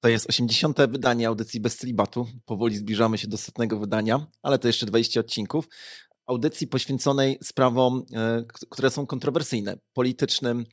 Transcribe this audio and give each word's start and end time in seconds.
To 0.00 0.08
jest 0.08 0.28
80. 0.28 0.78
wydanie 0.88 1.28
audycji 1.28 1.60
bez 1.60 1.76
celibatu. 1.76 2.26
Powoli 2.44 2.76
zbliżamy 2.76 3.18
się 3.18 3.28
do 3.28 3.36
setnego 3.36 3.78
wydania, 3.78 4.26
ale 4.42 4.58
to 4.58 4.66
jeszcze 4.68 4.86
20 4.86 5.20
odcinków. 5.20 5.68
Audycji 6.26 6.66
poświęconej 6.66 7.38
sprawom, 7.42 8.04
e, 8.12 8.44
które 8.70 8.90
są 8.90 9.06
kontrowersyjne, 9.06 9.78
politycznym, 9.92 10.64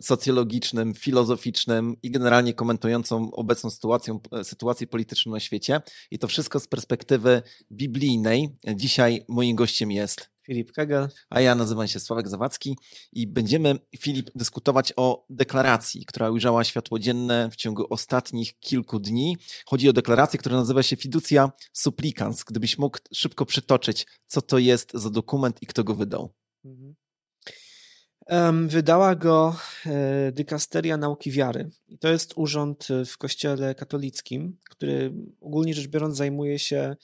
socjologicznym, 0.00 0.94
filozoficznym 0.94 1.96
i 2.02 2.10
generalnie 2.10 2.54
komentującą 2.54 3.30
obecną 3.30 3.70
sytuację, 3.70 4.18
sytuację 4.42 4.86
polityczną 4.86 5.32
na 5.32 5.40
świecie. 5.40 5.80
I 6.10 6.18
to 6.18 6.28
wszystko 6.28 6.60
z 6.60 6.66
perspektywy 6.66 7.42
biblijnej. 7.72 8.48
Dzisiaj 8.74 9.24
moim 9.28 9.56
gościem 9.56 9.90
jest 9.90 10.30
Filip 10.46 10.72
Kegel. 10.72 11.08
A 11.30 11.40
ja 11.40 11.54
nazywam 11.54 11.88
się 11.88 12.00
Sławek 12.00 12.28
Zawadzki 12.28 12.76
i 13.12 13.26
będziemy, 13.26 13.78
Filip, 13.98 14.30
dyskutować 14.34 14.92
o 14.96 15.26
deklaracji, 15.30 16.04
która 16.06 16.30
ujrzała 16.30 16.64
światło 16.64 16.98
dzienne 16.98 17.50
w 17.52 17.56
ciągu 17.56 17.86
ostatnich 17.90 18.58
kilku 18.58 18.98
dni. 18.98 19.36
Chodzi 19.66 19.88
o 19.88 19.92
deklarację, 19.92 20.38
która 20.38 20.56
nazywa 20.56 20.82
się 20.82 20.96
Fiducia 20.96 21.52
Supplicans. 21.72 22.44
Gdybyś 22.44 22.78
mógł 22.78 22.98
szybko 23.14 23.46
przytoczyć, 23.46 24.06
co 24.26 24.42
to 24.42 24.58
jest 24.58 24.90
za 24.94 25.10
dokument 25.10 25.62
i 25.62 25.66
kto 25.66 25.84
go 25.84 25.94
wydał. 25.94 26.34
Mhm. 26.64 26.94
Wydała 28.66 29.14
go 29.14 29.56
e, 29.86 30.32
Dykasteria 30.32 30.96
Nauki 30.96 31.30
Wiary. 31.30 31.70
I 31.88 31.98
to 31.98 32.08
jest 32.08 32.32
urząd 32.36 32.88
w 33.06 33.18
Kościele 33.18 33.74
katolickim, 33.74 34.56
który 34.70 35.12
ogólnie 35.40 35.74
rzecz 35.74 35.86
biorąc 35.86 36.16
zajmuje 36.16 36.58
się 36.58 36.96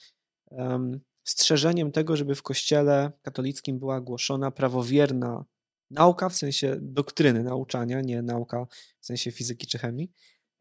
strzeżeniem 1.23 1.91
tego, 1.91 2.17
żeby 2.17 2.35
w 2.35 2.43
Kościele 2.43 3.11
katolickim 3.21 3.79
była 3.79 4.01
głoszona 4.01 4.51
prawowierna 4.51 5.45
nauka, 5.91 6.29
w 6.29 6.35
sensie 6.35 6.77
doktryny 6.81 7.43
nauczania, 7.43 8.01
nie 8.01 8.21
nauka 8.21 8.67
w 8.99 9.05
sensie 9.05 9.31
fizyki 9.31 9.67
czy 9.67 9.77
chemii, 9.77 10.11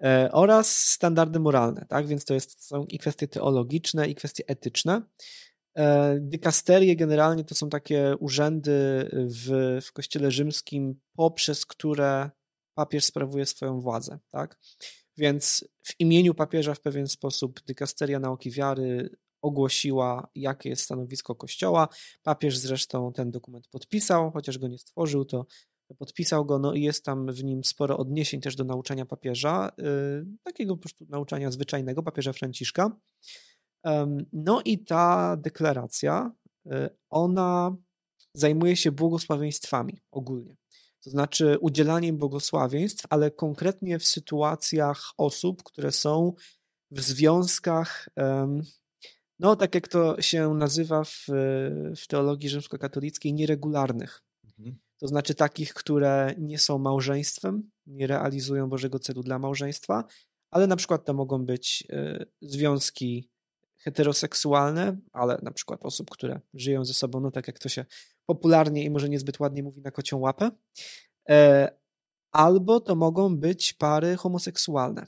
e, 0.03 0.29
oraz 0.33 0.77
standardy 0.77 1.41
moralne, 1.41 1.87
tak? 1.89 2.07
Więc 2.07 2.25
to 2.25 2.35
jest, 2.35 2.65
są 2.65 2.85
i 2.85 2.99
kwestie 2.99 3.29
teologiczne, 3.29 4.09
i 4.09 4.15
kwestie 4.15 4.45
etyczne. 4.47 5.03
E, 5.77 6.17
dykasterie 6.21 6.97
generalnie 6.97 7.45
to 7.45 7.55
są 7.55 7.69
takie 7.69 8.15
urzędy 8.21 9.09
w, 9.13 9.79
w 9.83 9.93
Kościele 9.93 10.31
Rzymskim, 10.31 11.01
poprzez 11.17 11.67
które 11.67 12.31
papież 12.75 13.05
sprawuje 13.05 13.47
swoją 13.47 13.81
władzę, 13.81 14.19
tak? 14.31 14.59
Więc 15.17 15.69
w 15.83 16.01
imieniu 16.01 16.35
papieża 16.35 16.75
w 16.75 16.81
pewien 16.81 17.07
sposób 17.07 17.61
dykasteria 17.67 18.21
nauki 18.21 18.51
wiary 18.51 19.17
ogłosiła, 19.43 20.29
jakie 20.35 20.69
jest 20.69 20.83
stanowisko 20.83 21.35
Kościoła. 21.35 21.89
Papież 22.23 22.59
zresztą 22.59 23.13
ten 23.13 23.31
dokument 23.31 23.69
podpisał, 23.69 24.31
chociaż 24.31 24.59
go 24.59 24.69
nie 24.69 24.79
stworzył, 24.79 25.25
to 25.25 25.47
podpisał 25.99 26.45
go, 26.45 26.59
no 26.59 26.75
i 26.75 26.83
jest 26.83 27.05
tam 27.05 27.33
w 27.33 27.45
nim 27.45 27.65
sporo 27.65 27.99
odniesień 27.99 28.41
też 28.41 28.57
do 28.57 28.65
nauczania 28.65 29.07
papieża, 29.07 29.73
yy, 29.79 30.27
takiego 30.43 30.77
po 30.77 30.81
prostu 30.81 31.07
nauczania 31.09 31.51
zwyczajnego 31.51 32.03
papieża 32.03 32.33
Franciszka. 32.33 32.97
No 34.33 34.63
i 34.65 34.85
ta 34.85 35.37
deklaracja, 35.37 36.33
y, 36.67 36.71
ona 37.11 37.77
zajmuje 38.35 38.77
się 38.77 38.93
błogosławieństwami 38.93 39.99
ogólnie. 40.11 40.57
To 41.05 41.11
znaczy 41.11 41.59
udzielaniem 41.61 42.19
błogosławieństw, 42.19 43.07
ale 43.11 43.31
konkretnie 43.31 43.99
w 43.99 44.07
sytuacjach 44.07 45.03
osób, 45.17 45.63
które 45.63 45.93
są 45.93 46.33
w 46.91 47.01
związkach, 47.01 48.09
no 49.39 49.57
tak 49.57 49.75
jak 49.75 49.89
to 49.89 50.23
się 50.23 50.55
nazywa 50.55 51.05
w, 51.05 51.27
w 51.97 52.07
teologii 52.09 52.49
rzymskokatolickiej, 52.49 53.35
nieregularnych. 53.35 54.23
Mhm. 54.45 54.79
To 54.99 55.09
znaczy 55.09 55.35
takich, 55.35 55.75
które 55.75 56.35
nie 56.39 56.59
są 56.59 56.79
małżeństwem, 56.79 57.71
nie 57.87 58.07
realizują 58.07 58.69
Bożego 58.69 58.99
celu 58.99 59.23
dla 59.23 59.39
małżeństwa, 59.39 60.05
ale 60.51 60.67
na 60.67 60.77
przykład 60.77 61.05
to 61.05 61.15
mogą 61.15 61.47
być 61.47 61.85
y, 61.91 62.27
związki 62.43 63.31
heteroseksualne, 63.87 64.97
ale 65.13 65.39
na 65.43 65.51
przykład 65.51 65.81
osób, 65.83 66.11
które 66.11 66.41
żyją 66.55 66.85
ze 66.85 66.95
sobą, 66.95 67.21
no 67.21 67.31
tak 67.31 67.47
jak 67.47 67.59
to 67.59 67.69
się 67.69 67.85
popularnie 68.27 68.85
i 68.85 68.91
może 68.91 69.09
niezbyt 69.09 69.41
ładnie 69.41 69.63
mówi 69.63 69.81
na 69.81 69.91
kocią 69.91 70.19
łapę, 70.19 70.51
e, 71.29 71.71
albo 72.33 72.81
to 72.81 72.95
mogą 72.95 73.37
być 73.37 73.73
pary 73.73 74.17
homoseksualne. 74.17 75.07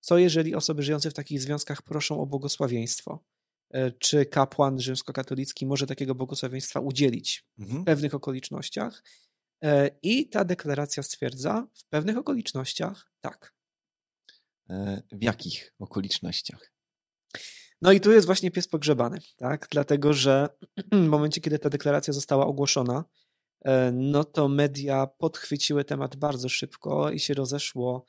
Co 0.00 0.18
jeżeli 0.18 0.54
osoby 0.54 0.82
żyjące 0.82 1.10
w 1.10 1.14
takich 1.14 1.40
związkach 1.40 1.82
proszą 1.82 2.20
o 2.20 2.26
błogosławieństwo? 2.26 3.24
E, 3.70 3.90
czy 3.90 4.26
kapłan 4.26 4.80
rzymskokatolicki 4.80 5.66
może 5.66 5.86
takiego 5.86 6.14
błogosławieństwa 6.14 6.80
udzielić 6.80 7.46
mhm. 7.58 7.82
w 7.82 7.84
pewnych 7.84 8.14
okolicznościach? 8.14 9.02
E, 9.64 9.90
I 10.02 10.28
ta 10.28 10.44
deklaracja 10.44 11.02
stwierdza, 11.02 11.66
w 11.74 11.84
pewnych 11.84 12.16
okolicznościach 12.16 13.12
tak. 13.20 13.54
W 15.12 15.22
jakich 15.22 15.74
okolicznościach? 15.78 16.72
No 17.82 17.92
i 17.92 18.00
tu 18.00 18.12
jest 18.12 18.26
właśnie 18.26 18.50
pies 18.50 18.68
pogrzebany, 18.68 19.18
tak? 19.36 19.68
Dlatego, 19.70 20.12
że 20.12 20.48
w 20.92 21.06
momencie, 21.06 21.40
kiedy 21.40 21.58
ta 21.58 21.70
deklaracja 21.70 22.12
została 22.12 22.46
ogłoszona, 22.46 23.04
e, 23.64 23.92
no 23.92 24.24
to 24.24 24.48
media 24.48 25.06
podchwyciły 25.06 25.84
temat 25.84 26.16
bardzo 26.16 26.48
szybko 26.48 27.10
i 27.10 27.20
się 27.20 27.34
rozeszło 27.34 28.04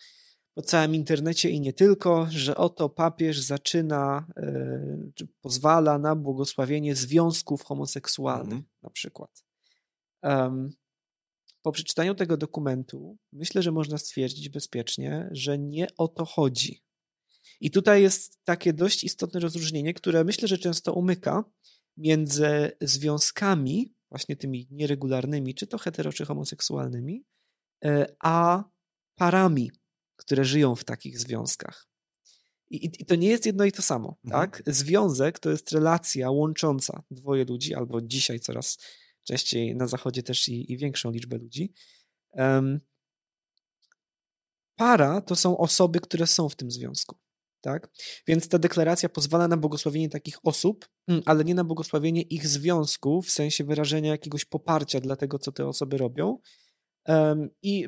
po 0.53 0.61
całym 0.61 0.95
internecie 0.95 1.49
i 1.49 1.61
nie 1.61 1.73
tylko, 1.73 2.27
że 2.29 2.57
oto 2.57 2.89
papież 2.89 3.39
zaczyna, 3.39 4.27
e, 4.37 5.11
czy 5.15 5.27
pozwala 5.41 5.97
na 5.97 6.15
błogosławienie 6.15 6.95
związków 6.95 7.63
homoseksualnych, 7.63 8.53
mm. 8.53 8.65
na 8.81 8.89
przykład. 8.89 9.43
Um, 10.23 10.69
po 11.61 11.71
przeczytaniu 11.71 12.15
tego 12.15 12.37
dokumentu 12.37 13.17
myślę, 13.33 13.61
że 13.61 13.71
można 13.71 13.97
stwierdzić 13.97 14.49
bezpiecznie, 14.49 15.29
że 15.31 15.57
nie 15.57 15.87
o 15.97 16.07
to 16.07 16.25
chodzi. 16.25 16.83
I 17.61 17.71
tutaj 17.71 18.01
jest 18.01 18.39
takie 18.43 18.73
dość 18.73 19.03
istotne 19.03 19.39
rozróżnienie, 19.39 19.93
które 19.93 20.23
myślę, 20.23 20.47
że 20.47 20.57
często 20.57 20.93
umyka 20.93 21.43
między 21.97 22.71
związkami, 22.81 23.95
właśnie 24.09 24.35
tymi 24.35 24.67
nieregularnymi, 24.71 25.55
czy 25.55 25.67
to 25.67 25.77
hetero, 25.77 26.13
czy 26.13 26.25
homoseksualnymi, 26.25 27.25
e, 27.85 28.15
a 28.19 28.63
parami, 29.15 29.71
które 30.15 30.45
żyją 30.45 30.75
w 30.75 30.83
takich 30.83 31.19
związkach. 31.19 31.87
I, 32.69 32.91
i 32.99 33.05
to 33.05 33.15
nie 33.15 33.27
jest 33.27 33.45
jedno 33.45 33.65
i 33.65 33.71
to 33.71 33.81
samo, 33.81 34.17
mhm. 34.25 34.41
tak? 34.41 34.63
Związek 34.67 35.39
to 35.39 35.49
jest 35.49 35.71
relacja 35.71 36.31
łącząca 36.31 37.03
dwoje 37.11 37.45
ludzi, 37.45 37.75
albo 37.75 38.01
dzisiaj 38.01 38.39
coraz 38.39 38.77
częściej 39.23 39.75
na 39.75 39.87
zachodzie 39.87 40.23
też 40.23 40.47
i, 40.47 40.71
i 40.71 40.77
większą 40.77 41.11
liczbę 41.11 41.37
ludzi. 41.37 41.73
Um, 42.31 42.79
para 44.75 45.21
to 45.21 45.35
są 45.35 45.57
osoby, 45.57 45.99
które 45.99 46.27
są 46.27 46.49
w 46.49 46.55
tym 46.55 46.71
związku. 46.71 47.17
Tak? 47.61 47.89
Więc 48.27 48.47
ta 48.47 48.59
deklaracja 48.59 49.09
pozwala 49.09 49.47
na 49.47 49.57
błogosławienie 49.57 50.09
takich 50.09 50.37
osób, 50.43 50.89
mm, 51.07 51.21
ale 51.25 51.43
nie 51.43 51.55
na 51.55 51.63
błogosławienie 51.63 52.21
ich 52.21 52.47
związku, 52.47 53.21
w 53.21 53.29
sensie 53.29 53.63
wyrażenia 53.63 54.11
jakiegoś 54.11 54.45
poparcia 54.45 54.99
dla 54.99 55.15
tego, 55.15 55.39
co 55.39 55.51
te 55.51 55.67
osoby 55.67 55.97
robią. 55.97 56.37
I 57.61 57.87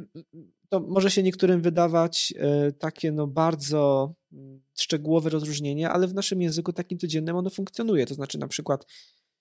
to 0.70 0.80
może 0.80 1.12
się 1.12 1.24
niektórym 1.24 1.62
wydawać 1.62 2.34
e, 2.38 2.72
takie 2.72 3.12
no 3.12 3.28
bardzo 3.28 4.14
mm, 4.34 4.62
szczegółowe 4.80 5.30
rozróżnienie, 5.30 5.90
ale 5.90 6.08
w 6.08 6.14
naszym 6.14 6.42
języku 6.42 6.74
takim 6.74 6.98
codziennym 6.98 7.36
ono 7.36 7.50
funkcjonuje. 7.50 8.06
To 8.06 8.14
znaczy 8.14 8.38
na 8.38 8.48
przykład 8.48 8.86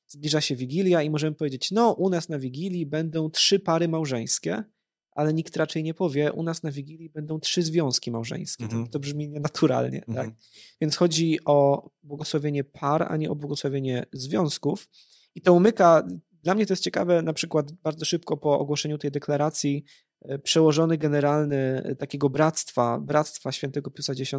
zbliża 0.06 0.41
się 0.41 0.56
Wigilia 0.56 1.03
i 1.03 1.10
możemy 1.10 1.37
powiedzieć, 1.37 1.70
no 1.70 1.93
u 1.93 2.10
nas 2.10 2.28
na 2.28 2.38
Wigilii 2.38 2.87
będą 2.87 3.31
trzy 3.31 3.60
pary 3.60 3.88
małżeńskie, 3.88 4.64
ale 5.12 5.34
nikt 5.34 5.56
raczej 5.56 5.83
nie 5.83 5.95
powie, 5.95 6.33
u 6.33 6.43
nas 6.43 6.62
na 6.62 6.71
Wigilii 6.71 7.11
będą 7.11 7.41
trzy 7.41 7.62
związki 7.62 8.11
małżeńskie. 8.11 8.65
Mm 8.65 8.84
-hmm. 8.84 8.89
to, 8.89 8.99
brzmi 8.99 9.28
nienaturalnie. 9.28 9.99
Mm 9.99 10.03
-hmm. 10.03 10.15
tak? 10.15 10.25
Mhm. 10.25 10.37
Więc 10.81 10.97
chodzi 10.97 11.39
o 11.45 11.91
błogosławienie 12.03 12.65
par, 12.65 13.06
a 13.09 13.17
nie 13.17 13.31
o 13.31 13.34
błogosławienie 13.34 14.06
związków. 14.12 14.89
I 15.34 15.41
to 15.41 15.53
umyka, 15.53 16.06
dla 16.43 16.55
mnie 16.55 16.67
to 16.67 16.73
jest 16.73 16.83
ciekawe, 16.83 17.23
na 17.23 17.33
przykład 17.33 17.73
bardzo 17.73 18.05
szybko 18.05 18.37
po 18.37 18.59
ogłoszeniu 18.59 18.99
tej 18.99 19.11
deklaracji 19.11 19.85
e, 20.23 20.38
przełożony 20.38 20.99
generalny 20.99 21.82
takiego 21.99 22.31
bractwa, 22.31 23.00
bractwa 23.00 23.53
świętego 23.53 23.91
Piusa 23.91 24.12
X, 24.12 24.31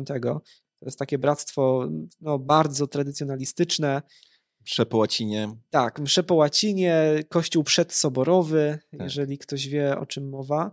to 0.80 0.88
jest 0.88 1.00
takie 1.00 1.18
bractwo 1.18 1.90
no, 2.22 2.40
bardzo 2.40 2.88
tradycjonalistyczne, 2.88 4.02
Msze 4.66 4.86
po 4.86 4.98
łacinie. 4.98 5.56
Tak, 5.70 6.00
msze 6.00 6.24
po 6.24 6.36
łacinie, 6.36 7.04
kościół 7.30 7.64
przedsoborowy, 7.64 8.80
tak. 8.92 9.02
jeżeli 9.02 9.38
ktoś 9.38 9.68
wie, 9.68 10.00
o 10.00 10.06
czym 10.06 10.30
mowa. 10.30 10.72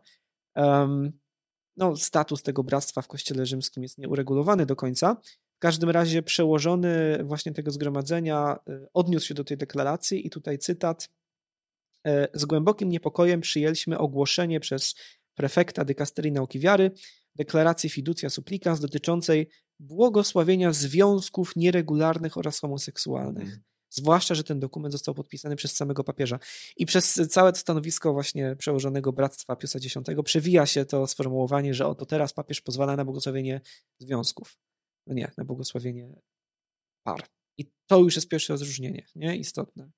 Um, 0.56 1.12
no, 1.76 1.96
status 1.96 2.42
tego 2.42 2.64
bractwa 2.64 3.02
w 3.02 3.08
kościele 3.08 3.46
rzymskim 3.46 3.82
jest 3.82 3.98
nieuregulowany 3.98 4.66
do 4.66 4.76
końca. 4.76 5.16
W 5.56 5.58
każdym 5.58 5.90
razie 5.90 6.22
przełożony 6.22 7.18
właśnie 7.24 7.52
tego 7.52 7.70
zgromadzenia 7.70 8.58
y, 8.68 8.86
odniósł 8.94 9.26
się 9.26 9.34
do 9.34 9.44
tej 9.44 9.56
deklaracji 9.56 10.26
i 10.26 10.30
tutaj 10.30 10.58
cytat. 10.58 11.08
E, 12.06 12.28
z 12.34 12.44
głębokim 12.44 12.88
niepokojem 12.88 13.40
przyjęliśmy 13.40 13.98
ogłoszenie 13.98 14.60
przez 14.60 14.94
prefekta 15.34 15.84
dykasterii 15.84 16.32
nauki 16.32 16.58
wiary 16.58 16.90
deklaracji 17.34 17.90
fiducia 17.90 18.30
supplicans 18.30 18.80
dotyczącej 18.80 19.48
błogosławienia 19.78 20.72
związków 20.72 21.56
nieregularnych 21.56 22.36
oraz 22.36 22.60
homoseksualnych. 22.60 23.58
Zwłaszcza, 23.90 24.34
że 24.34 24.44
ten 24.44 24.60
dokument 24.60 24.92
został 24.92 25.14
podpisany 25.14 25.56
przez 25.56 25.76
samego 25.76 26.04
papieża. 26.04 26.38
I 26.76 26.86
przez 26.86 27.20
całe 27.30 27.54
stanowisko 27.54 28.12
właśnie 28.12 28.56
przełożonego 28.56 29.12
Bractwa 29.12 29.56
Piusa 29.56 29.78
X 29.78 29.94
przewija 30.24 30.66
się 30.66 30.84
to 30.84 31.06
sformułowanie, 31.06 31.74
że 31.74 31.86
oto 31.86 32.06
teraz 32.06 32.32
papież 32.32 32.60
pozwala 32.60 32.96
na 32.96 33.04
błogosławienie 33.04 33.60
związków. 33.98 34.58
No 35.06 35.14
nie, 35.14 35.30
na 35.36 35.44
błogosławienie 35.44 36.08
par. 37.02 37.26
I 37.58 37.70
to 37.86 37.98
już 37.98 38.16
jest 38.16 38.28
pierwsze 38.28 38.52
rozróżnienie, 38.52 39.06
nie? 39.16 39.36
Istotne. 39.36 39.90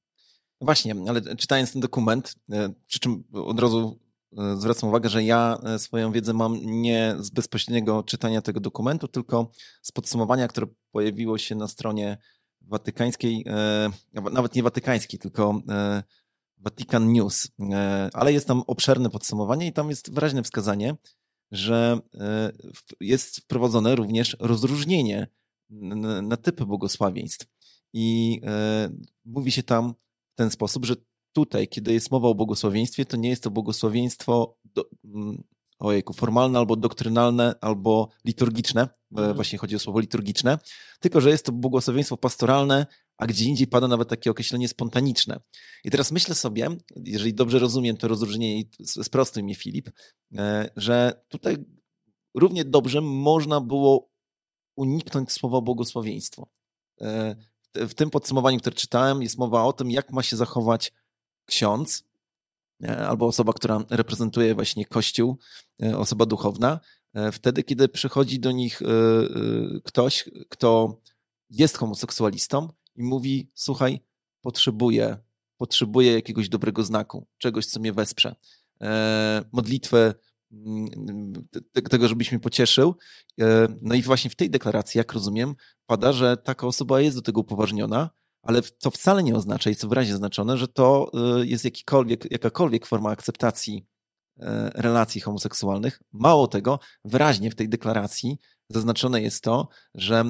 Właśnie, 0.61 0.95
ale 1.09 1.37
czytając 1.37 1.73
ten 1.73 1.81
dokument, 1.81 2.35
e, 2.53 2.73
przy 2.87 2.99
czym 2.99 3.25
od 3.33 3.61
razu 3.61 4.01
e, 4.39 4.57
zwracam 4.57 4.89
uwagę, 4.89 5.09
że 5.09 5.25
ja 5.25 5.59
e, 5.65 5.79
swoją 5.79 6.13
wiedzę 6.13 6.33
mam 6.33 6.59
nie 6.65 7.17
z 7.19 7.31
bezpośredniego 7.31 8.03
czytania 8.03 8.43
tego 8.43 8.61
dokumentu, 8.61 9.09
tylko 9.09 9.51
z 9.83 9.93
podsumowania, 9.93 10.49
które 10.49 10.67
pojawiło 10.91 11.39
się 11.39 11.55
na 11.55 11.69
stronie 11.69 12.19
watykańskiej, 12.67 13.45
nawet 14.33 14.55
nie 14.55 14.63
watykańskiej, 14.63 15.19
tylko 15.21 15.63
Vatican 16.59 17.13
News, 17.13 17.49
ale 18.13 18.33
jest 18.33 18.47
tam 18.47 18.63
obszerne 18.67 19.11
podsumowanie 19.11 19.67
i 19.67 19.73
tam 19.73 19.91
jest 19.91 20.15
wyraźne 20.15 20.43
wskazanie, 20.43 20.97
że 21.51 21.99
jest 23.01 23.37
wprowadzone 23.37 23.97
również 23.97 24.37
rozróżnienie 24.41 25.27
na 26.23 26.37
typy 26.37 26.67
błogosławieństw. 26.67 27.47
I 27.93 28.41
mówi 29.25 29.53
się 29.53 29.63
tam 29.63 29.95
w 30.33 30.37
ten 30.37 30.51
sposób, 30.51 30.85
że 30.85 30.97
tutaj, 31.33 31.69
kiedy 31.69 31.93
jest 31.93 32.11
mowa 32.11 32.29
o 32.29 32.35
błogosławieństwie, 32.35 33.05
to 33.05 33.17
nie 33.17 33.29
jest 33.29 33.43
to 33.43 33.51
błogosławieństwo 33.51 34.59
do, 34.65 34.85
ojejku, 35.83 36.13
formalne 36.13 36.59
albo 36.59 36.77
doktrynalne, 36.77 37.55
albo 37.61 38.09
liturgiczne, 38.25 38.89
mhm. 39.13 39.35
właśnie 39.35 39.59
chodzi 39.59 39.77
o 39.77 39.79
słowo 39.79 40.01
liturgiczne, 40.01 40.59
tylko 41.01 41.21
że 41.21 41.31
jest 41.31 41.47
to 41.47 41.53
błogosławieństwo 41.53 42.17
pastoralne, 42.17 42.87
a 43.19 43.27
gdzie 43.27 43.45
indziej 43.45 43.67
pada 43.67 43.89
nawet 43.89 44.09
takie 44.09 44.31
określenie 44.31 44.69
spontaniczne. 44.69 45.41
I 45.85 45.91
teraz 45.91 46.13
myślę 46.13 46.35
sobie, 46.35 46.69
jeżeli 46.97 47.35
dobrze 47.35 47.59
rozumiem 47.59 47.97
to 47.97 48.09
rozróżnienie, 48.09 48.63
sprostuj 48.85 49.43
mi 49.43 49.55
Filip, 49.55 49.91
e, 50.37 50.71
że 50.77 51.25
tutaj 51.29 51.57
równie 52.35 52.65
dobrze 52.65 53.01
można 53.01 53.61
było 53.61 54.09
uniknąć 54.77 55.33
słowa 55.33 55.61
błogosławieństwo. 55.61 56.49
E, 57.01 57.37
w 57.75 57.95
tym 57.95 58.11
podsumowaniu, 58.11 58.59
które 58.59 58.77
czytałem, 58.77 59.23
jest 59.23 59.39
mowa 59.39 59.65
o 59.65 59.73
tym, 59.73 59.91
jak 59.91 60.13
ma 60.13 60.23
się 60.23 60.37
zachować 60.37 60.93
ksiądz 61.47 62.05
albo 62.89 63.27
osoba, 63.27 63.53
która 63.53 63.85
reprezentuje 63.91 64.55
właśnie 64.55 64.87
Kościół, 64.87 65.39
e, 65.83 65.99
osoba 65.99 66.27
duchowna, 66.27 66.81
e, 67.15 67.33
wtedy, 67.33 67.63
kiedy 67.63 67.89
przychodzi 67.89 68.41
do 68.41 68.53
nich 68.53 68.83
e, 68.83 68.87
ktoś, 69.85 70.31
kto 70.49 71.01
jest 71.51 71.77
homoseksualistą 71.77 72.69
i 72.97 73.03
mówi: 73.03 73.51
Słuchaj, 73.55 74.01
potrzebuję, 74.41 75.17
potrzebuję 75.57 76.13
jakiegoś 76.13 76.49
dobrego 76.49 76.85
znaku, 76.85 77.27
czegoś, 77.39 77.67
co 77.67 77.81
mnie 77.81 77.93
wesprze. 77.93 78.37
Modlitwę 79.53 80.15
tego, 81.91 82.09
żebyś 82.09 82.33
mnie 82.33 82.41
pocieszył. 82.41 82.95
E, 83.41 83.69
no 83.83 83.95
i 83.95 84.03
właśnie 84.03 84.31
w 84.31 84.37
tej 84.37 84.51
deklaracji, 84.51 84.99
jak 84.99 85.13
rozumiem, 85.13 85.55
pada, 85.87 86.13
że 86.13 86.37
taka 86.37 86.67
osoba 86.67 87.01
jest 87.01 87.17
do 87.17 87.23
tego 87.23 87.41
upoważniona, 87.41 88.11
ale 88.43 88.63
to 88.63 88.91
wcale 88.91 89.23
nie 89.23 89.37
oznacza, 89.37 89.75
co 89.75 89.89
wyraźnie 89.89 90.17
znaczone, 90.17 90.59
że 90.59 90.69
to 90.69 91.11
e, 91.15 91.47
jest 91.47 91.65
jakikolwiek, 91.65 92.33
jakakolwiek 92.33 92.87
forma 92.87 93.11
akceptacji 93.11 93.87
e, 94.41 94.71
relacji 94.75 95.21
homoseksualnych. 95.21 96.03
Mało 96.13 96.47
tego, 96.47 96.79
wyraźnie 97.05 97.51
w 97.51 97.55
tej 97.55 97.69
deklaracji 97.69 98.39
zaznaczone 98.69 99.23
jest 99.23 99.45
to, 99.45 99.69
że 99.95 100.25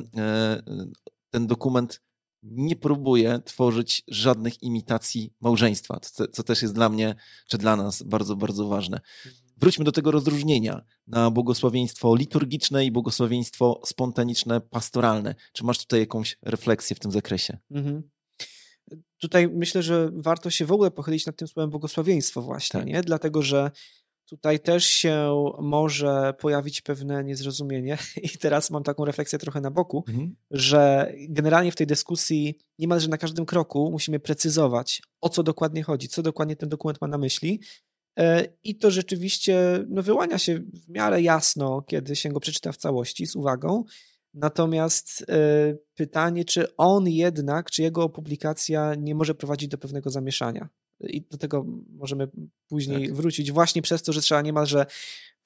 ten 1.30 1.46
dokument 1.46 2.00
nie 2.42 2.76
próbuje 2.76 3.40
tworzyć 3.44 4.02
żadnych 4.08 4.62
imitacji 4.62 5.32
małżeństwa, 5.40 6.00
co 6.32 6.42
też 6.42 6.62
jest 6.62 6.74
dla 6.74 6.88
mnie, 6.88 7.14
czy 7.48 7.58
dla 7.58 7.76
nas 7.76 8.02
bardzo, 8.02 8.36
bardzo 8.36 8.68
ważne. 8.68 9.00
Wróćmy 9.62 9.84
do 9.84 9.92
tego 9.92 10.10
rozróżnienia 10.10 10.82
na 11.06 11.30
błogosławieństwo 11.30 12.14
liturgiczne 12.14 12.84
i 12.84 12.92
błogosławieństwo 12.92 13.80
spontaniczne, 13.84 14.60
pastoralne. 14.60 15.34
Czy 15.52 15.64
masz 15.64 15.78
tutaj 15.78 16.00
jakąś 16.00 16.38
refleksję 16.42 16.96
w 16.96 16.98
tym 16.98 17.12
zakresie? 17.12 17.58
Mhm. 17.70 18.02
Tutaj 19.18 19.48
myślę, 19.48 19.82
że 19.82 20.10
warto 20.12 20.50
się 20.50 20.66
w 20.66 20.72
ogóle 20.72 20.90
pochylić 20.90 21.26
nad 21.26 21.36
tym 21.36 21.48
słowem 21.48 21.70
błogosławieństwo 21.70 22.42
właśnie, 22.42 22.80
tak. 22.80 22.86
nie? 22.86 23.02
Dlatego, 23.02 23.42
że 23.42 23.70
tutaj 24.26 24.60
też 24.60 24.84
się 24.84 25.44
może 25.60 26.34
pojawić 26.38 26.80
pewne 26.80 27.24
niezrozumienie 27.24 27.98
i 28.34 28.38
teraz 28.38 28.70
mam 28.70 28.82
taką 28.82 29.04
refleksję 29.04 29.38
trochę 29.38 29.60
na 29.60 29.70
boku, 29.70 30.04
mhm. 30.08 30.36
że 30.50 31.12
generalnie 31.28 31.72
w 31.72 31.76
tej 31.76 31.86
dyskusji 31.86 32.58
niemalże 32.78 33.08
na 33.08 33.18
każdym 33.18 33.46
kroku 33.46 33.90
musimy 33.92 34.20
precyzować, 34.20 35.02
o 35.20 35.28
co 35.28 35.42
dokładnie 35.42 35.82
chodzi, 35.82 36.08
co 36.08 36.22
dokładnie 36.22 36.56
ten 36.56 36.68
dokument 36.68 37.00
ma 37.00 37.08
na 37.08 37.18
myśli, 37.18 37.60
I 38.64 38.76
to 38.76 38.90
rzeczywiście 38.90 39.84
no, 39.88 40.02
wyłania 40.02 40.38
się 40.38 40.58
w 40.58 40.88
miarę 40.88 41.22
jasno, 41.22 41.82
kiedy 41.82 42.16
się 42.16 42.28
go 42.28 42.40
przeczyta 42.40 42.72
w 42.72 42.76
całości 42.76 43.26
z 43.26 43.36
uwagą. 43.36 43.84
Natomiast 44.34 45.24
e, 45.28 45.34
pytanie, 45.94 46.44
czy 46.44 46.76
on 46.76 47.08
jednak, 47.08 47.70
czy 47.70 47.82
jego 47.82 48.08
publikacja 48.08 48.94
nie 48.94 49.14
może 49.14 49.34
prowadzić 49.34 49.68
do 49.68 49.78
pewnego 49.78 50.10
zamieszania. 50.10 50.68
I 51.00 51.20
do 51.20 51.38
tego 51.38 51.66
możemy 51.90 52.28
później 52.68 53.06
tak. 53.06 53.16
wrócić, 53.16 53.52
właśnie 53.52 53.82
przez 53.82 54.02
to, 54.02 54.12
że 54.12 54.20
trzeba 54.20 54.42
niemalże 54.42 54.86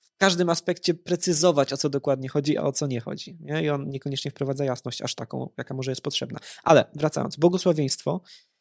w 0.00 0.16
każdym 0.16 0.50
aspekcie 0.50 0.94
precyzować, 0.94 1.72
o 1.72 1.76
co 1.76 1.88
dokładnie 1.90 2.28
chodzi, 2.28 2.58
a 2.58 2.62
o 2.62 2.72
co 2.72 2.86
nie 2.86 3.00
chodzi. 3.00 3.36
Nie? 3.40 3.62
I 3.62 3.70
on 3.70 3.90
niekoniecznie 3.90 4.30
wprowadza 4.30 4.64
jasność 4.64 5.02
aż 5.02 5.14
taką, 5.14 5.50
jaka 5.58 5.74
może 5.74 5.90
jest 5.90 6.00
potrzebna. 6.00 6.38
Ale 6.64 6.84
wracając, 6.94 7.36
błogosławieństwo 7.36 8.20
E, 8.20 8.56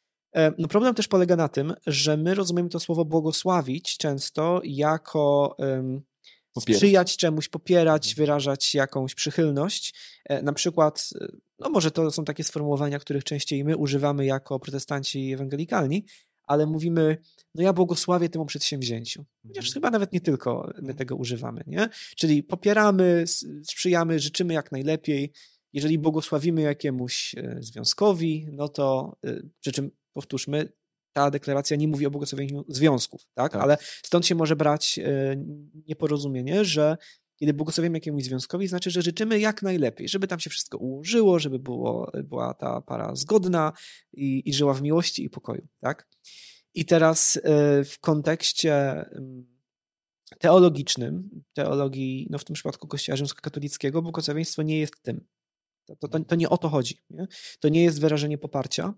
no 0.57 0.67
problem 0.67 0.95
też 0.95 1.07
polega 1.07 1.35
na 1.35 1.47
tym, 1.47 1.73
że 1.87 2.17
my 2.17 2.35
rozumiemy 2.35 2.69
to 2.69 2.79
słowo 2.79 3.05
błogosławić 3.05 3.97
często 3.97 4.61
jako 4.63 5.55
um, 5.57 6.01
sprzyjać 6.61 7.17
czemuś, 7.17 7.49
popierać, 7.49 8.07
mhm. 8.07 8.25
wyrażać 8.25 8.75
jakąś 8.75 9.15
przychylność. 9.15 9.95
E, 10.25 10.41
na 10.41 10.53
przykład, 10.53 11.09
e, 11.21 11.27
no 11.59 11.69
może 11.69 11.91
to 11.91 12.11
są 12.11 12.25
takie 12.25 12.43
sformułowania, 12.43 12.99
których 12.99 13.23
częściej 13.23 13.63
my 13.63 13.77
używamy 13.77 14.25
jako 14.25 14.59
protestanci 14.59 15.33
ewangelikalni, 15.33 16.05
ale 16.43 16.65
mówimy, 16.65 17.17
no 17.55 17.63
ja 17.63 17.73
błogosławię 17.73 18.29
temu 18.29 18.45
przedsięwzięciu. 18.45 19.25
Chociaż 19.47 19.65
mhm. 19.65 19.73
chyba 19.73 19.91
nawet 19.91 20.13
nie 20.13 20.21
tylko 20.21 20.73
my 20.81 20.93
tego 20.93 21.15
używamy, 21.15 21.63
nie? 21.67 21.89
Czyli 22.15 22.43
popieramy, 22.43 23.23
sprzyjamy, 23.63 24.19
życzymy 24.19 24.53
jak 24.53 24.71
najlepiej. 24.71 25.31
Jeżeli 25.73 25.99
błogosławimy 25.99 26.61
jakiemuś 26.61 27.35
związkowi, 27.59 28.47
no 28.51 28.69
to 28.69 29.17
przy 29.59 29.71
czym 29.71 29.91
powtórzmy, 30.15 30.69
ta 31.13 31.31
deklaracja 31.31 31.77
nie 31.77 31.87
mówi 31.87 32.05
o 32.05 32.11
błogosławieniu 32.11 32.65
związków, 32.67 33.21
tak? 33.33 33.51
tak? 33.51 33.61
Ale 33.61 33.77
stąd 33.81 34.25
się 34.25 34.35
może 34.35 34.55
brać 34.55 34.99
e, 34.99 35.35
nieporozumienie, 35.87 36.65
że 36.65 36.97
kiedy 37.39 37.53
błogosławimy 37.53 37.97
jakiemuś 37.97 38.23
związkowi, 38.23 38.67
znaczy, 38.67 38.91
że 38.91 39.01
życzymy 39.01 39.39
jak 39.39 39.61
najlepiej, 39.61 40.09
żeby 40.09 40.27
tam 40.27 40.39
się 40.39 40.49
wszystko 40.49 40.77
ułożyło, 40.77 41.39
żeby 41.39 41.59
było, 41.59 42.11
była 42.23 42.53
ta 42.53 42.81
para 42.81 43.15
zgodna 43.15 43.73
i, 44.13 44.49
i 44.49 44.53
żyła 44.53 44.73
w 44.73 44.81
miłości 44.81 45.23
i 45.23 45.29
pokoju, 45.29 45.67
tak? 45.79 46.07
I 46.73 46.85
teraz 46.85 47.39
e, 47.43 47.83
w 47.83 47.99
kontekście 47.99 49.05
teologicznym, 50.39 51.43
teologii, 51.53 52.27
no 52.29 52.37
w 52.37 52.45
tym 52.45 52.53
przypadku 52.53 52.87
Kościoła 52.87 53.15
rzymskokatolickiego, 53.15 54.01
błogosławieństwo 54.01 54.63
nie 54.63 54.79
jest 54.79 55.01
tym. 55.01 55.27
To, 55.85 56.07
to, 56.07 56.19
to 56.19 56.35
nie 56.35 56.49
o 56.49 56.57
to 56.57 56.69
chodzi. 56.69 56.97
Nie? 57.09 57.27
To 57.59 57.69
nie 57.69 57.83
jest 57.83 58.01
wyrażenie 58.01 58.37
poparcia. 58.37 58.93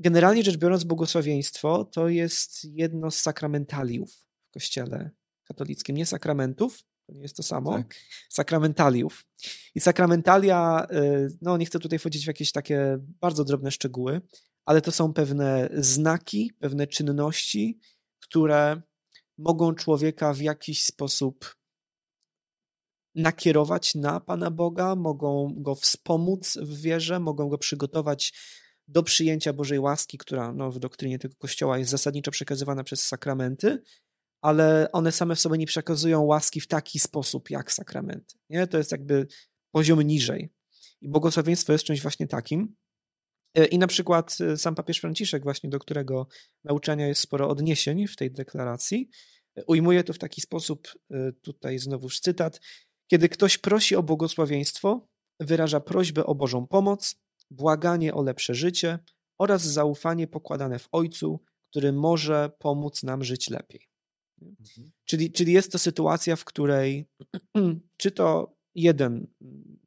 Generalnie 0.00 0.42
rzecz 0.42 0.56
biorąc, 0.56 0.84
błogosławieństwo 0.84 1.84
to 1.84 2.08
jest 2.08 2.64
jedno 2.64 3.10
z 3.10 3.20
sakramentaliów 3.20 4.12
w 4.48 4.50
Kościele 4.50 5.10
katolickim. 5.44 5.96
Nie 5.96 6.06
sakramentów, 6.06 6.82
to 7.06 7.12
nie 7.12 7.22
jest 7.22 7.36
to 7.36 7.42
samo, 7.42 7.72
tak. 7.72 7.94
sakramentaliów. 8.28 9.26
I 9.74 9.80
sakramentalia, 9.80 10.86
y, 10.92 11.38
no 11.42 11.56
nie 11.56 11.66
chcę 11.66 11.78
tutaj 11.78 11.98
wchodzić 11.98 12.24
w 12.24 12.26
jakieś 12.26 12.52
takie 12.52 12.98
bardzo 13.00 13.44
drobne 13.44 13.70
szczegóły, 13.70 14.20
ale 14.64 14.80
to 14.80 14.92
są 14.92 15.12
pewne 15.12 15.68
znaki, 15.74 16.52
pewne 16.58 16.86
czynności, 16.86 17.80
które 18.20 18.82
mogą 19.38 19.74
człowieka 19.74 20.32
w 20.34 20.40
jakiś 20.40 20.84
sposób 20.84 21.56
nakierować 23.14 23.94
na 23.94 24.20
Pana 24.20 24.50
Boga, 24.50 24.96
mogą 24.96 25.54
go 25.56 25.74
wspomóc 25.74 26.58
w 26.62 26.80
wierze, 26.80 27.20
mogą 27.20 27.48
go 27.48 27.58
przygotować 27.58 28.32
do 28.90 29.02
przyjęcia 29.02 29.52
Bożej 29.52 29.78
łaski, 29.78 30.18
która 30.18 30.52
no, 30.52 30.70
w 30.70 30.78
doktrynie 30.78 31.18
tego 31.18 31.34
Kościoła 31.38 31.78
jest 31.78 31.90
zasadniczo 31.90 32.30
przekazywana 32.30 32.84
przez 32.84 33.06
sakramenty, 33.06 33.82
ale 34.42 34.92
one 34.92 35.12
same 35.12 35.36
w 35.36 35.40
sobie 35.40 35.58
nie 35.58 35.66
przekazują 35.66 36.20
łaski 36.20 36.60
w 36.60 36.66
taki 36.66 36.98
sposób 36.98 37.50
jak 37.50 37.72
sakramenty. 37.72 38.38
Nie? 38.50 38.66
To 38.66 38.78
jest 38.78 38.92
jakby 38.92 39.26
poziom 39.70 40.02
niżej. 40.02 40.52
I 41.00 41.08
błogosławieństwo 41.08 41.72
jest 41.72 41.84
czymś 41.84 42.02
właśnie 42.02 42.26
takim. 42.26 42.74
E, 43.54 43.64
I 43.64 43.78
na 43.78 43.86
przykład 43.86 44.38
e, 44.40 44.56
sam 44.56 44.74
papież 44.74 44.98
Franciszek, 44.98 45.42
właśnie 45.42 45.70
do 45.70 45.78
którego 45.78 46.28
nauczania 46.64 47.08
jest 47.08 47.20
sporo 47.20 47.48
odniesień 47.48 48.06
w 48.06 48.16
tej 48.16 48.30
deklaracji, 48.30 49.10
e, 49.56 49.64
ujmuje 49.64 50.04
to 50.04 50.12
w 50.12 50.18
taki 50.18 50.40
sposób, 50.40 50.88
tutaj 51.42 51.78
znowuż 51.78 52.20
cytat, 52.20 52.60
kiedy 53.10 53.28
ktoś 53.28 53.58
prosi 53.58 53.96
o 53.96 54.02
błogosławieństwo, 54.02 55.08
wyraża 55.40 55.80
prośbę 55.80 56.26
o 56.26 56.34
Bożą 56.34 56.66
pomoc, 56.66 57.16
błaganie 57.50 58.14
o 58.14 58.22
lepsze 58.22 58.54
życie 58.54 58.98
oraz 59.38 59.62
zaufanie 59.62 60.26
pokładane 60.26 60.78
w 60.78 60.88
Ojcu, 60.92 61.40
który 61.70 61.92
może 61.92 62.50
pomóc 62.58 63.02
nam 63.02 63.24
żyć 63.24 63.50
lepiej. 63.50 63.88
Mhm. 64.42 64.92
Czyli, 65.04 65.32
czyli 65.32 65.52
jest 65.52 65.72
to 65.72 65.78
sytuacja, 65.78 66.36
w 66.36 66.44
której 66.44 67.08
czy 68.00 68.10
to 68.10 68.56
jeden, 68.74 69.26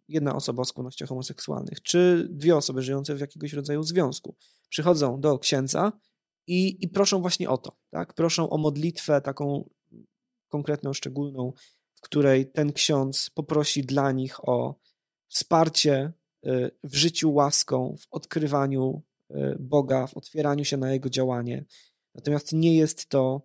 jedna 0.07 0.35
osoba 0.35 0.61
o 0.61 0.65
skłonnościach 0.65 1.09
homoseksualnych, 1.09 1.81
czy 1.81 2.27
dwie 2.31 2.55
osoby 2.55 2.81
żyjące 2.81 3.15
w 3.15 3.19
jakiegoś 3.19 3.53
rodzaju 3.53 3.83
związku 3.83 4.35
przychodzą 4.69 5.21
do 5.21 5.39
księdza 5.39 5.91
i, 6.47 6.83
i 6.83 6.89
proszą 6.89 7.21
właśnie 7.21 7.49
o 7.49 7.57
to. 7.57 7.77
Tak? 7.89 8.13
Proszą 8.13 8.49
o 8.49 8.57
modlitwę 8.57 9.21
taką 9.21 9.69
konkretną, 10.49 10.93
szczególną, 10.93 11.53
w 11.95 12.01
której 12.01 12.51
ten 12.51 12.73
ksiądz 12.73 13.29
poprosi 13.29 13.81
dla 13.81 14.11
nich 14.11 14.49
o 14.49 14.79
wsparcie 15.27 16.13
w 16.83 16.95
życiu 16.95 17.33
łaską, 17.33 17.95
w 17.99 18.07
odkrywaniu 18.11 19.03
y, 19.31 19.35
Boga, 19.59 20.07
w 20.07 20.17
otwieraniu 20.17 20.65
się 20.65 20.77
na 20.77 20.91
Jego 20.91 21.09
działanie. 21.09 21.65
Natomiast 22.15 22.53
nie 22.53 22.75
jest 22.75 23.05
to 23.05 23.41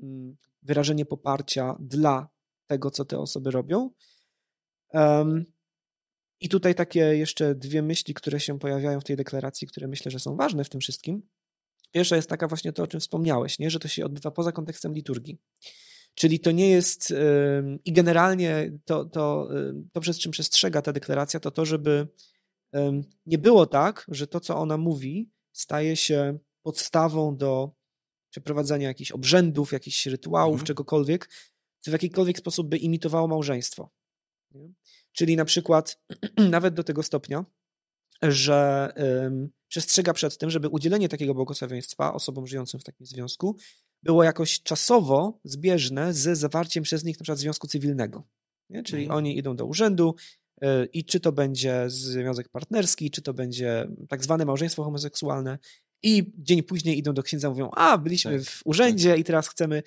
mm, 0.00 0.36
wyrażenie 0.62 1.06
poparcia 1.06 1.76
dla 1.80 2.28
tego, 2.66 2.90
co 2.90 3.04
te 3.04 3.18
osoby 3.18 3.50
robią. 3.50 3.90
I 6.40 6.48
tutaj 6.48 6.74
takie 6.74 7.00
jeszcze 7.00 7.54
dwie 7.54 7.82
myśli, 7.82 8.14
które 8.14 8.40
się 8.40 8.58
pojawiają 8.58 9.00
w 9.00 9.04
tej 9.04 9.16
deklaracji, 9.16 9.66
które 9.66 9.88
myślę, 9.88 10.10
że 10.10 10.18
są 10.18 10.36
ważne 10.36 10.64
w 10.64 10.68
tym 10.68 10.80
wszystkim. 10.80 11.22
Pierwsza 11.92 12.16
jest 12.16 12.28
taka 12.28 12.48
właśnie 12.48 12.72
to, 12.72 12.82
o 12.82 12.86
czym 12.86 13.00
wspomniałeś, 13.00 13.58
nie? 13.58 13.70
że 13.70 13.78
to 13.78 13.88
się 13.88 14.04
odbywa 14.04 14.30
poza 14.30 14.52
kontekstem 14.52 14.94
liturgii. 14.94 15.38
Czyli 16.14 16.40
to 16.40 16.50
nie 16.50 16.70
jest 16.70 17.14
i 17.84 17.92
generalnie 17.92 18.78
to, 18.84 19.04
to, 19.04 19.48
to, 19.92 20.00
przez 20.00 20.18
czym 20.18 20.32
przestrzega 20.32 20.82
ta 20.82 20.92
deklaracja, 20.92 21.40
to 21.40 21.50
to, 21.50 21.64
żeby 21.64 22.08
nie 23.26 23.38
było 23.38 23.66
tak, 23.66 24.06
że 24.08 24.26
to, 24.26 24.40
co 24.40 24.56
ona 24.56 24.76
mówi, 24.76 25.30
staje 25.52 25.96
się 25.96 26.38
podstawą 26.62 27.36
do 27.36 27.70
przeprowadzania 28.30 28.88
jakichś 28.88 29.12
obrzędów, 29.12 29.72
jakichś 29.72 30.06
rytuałów, 30.06 30.54
mhm. 30.54 30.66
czegokolwiek, 30.66 31.28
co 31.80 31.90
w 31.90 31.92
jakikolwiek 31.92 32.38
sposób 32.38 32.68
by 32.68 32.76
imitowało 32.76 33.28
małżeństwo. 33.28 33.90
Czyli 35.12 35.36
na 35.36 35.44
przykład 35.44 36.02
nawet 36.50 36.74
do 36.74 36.84
tego 36.84 37.02
stopnia, 37.02 37.44
że 38.22 38.92
przestrzega 39.68 40.12
przed 40.12 40.38
tym, 40.38 40.50
żeby 40.50 40.68
udzielenie 40.68 41.08
takiego 41.08 41.34
błogosławieństwa 41.34 42.14
osobom 42.14 42.46
żyjącym 42.46 42.80
w 42.80 42.84
takim 42.84 43.06
związku 43.06 43.56
było 44.02 44.24
jakoś 44.24 44.62
czasowo 44.62 45.40
zbieżne 45.44 46.14
z 46.14 46.38
zawarciem 46.38 46.84
przez 46.84 47.04
nich 47.04 47.16
na 47.16 47.22
przykład 47.22 47.38
związku 47.38 47.66
cywilnego. 47.66 48.22
Nie? 48.70 48.82
Czyli 48.82 49.02
mhm. 49.02 49.18
oni 49.18 49.38
idą 49.38 49.56
do 49.56 49.66
urzędu 49.66 50.14
i 50.92 51.04
czy 51.04 51.20
to 51.20 51.32
będzie 51.32 51.84
związek 51.86 52.48
partnerski, 52.48 53.10
czy 53.10 53.22
to 53.22 53.34
będzie 53.34 53.88
tak 54.08 54.24
zwane 54.24 54.44
małżeństwo 54.44 54.84
homoseksualne 54.84 55.58
i 56.02 56.32
dzień 56.38 56.62
później 56.62 56.98
idą 56.98 57.14
do 57.14 57.22
księdza 57.22 57.50
mówią, 57.50 57.70
a 57.70 57.98
byliśmy 57.98 58.38
tak, 58.38 58.46
w 58.46 58.62
urzędzie 58.64 59.10
tak. 59.10 59.18
i 59.18 59.24
teraz 59.24 59.48
chcemy... 59.48 59.82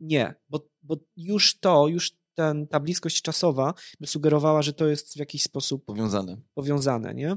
Nie, 0.00 0.34
bo, 0.48 0.68
bo 0.82 0.96
już 1.16 1.58
to, 1.58 1.88
już 1.88 2.12
ten, 2.34 2.66
ta 2.66 2.80
bliskość 2.80 3.22
czasowa 3.22 3.74
by 4.00 4.06
sugerowała, 4.06 4.62
że 4.62 4.72
to 4.72 4.86
jest 4.86 5.14
w 5.14 5.16
jakiś 5.16 5.42
sposób 5.42 5.84
powiązane. 5.84 6.36
powiązane 6.54 7.14
nie? 7.14 7.36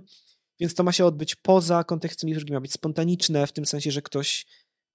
Więc 0.59 0.73
to 0.73 0.83
ma 0.83 0.91
się 0.91 1.05
odbyć 1.05 1.35
poza 1.35 1.83
kontekstem 1.83 2.29
liturgii, 2.29 2.53
ma 2.53 2.61
być 2.61 2.73
spontaniczne, 2.73 3.47
w 3.47 3.51
tym 3.51 3.65
sensie, 3.65 3.91
że 3.91 4.01
ktoś 4.01 4.45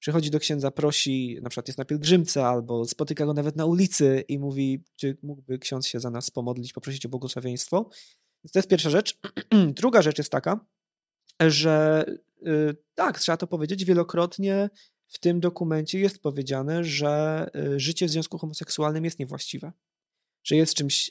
przychodzi 0.05 0.31
do 0.31 0.39
księdza, 0.39 0.71
prosi, 0.71 1.39
na 1.43 1.51
przykład 1.51 1.69
jest 1.69 1.79
na 1.79 1.85
pielgrzymce, 1.85 2.47
albo 2.47 2.85
spotyka 2.85 3.27
go 3.27 3.35
nawet 3.35 3.57
na 3.57 3.67
ulicy 3.67 4.25
i 4.29 4.39
mówi, 4.39 4.85
czy 4.97 5.17
mógłby 5.23 5.59
ksiądz 5.59 5.87
się 5.87 6.01
za 6.01 6.11
nas 6.11 6.31
pomodlić, 6.31 6.73
poprosić 6.73 7.07
o 7.07 7.09
błogosławieństwo. 7.09 7.91
Więc 8.45 8.53
to 8.53 8.59
jest 8.59 8.69
pierwsza 8.69 8.91
rzecz. 8.91 9.19
Druga 9.81 10.03
rzecz 10.03 10.19
jest 10.19 10.33
taka, 10.33 10.67
że 11.41 12.05
yy, 12.43 12.77
tak, 12.95 13.21
trzeba 13.21 13.37
to 13.37 13.47
powiedzieć, 13.47 13.85
wielokrotnie 13.85 14.71
w 15.07 15.19
tym 15.19 15.41
dokumencie 15.41 15.99
jest 15.99 16.23
powiedziane, 16.23 16.85
że 16.85 17.47
yy, 17.55 17.81
życie 17.81 18.07
w 18.07 18.11
związku 18.11 18.39
homoseksualnym 18.39 19.05
jest 19.05 19.19
niewłaściwe. 19.19 19.73
Że 20.43 20.57
jest 20.57 20.75
czymś 20.75 21.11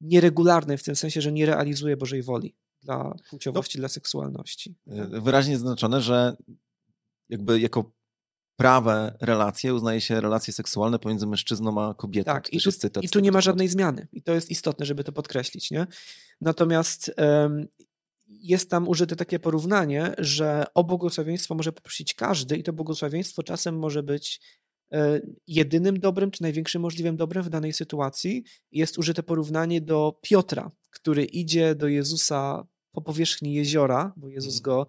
nieregularnym 0.00 0.78
w 0.78 0.82
tym 0.82 0.96
sensie, 0.96 1.20
że 1.20 1.32
nie 1.32 1.46
realizuje 1.46 1.96
Bożej 1.96 2.22
woli 2.22 2.56
dla 2.82 3.14
płciowości, 3.30 3.78
no, 3.78 3.80
dla 3.80 3.88
seksualności. 3.88 4.74
Y, 5.14 5.20
wyraźnie 5.20 5.58
zaznaczone, 5.58 6.00
że 6.00 6.36
jakby 7.28 7.60
jako 7.60 7.99
prawe 8.60 9.16
relacje 9.20 9.74
uznaje 9.74 10.00
się 10.00 10.20
relacje 10.20 10.52
seksualne 10.52 10.98
pomiędzy 10.98 11.26
mężczyzną 11.26 11.82
a 11.82 11.94
kobietą. 11.94 12.32
Tak, 12.32 12.52
i 12.52 12.60
tu, 12.60 12.70
i 13.02 13.08
tu 13.08 13.20
nie 13.20 13.32
ma 13.32 13.40
żadnej 13.40 13.68
zmiany. 13.68 14.08
I 14.12 14.22
to 14.22 14.34
jest 14.34 14.50
istotne, 14.50 14.86
żeby 14.86 15.04
to 15.04 15.12
podkreślić. 15.12 15.70
Nie? 15.70 15.86
Natomiast 16.40 17.14
um, 17.18 17.66
jest 18.28 18.70
tam 18.70 18.88
użyte 18.88 19.16
takie 19.16 19.38
porównanie, 19.38 20.14
że 20.18 20.64
o 20.74 20.84
błogosławieństwo 20.84 21.54
może 21.54 21.72
poprosić 21.72 22.14
każdy 22.14 22.56
i 22.56 22.62
to 22.62 22.72
błogosławieństwo 22.72 23.42
czasem 23.42 23.78
może 23.78 24.02
być 24.02 24.40
e, 24.92 25.20
jedynym 25.46 26.00
dobrem, 26.00 26.30
czy 26.30 26.42
największym 26.42 26.82
możliwym 26.82 27.16
dobrem 27.16 27.42
w 27.44 27.48
danej 27.50 27.72
sytuacji. 27.72 28.44
Jest 28.72 28.98
użyte 28.98 29.22
porównanie 29.22 29.80
do 29.80 30.18
Piotra, 30.22 30.70
który 30.90 31.24
idzie 31.24 31.74
do 31.74 31.88
Jezusa 31.88 32.66
po 32.92 33.02
powierzchni 33.02 33.54
jeziora, 33.54 34.12
bo 34.16 34.28
Jezus 34.28 34.58
mhm. 34.58 34.62
go 34.62 34.86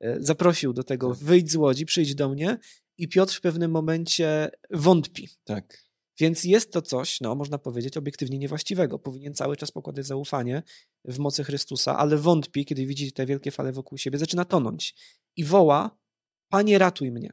e, 0.00 0.16
zaprosił 0.20 0.72
do 0.72 0.84
tego, 0.84 1.08
tak. 1.08 1.18
wyjdź 1.18 1.50
z 1.50 1.56
łodzi, 1.56 1.86
przyjdź 1.86 2.14
do 2.14 2.28
mnie 2.28 2.58
i 2.98 3.08
Piotr 3.08 3.34
w 3.34 3.40
pewnym 3.40 3.70
momencie 3.70 4.50
wątpi. 4.70 5.28
Tak. 5.44 5.92
Więc 6.18 6.44
jest 6.44 6.72
to 6.72 6.82
coś, 6.82 7.20
no 7.20 7.34
można 7.34 7.58
powiedzieć, 7.58 7.96
obiektywnie 7.96 8.38
niewłaściwego. 8.38 8.98
Powinien 8.98 9.34
cały 9.34 9.56
czas 9.56 9.70
pokładać 9.70 10.06
zaufanie 10.06 10.62
w 11.04 11.18
mocy 11.18 11.44
Chrystusa, 11.44 11.98
ale 11.98 12.16
wątpi, 12.16 12.64
kiedy 12.64 12.86
widzi 12.86 13.12
te 13.12 13.26
wielkie 13.26 13.50
fale 13.50 13.72
wokół 13.72 13.98
siebie, 13.98 14.18
zaczyna 14.18 14.44
tonąć 14.44 14.94
i 15.36 15.44
woła: 15.44 15.98
Panie, 16.48 16.78
ratuj 16.78 17.12
mnie. 17.12 17.32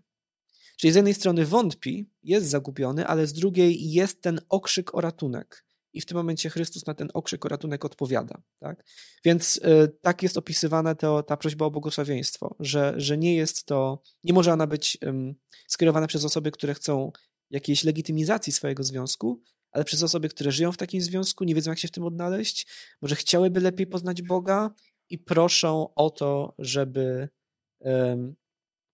Czyli 0.78 0.94
z 0.94 0.96
jednej 0.96 1.14
strony 1.14 1.46
wątpi, 1.46 2.10
jest 2.24 2.48
zagubiony, 2.48 3.08
ale 3.08 3.28
z 3.28 3.34
drugiej 3.34 3.92
jest 3.92 4.22
ten 4.22 4.42
okrzyk 4.50 4.96
o 4.96 5.02
ratunek. 5.02 5.66
I 5.94 6.02
w 6.02 6.06
tym 6.06 6.18
momencie 6.18 6.50
Chrystus 6.50 6.86
na 6.86 6.94
ten 6.94 7.10
okrzyk 7.14 7.46
o 7.46 7.50
ratunek 7.50 7.86
odpowiada. 7.86 8.42
Tak? 8.60 8.86
Więc 9.26 9.58
y, 9.58 9.98
tak 10.02 10.24
jest 10.24 10.38
opisywana 10.38 10.96
to, 10.96 11.24
ta 11.24 11.38
prośba 11.38 11.66
o 11.66 11.72
błogosławieństwo, 11.72 12.56
że, 12.60 12.94
że 12.98 13.18
nie 13.18 13.36
jest 13.36 13.66
to, 13.66 14.02
nie 14.24 14.34
może 14.34 14.54
ona 14.54 14.68
być 14.68 14.98
um, 15.02 15.36
skierowana 15.68 16.08
przez 16.08 16.26
osoby, 16.26 16.52
które 16.52 16.74
chcą 16.74 17.12
jakiejś 17.50 17.84
legitymizacji 17.84 18.54
swojego 18.54 18.84
związku, 18.84 19.42
ale 19.72 19.84
przez 19.84 20.04
osoby, 20.04 20.30
które 20.30 20.52
żyją 20.52 20.72
w 20.72 20.78
takim 20.78 21.02
związku, 21.02 21.44
nie 21.44 21.56
wiedzą, 21.56 21.72
jak 21.72 21.80
się 21.80 21.88
w 21.88 21.92
tym 21.92 22.04
odnaleźć, 22.04 22.68
może 23.02 23.16
chciałyby 23.16 23.60
lepiej 23.60 23.88
poznać 23.88 24.22
Boga 24.22 24.74
i 25.10 25.18
proszą 25.18 25.94
o 25.94 26.10
to, 26.10 26.56
żeby, 26.60 27.30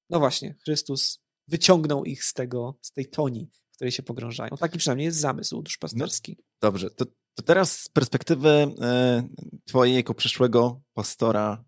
no 0.09 0.19
właśnie, 0.19 0.55
Chrystus 0.63 1.19
wyciągnął 1.47 2.05
ich 2.05 2.23
z 2.23 2.33
tego, 2.33 2.79
z 2.81 2.91
tej 2.91 3.05
toni, 3.05 3.49
w 3.75 3.77
której 3.77 3.91
się 3.91 4.03
pogrążają. 4.03 4.49
Taki 4.59 4.77
przynajmniej 4.77 5.05
jest 5.05 5.19
zamysł 5.19 5.61
duszpasterski. 5.61 6.35
No, 6.39 6.43
dobrze, 6.61 6.89
to, 6.89 7.05
to 7.05 7.43
teraz 7.43 7.79
z 7.79 7.89
perspektywy 7.89 8.49
e, 8.49 9.27
twojej 9.65 9.95
jako 9.95 10.13
przyszłego 10.13 10.81
pastora 10.93 11.63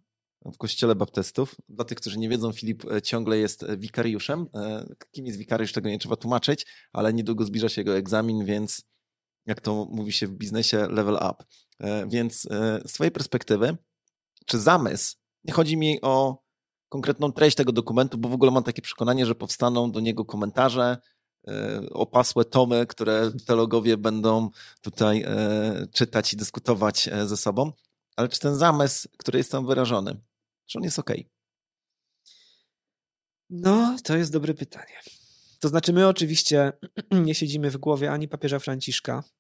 w 0.46 0.58
kościele 0.58 0.96
baptystów. 0.96 1.56
Dla 1.70 1.86
tych, 1.86 1.98
którzy 1.98 2.20
nie 2.20 2.30
wiedzą, 2.30 2.52
Filip 2.52 2.92
e, 2.92 3.02
ciągle 3.02 3.38
jest 3.38 3.66
wikariuszem. 3.78 4.48
E, 4.56 4.86
kim 5.12 5.26
jest 5.26 5.38
wikariusz, 5.38 5.72
tego 5.72 5.90
nie 5.90 6.00
trzeba 6.00 6.16
tłumaczyć, 6.16 6.66
ale 6.94 7.14
niedługo 7.14 7.46
zbliża 7.46 7.70
się 7.70 7.82
jego 7.82 7.98
egzamin, 7.98 8.46
więc 8.46 8.82
jak 9.46 9.62
to 9.62 9.88
mówi 9.92 10.12
się 10.12 10.28
w 10.28 10.32
biznesie, 10.32 10.88
level 10.88 11.16
up. 11.16 11.36
Więc 12.08 12.42
z 12.86 12.94
twojej 12.94 13.12
perspektywy, 13.12 13.78
czy 14.46 14.60
zamysł, 14.60 15.16
nie 15.44 15.54
chodzi 15.54 15.78
mi 15.78 16.02
o 16.02 16.44
konkretną 16.90 17.32
treść 17.32 17.58
tego 17.58 17.72
dokumentu, 17.72 18.18
bo 18.18 18.30
w 18.30 18.34
ogóle 18.34 18.52
mam 18.52 18.64
takie 18.64 18.82
przekonanie, 18.82 19.26
że 19.26 19.36
powstaną 19.36 19.92
do 19.92 20.00
niego 20.00 20.26
komentarze, 20.26 20.98
opasłe 21.92 22.46
tomy, 22.46 22.86
które 22.88 23.32
teologowie 23.46 23.98
będą 23.98 24.50
tutaj 24.82 25.25
czytać 25.94 26.34
i 26.34 26.38
dyskutować 26.38 27.10
ze 27.25 27.38
sobą. 27.38 27.72
Ale 28.16 28.30
czy 28.30 28.39
ten 28.39 28.56
zamysł, 28.56 29.10
który 29.18 29.38
jest 29.38 29.51
tam 29.51 29.66
wyrażony, 29.66 30.22
czy 30.66 30.77
on 30.77 30.84
jest 30.84 31.00
ok? 31.00 31.12
No, 33.50 33.98
to 34.04 34.18
jest 34.18 34.32
dobre 34.32 34.54
pytanie. 34.54 35.01
To 35.60 35.70
znaczy, 35.70 35.94
my 35.94 36.08
oczywiście 36.08 36.74
nie 37.25 37.36
siedzimy 37.36 37.72
w 37.72 37.77
głowie 37.77 38.12
ani 38.12 38.27
papieża 38.27 38.60
Franciszka, 38.60 39.24
e, 39.24 39.37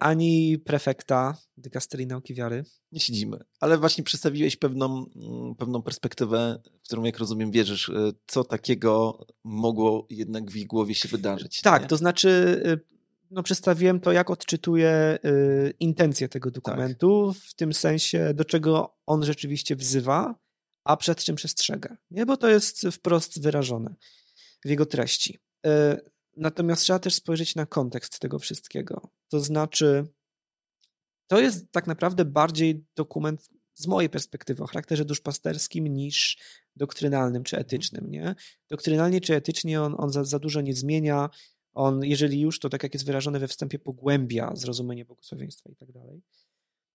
ani 0.00 0.58
prefekta 0.58 1.36
dykasterii 1.56 2.06
nauki 2.06 2.34
wiary. 2.34 2.64
Nie 2.92 3.00
siedzimy, 3.00 3.38
ale 3.60 3.78
właśnie 3.78 4.04
przedstawiłeś 4.04 4.56
pewną, 4.56 5.06
mm, 5.16 5.54
pewną 5.54 5.82
perspektywę, 5.82 6.62
w 6.82 6.86
którą, 6.86 7.04
jak 7.04 7.18
rozumiem, 7.18 7.50
wierzysz, 7.50 7.88
e, 7.88 8.12
co 8.26 8.44
takiego 8.44 9.26
mogło 9.44 10.06
jednak 10.10 10.50
w 10.50 10.56
ich 10.56 10.66
głowie 10.66 10.94
się 10.94 11.08
wydarzyć. 11.08 11.60
Tak, 11.60 11.82
nie? 11.82 11.88
to 11.88 11.96
znaczy 11.96 12.62
e, 12.64 12.96
no, 13.30 13.42
przedstawiłem 13.42 14.00
to, 14.00 14.12
jak 14.12 14.30
odczytuję 14.30 15.18
y, 15.24 15.74
intencję 15.80 16.28
tego 16.28 16.50
dokumentu, 16.50 17.32
tak. 17.32 17.42
w 17.42 17.54
tym 17.54 17.72
sensie, 17.72 18.34
do 18.34 18.44
czego 18.44 18.96
on 19.06 19.24
rzeczywiście 19.24 19.76
wzywa, 19.76 20.34
a 20.84 20.96
przed 20.96 21.24
czym 21.24 21.36
przestrzega. 21.36 21.96
Nie? 22.10 22.26
Bo 22.26 22.36
to 22.36 22.48
jest 22.48 22.86
wprost 22.92 23.42
wyrażone 23.42 23.94
w 24.64 24.68
jego 24.68 24.86
treści. 24.86 25.38
Y, 25.66 25.70
natomiast 26.36 26.82
trzeba 26.82 26.98
też 26.98 27.14
spojrzeć 27.14 27.54
na 27.54 27.66
kontekst 27.66 28.18
tego 28.18 28.38
wszystkiego. 28.38 29.10
To 29.28 29.40
znaczy, 29.40 30.06
to 31.26 31.40
jest 31.40 31.72
tak 31.72 31.86
naprawdę 31.86 32.24
bardziej 32.24 32.84
dokument 32.96 33.48
z 33.74 33.86
mojej 33.86 34.10
perspektywy 34.10 34.62
o 34.62 34.66
charakterze 34.66 35.04
duszpasterskim 35.04 35.86
niż 35.86 36.38
doktrynalnym 36.76 37.44
czy 37.44 37.58
etycznym. 37.58 38.10
Nie? 38.10 38.34
Doktrynalnie 38.68 39.20
czy 39.20 39.34
etycznie 39.34 39.82
on, 39.82 39.94
on 39.98 40.10
za, 40.10 40.24
za 40.24 40.38
dużo 40.38 40.60
nie 40.60 40.74
zmienia. 40.74 41.30
On, 41.74 42.04
jeżeli 42.04 42.40
już, 42.40 42.60
to 42.60 42.68
tak 42.68 42.82
jak 42.82 42.94
jest 42.94 43.06
wyrażone 43.06 43.38
we 43.38 43.48
wstępie, 43.48 43.78
pogłębia 43.78 44.52
zrozumienie 44.54 45.04
błogosławieństwa 45.04 45.70
i 45.70 45.76
tak 45.76 45.92
dalej. 45.92 46.22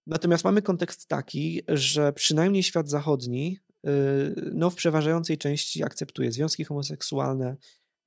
Natomiast 0.07 0.43
mamy 0.43 0.61
kontekst 0.61 1.07
taki, 1.07 1.61
że 1.67 2.13
przynajmniej 2.13 2.63
świat 2.63 2.89
zachodni 2.89 3.59
y, 3.87 4.51
no, 4.53 4.69
w 4.69 4.75
przeważającej 4.75 5.37
części 5.37 5.83
akceptuje 5.83 6.31
związki 6.31 6.63
homoseksualne. 6.63 7.57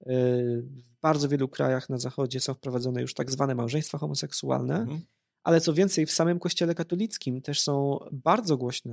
W 0.00 1.00
bardzo 1.02 1.28
wielu 1.28 1.48
krajach 1.48 1.88
na 1.88 1.98
zachodzie 1.98 2.40
są 2.40 2.54
wprowadzone 2.54 3.02
już 3.02 3.14
tak 3.14 3.30
zwane 3.30 3.54
małżeństwa 3.54 3.98
homoseksualne. 3.98 4.76
Mhm 4.76 5.00
ale 5.44 5.60
co 5.60 5.74
więcej, 5.74 6.06
w 6.06 6.12
samym 6.12 6.38
Kościele 6.38 6.74
katolickim 6.74 7.42
też 7.42 7.60
są 7.60 7.98
bardzo 8.12 8.56
głośne 8.56 8.92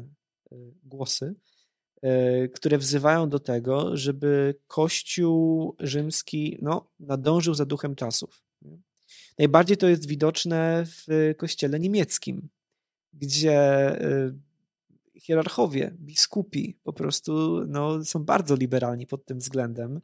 e, 0.52 0.56
głosy, 0.84 1.36
e, 2.02 2.48
które 2.48 2.78
wzywają 2.78 3.30
do 3.30 3.40
tego, 3.40 3.98
żeby 3.98 4.56
Kościół 4.68 5.76
rzymski 5.80 6.58
no, 6.62 6.88
nadążył 7.00 7.54
za 7.54 7.66
duchem 7.66 7.96
czasów. 7.96 8.44
Najbardziej 9.40 9.78
to 9.78 9.88
jest 9.88 10.08
widoczne 10.08 10.84
w 10.86 11.34
Kościele 11.38 11.80
niemieckim, 11.80 12.50
gdzie 13.14 13.60
e, 14.02 14.34
hierarchowie, 15.16 15.96
biskupi 16.00 16.78
po 16.84 16.94
prostu 16.94 17.62
no, 17.68 18.06
są 18.06 18.24
bardzo 18.24 18.56
liberalni 18.56 19.08
pod 19.08 19.26
tym 19.26 19.40
względem. 19.40 20.02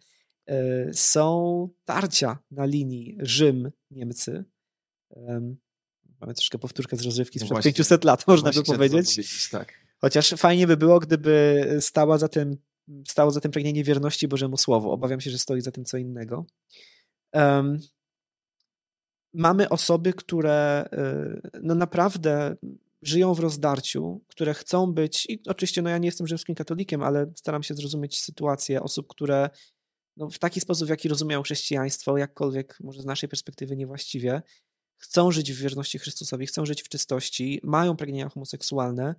Są 0.94 1.70
tarcia 1.86 2.38
na 2.52 2.66
linii 2.66 3.18
Rzym-Niemcy. 3.22 4.44
Mamy 6.22 6.34
troszkę 6.34 6.58
powtórkę 6.60 6.98
z 6.98 7.02
rozrywki 7.02 7.40
sprzed 7.40 7.58
no 7.58 7.64
500 7.64 8.04
lat, 8.04 8.28
można 8.28 8.52
by 8.52 8.64
powiedzieć. 8.64 9.50
Tak. 9.50 9.74
Chociaż 9.98 10.30
fajnie 10.30 10.68
by 10.68 10.78
było, 10.78 11.00
gdyby 11.00 11.66
stała 11.80 12.18
za 12.18 12.28
tym, 12.28 12.58
stało 13.08 13.32
za 13.32 13.42
tym 13.42 13.52
pragnienie 13.52 13.84
wierności 13.84 14.28
Bożemu 14.28 14.58
Słowu. 14.58 14.92
Obawiam 14.92 15.22
się, 15.22 15.32
że 15.32 15.38
stoi 15.38 15.62
za 15.62 15.72
tym 15.72 15.86
co 15.86 15.98
innego. 15.98 16.46
Um, 17.34 17.80
mamy 19.34 19.70
osoby, 19.70 20.14
które 20.14 20.90
y, 21.46 21.60
no 21.62 21.76
naprawdę 21.76 22.56
żyją 23.02 23.34
w 23.34 23.40
rozdarciu, 23.40 24.22
które 24.28 24.54
chcą 24.54 24.94
być, 24.94 25.26
i 25.30 25.42
oczywiście 25.48 25.82
no 25.82 25.90
ja 25.90 25.98
nie 25.98 26.08
jestem 26.08 26.28
rzymskim 26.28 26.56
katolikiem, 26.56 27.04
ale 27.04 27.32
staram 27.36 27.64
się 27.64 27.74
zrozumieć 27.74 28.22
sytuację 28.22 28.82
osób, 28.84 29.08
które 29.08 29.50
no, 30.18 30.30
w 30.30 30.40
taki 30.40 30.62
sposób, 30.62 30.88
w 30.88 30.90
jaki 30.90 31.10
rozumieją 31.10 31.44
chrześcijaństwo, 31.44 32.18
jakkolwiek 32.18 32.78
może 32.80 33.02
z 33.02 33.06
naszej 33.06 33.30
perspektywy 33.30 33.76
niewłaściwie, 33.76 34.42
chcą 34.98 35.32
żyć 35.32 35.54
w 35.54 35.62
wierności 35.62 36.00
Chrystusowi, 36.00 36.48
chcą 36.48 36.66
żyć 36.66 36.84
w 36.84 36.90
czystości, 36.90 37.60
mają 37.64 37.96
pragnienia 37.96 38.30
homoseksualne 38.30 39.16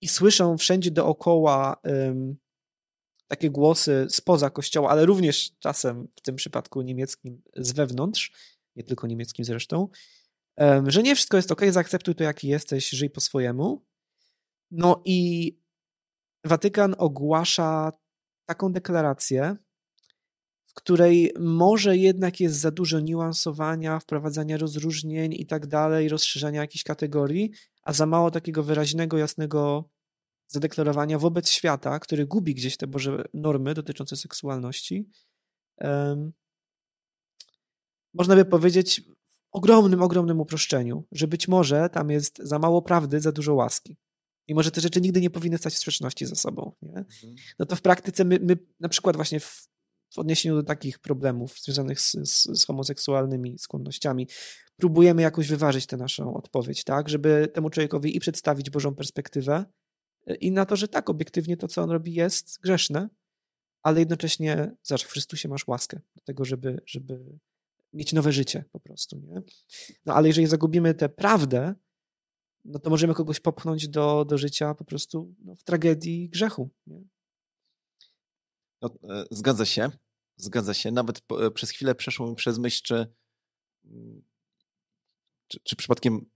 i 0.00 0.08
słyszą 0.08 0.58
wszędzie 0.58 0.90
dookoła 0.90 1.76
takie 3.28 3.50
głosy 3.50 4.06
spoza 4.10 4.50
kościoła, 4.50 4.90
ale 4.90 5.06
również 5.06 5.50
czasem 5.58 6.08
w 6.16 6.20
tym 6.20 6.36
przypadku 6.36 6.82
niemieckim 6.82 7.42
z 7.56 7.72
wewnątrz, 7.72 8.32
nie 8.76 8.84
tylko 8.84 9.06
niemieckim 9.06 9.44
zresztą, 9.44 9.88
że 10.86 11.02
nie 11.02 11.14
wszystko 11.14 11.36
jest 11.36 11.52
ok, 11.52 11.60
zaakceptuj 11.70 12.14
to 12.14 12.24
jaki 12.24 12.48
jesteś, 12.48 12.90
żyj 12.90 13.10
po 13.10 13.20
swojemu. 13.20 13.84
No 14.70 15.02
i 15.04 15.52
Watykan 16.44 16.94
ogłasza 16.98 17.92
taką 18.50 18.72
deklarację, 18.72 19.56
w 20.66 20.74
której 20.74 21.32
może 21.38 21.96
jednak 21.96 22.40
jest 22.40 22.56
za 22.56 22.70
dużo 22.70 23.00
niuansowania, 23.00 23.98
wprowadzania 23.98 24.56
rozróżnień 24.56 25.32
i 25.32 25.46
tak 25.46 25.66
dalej, 25.66 26.08
rozszerzania 26.08 26.60
jakichś 26.60 26.84
kategorii, 26.84 27.52
a 27.82 27.92
za 27.92 28.06
mało 28.06 28.30
takiego 28.30 28.62
wyraźnego, 28.62 29.18
jasnego 29.18 29.90
zadeklarowania 30.46 31.18
wobec 31.18 31.50
świata, 31.50 31.98
który 31.98 32.26
gubi 32.26 32.54
gdzieś 32.54 32.76
te 32.76 32.86
Boże 32.86 33.24
normy 33.34 33.74
dotyczące 33.74 34.16
seksualności. 34.16 35.10
Um, 35.78 36.32
można 38.14 38.36
by 38.36 38.44
powiedzieć 38.44 39.00
w 39.00 39.34
ogromnym, 39.52 40.02
ogromnym 40.02 40.40
uproszczeniu, 40.40 41.04
że 41.12 41.26
być 41.28 41.48
może 41.48 41.88
tam 41.90 42.10
jest 42.10 42.38
za 42.38 42.58
mało 42.58 42.82
prawdy, 42.82 43.20
za 43.20 43.32
dużo 43.32 43.54
łaski. 43.54 43.96
I 44.50 44.54
może 44.54 44.70
te 44.70 44.80
rzeczy 44.80 45.00
nigdy 45.00 45.20
nie 45.20 45.30
powinny 45.30 45.58
stać 45.58 45.74
w 45.74 45.78
sprzeczności 45.78 46.26
ze 46.26 46.36
sobą. 46.36 46.72
Nie? 46.82 46.98
Mhm. 46.98 47.34
No 47.58 47.66
to 47.66 47.76
w 47.76 47.82
praktyce 47.82 48.24
my, 48.24 48.38
my 48.42 48.58
na 48.80 48.88
przykład 48.88 49.16
właśnie 49.16 49.40
w 49.40 49.70
w 50.14 50.18
odniesieniu 50.18 50.54
do 50.54 50.62
takich 50.62 50.98
problemów 50.98 51.60
związanych 51.60 52.00
z, 52.00 52.12
z, 52.12 52.60
z 52.60 52.66
homoseksualnymi 52.66 53.58
skłonnościami, 53.58 54.28
próbujemy 54.76 55.22
jakoś 55.22 55.48
wyważyć 55.48 55.86
tę 55.86 55.96
naszą 55.96 56.34
odpowiedź, 56.34 56.84
tak, 56.84 57.08
żeby 57.08 57.48
temu 57.54 57.70
człowiekowi 57.70 58.16
i 58.16 58.20
przedstawić 58.20 58.70
Bożą 58.70 58.94
perspektywę 58.94 59.64
e, 60.26 60.34
i 60.34 60.52
na 60.52 60.66
to, 60.66 60.76
że 60.76 60.88
tak, 60.88 61.10
obiektywnie 61.10 61.56
to, 61.56 61.68
co 61.68 61.82
on 61.82 61.90
robi, 61.90 62.14
jest 62.14 62.60
grzeszne, 62.60 63.08
ale 63.82 64.00
jednocześnie, 64.00 64.76
zobacz, 64.82 65.04
w 65.04 65.10
Chrystusie 65.10 65.48
masz 65.48 65.66
łaskę 65.66 66.00
do 66.16 66.22
tego, 66.22 66.44
żeby, 66.44 66.80
żeby 66.86 67.38
mieć 67.92 68.12
nowe 68.12 68.32
życie 68.32 68.64
po 68.72 68.80
prostu, 68.80 69.18
nie? 69.18 69.42
No 70.06 70.14
ale 70.14 70.28
jeżeli 70.28 70.46
zagubimy 70.46 70.94
tę 70.94 71.08
prawdę, 71.08 71.74
no 72.64 72.78
to 72.78 72.90
możemy 72.90 73.14
kogoś 73.14 73.40
popchnąć 73.40 73.88
do, 73.88 74.24
do 74.24 74.38
życia 74.38 74.74
po 74.74 74.84
prostu 74.84 75.34
no, 75.44 75.56
w 75.56 75.62
tragedii 75.62 76.28
grzechu, 76.28 76.70
nie? 76.86 77.04
No, 78.82 78.90
e, 79.10 79.24
zgadza 79.30 79.64
się, 79.64 79.90
zgadza 80.36 80.74
się. 80.74 80.90
Nawet 80.90 81.20
po, 81.20 81.46
e, 81.46 81.50
przez 81.50 81.70
chwilę 81.70 81.94
przeszło 81.94 82.30
mi 82.30 82.34
przez 82.34 82.58
myśl, 82.58 82.82
czy, 82.84 83.14
mm, 83.84 84.22
czy, 85.48 85.60
czy 85.62 85.76
przypadkiem 85.76 86.30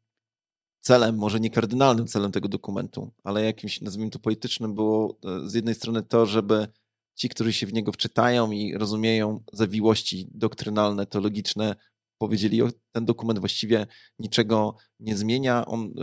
celem, 0.81 1.17
może 1.17 1.41
nie 1.41 1.51
kardynalnym 1.51 2.07
celem 2.07 2.33
tego 2.33 2.49
dokumentu, 2.49 3.13
ale 3.25 3.45
jakimś, 3.45 3.81
nazwijmy 3.81 4.11
to 4.11 4.19
politycznym, 4.19 4.75
było 4.75 5.19
e, 5.25 5.49
z 5.49 5.55
jednej 5.55 5.75
strony 5.75 6.03
to, 6.03 6.27
żeby 6.27 6.69
ci, 7.15 7.29
którzy 7.29 7.53
się 7.53 7.67
w 7.67 7.73
niego 7.73 7.93
wczytają 7.93 8.51
i 8.51 8.75
rozumieją 8.75 9.45
zawiłości 9.53 10.29
doktrynalne, 10.31 11.07
teologiczne, 11.07 11.77
powiedzieli, 12.19 12.63
ten 12.93 13.05
dokument 13.05 13.39
właściwie 13.39 13.87
niczego 14.19 14.77
nie 15.01 15.17
zmienia. 15.17 15.67
On 15.67 15.95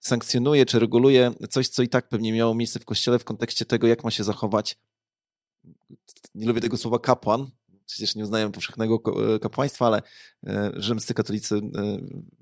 sankcjonuje 0.00 0.66
czy 0.66 0.78
reguluje 0.78 1.32
coś, 1.50 1.68
co 1.68 1.82
i 1.82 1.88
tak 1.88 2.08
pewnie 2.08 2.32
miało 2.32 2.54
miejsce 2.54 2.80
w 2.80 2.84
kościele 2.84 3.18
w 3.18 3.24
kontekście 3.24 3.64
tego, 3.64 3.86
jak 3.86 4.04
ma 4.04 4.10
się 4.10 4.24
zachować 4.24 4.78
nie 6.34 6.46
lubię 6.46 6.60
tego 6.60 6.76
słowa 6.76 6.98
kapłan, 6.98 7.50
przecież 7.86 8.14
nie 8.14 8.22
uznają 8.22 8.52
powszechnego 8.52 9.02
e, 9.34 9.38
kapłaństwa, 9.38 9.86
ale 9.86 10.02
e, 10.46 10.72
rzymscy 10.76 11.14
katolicy 11.14 11.56
e, 11.56 11.60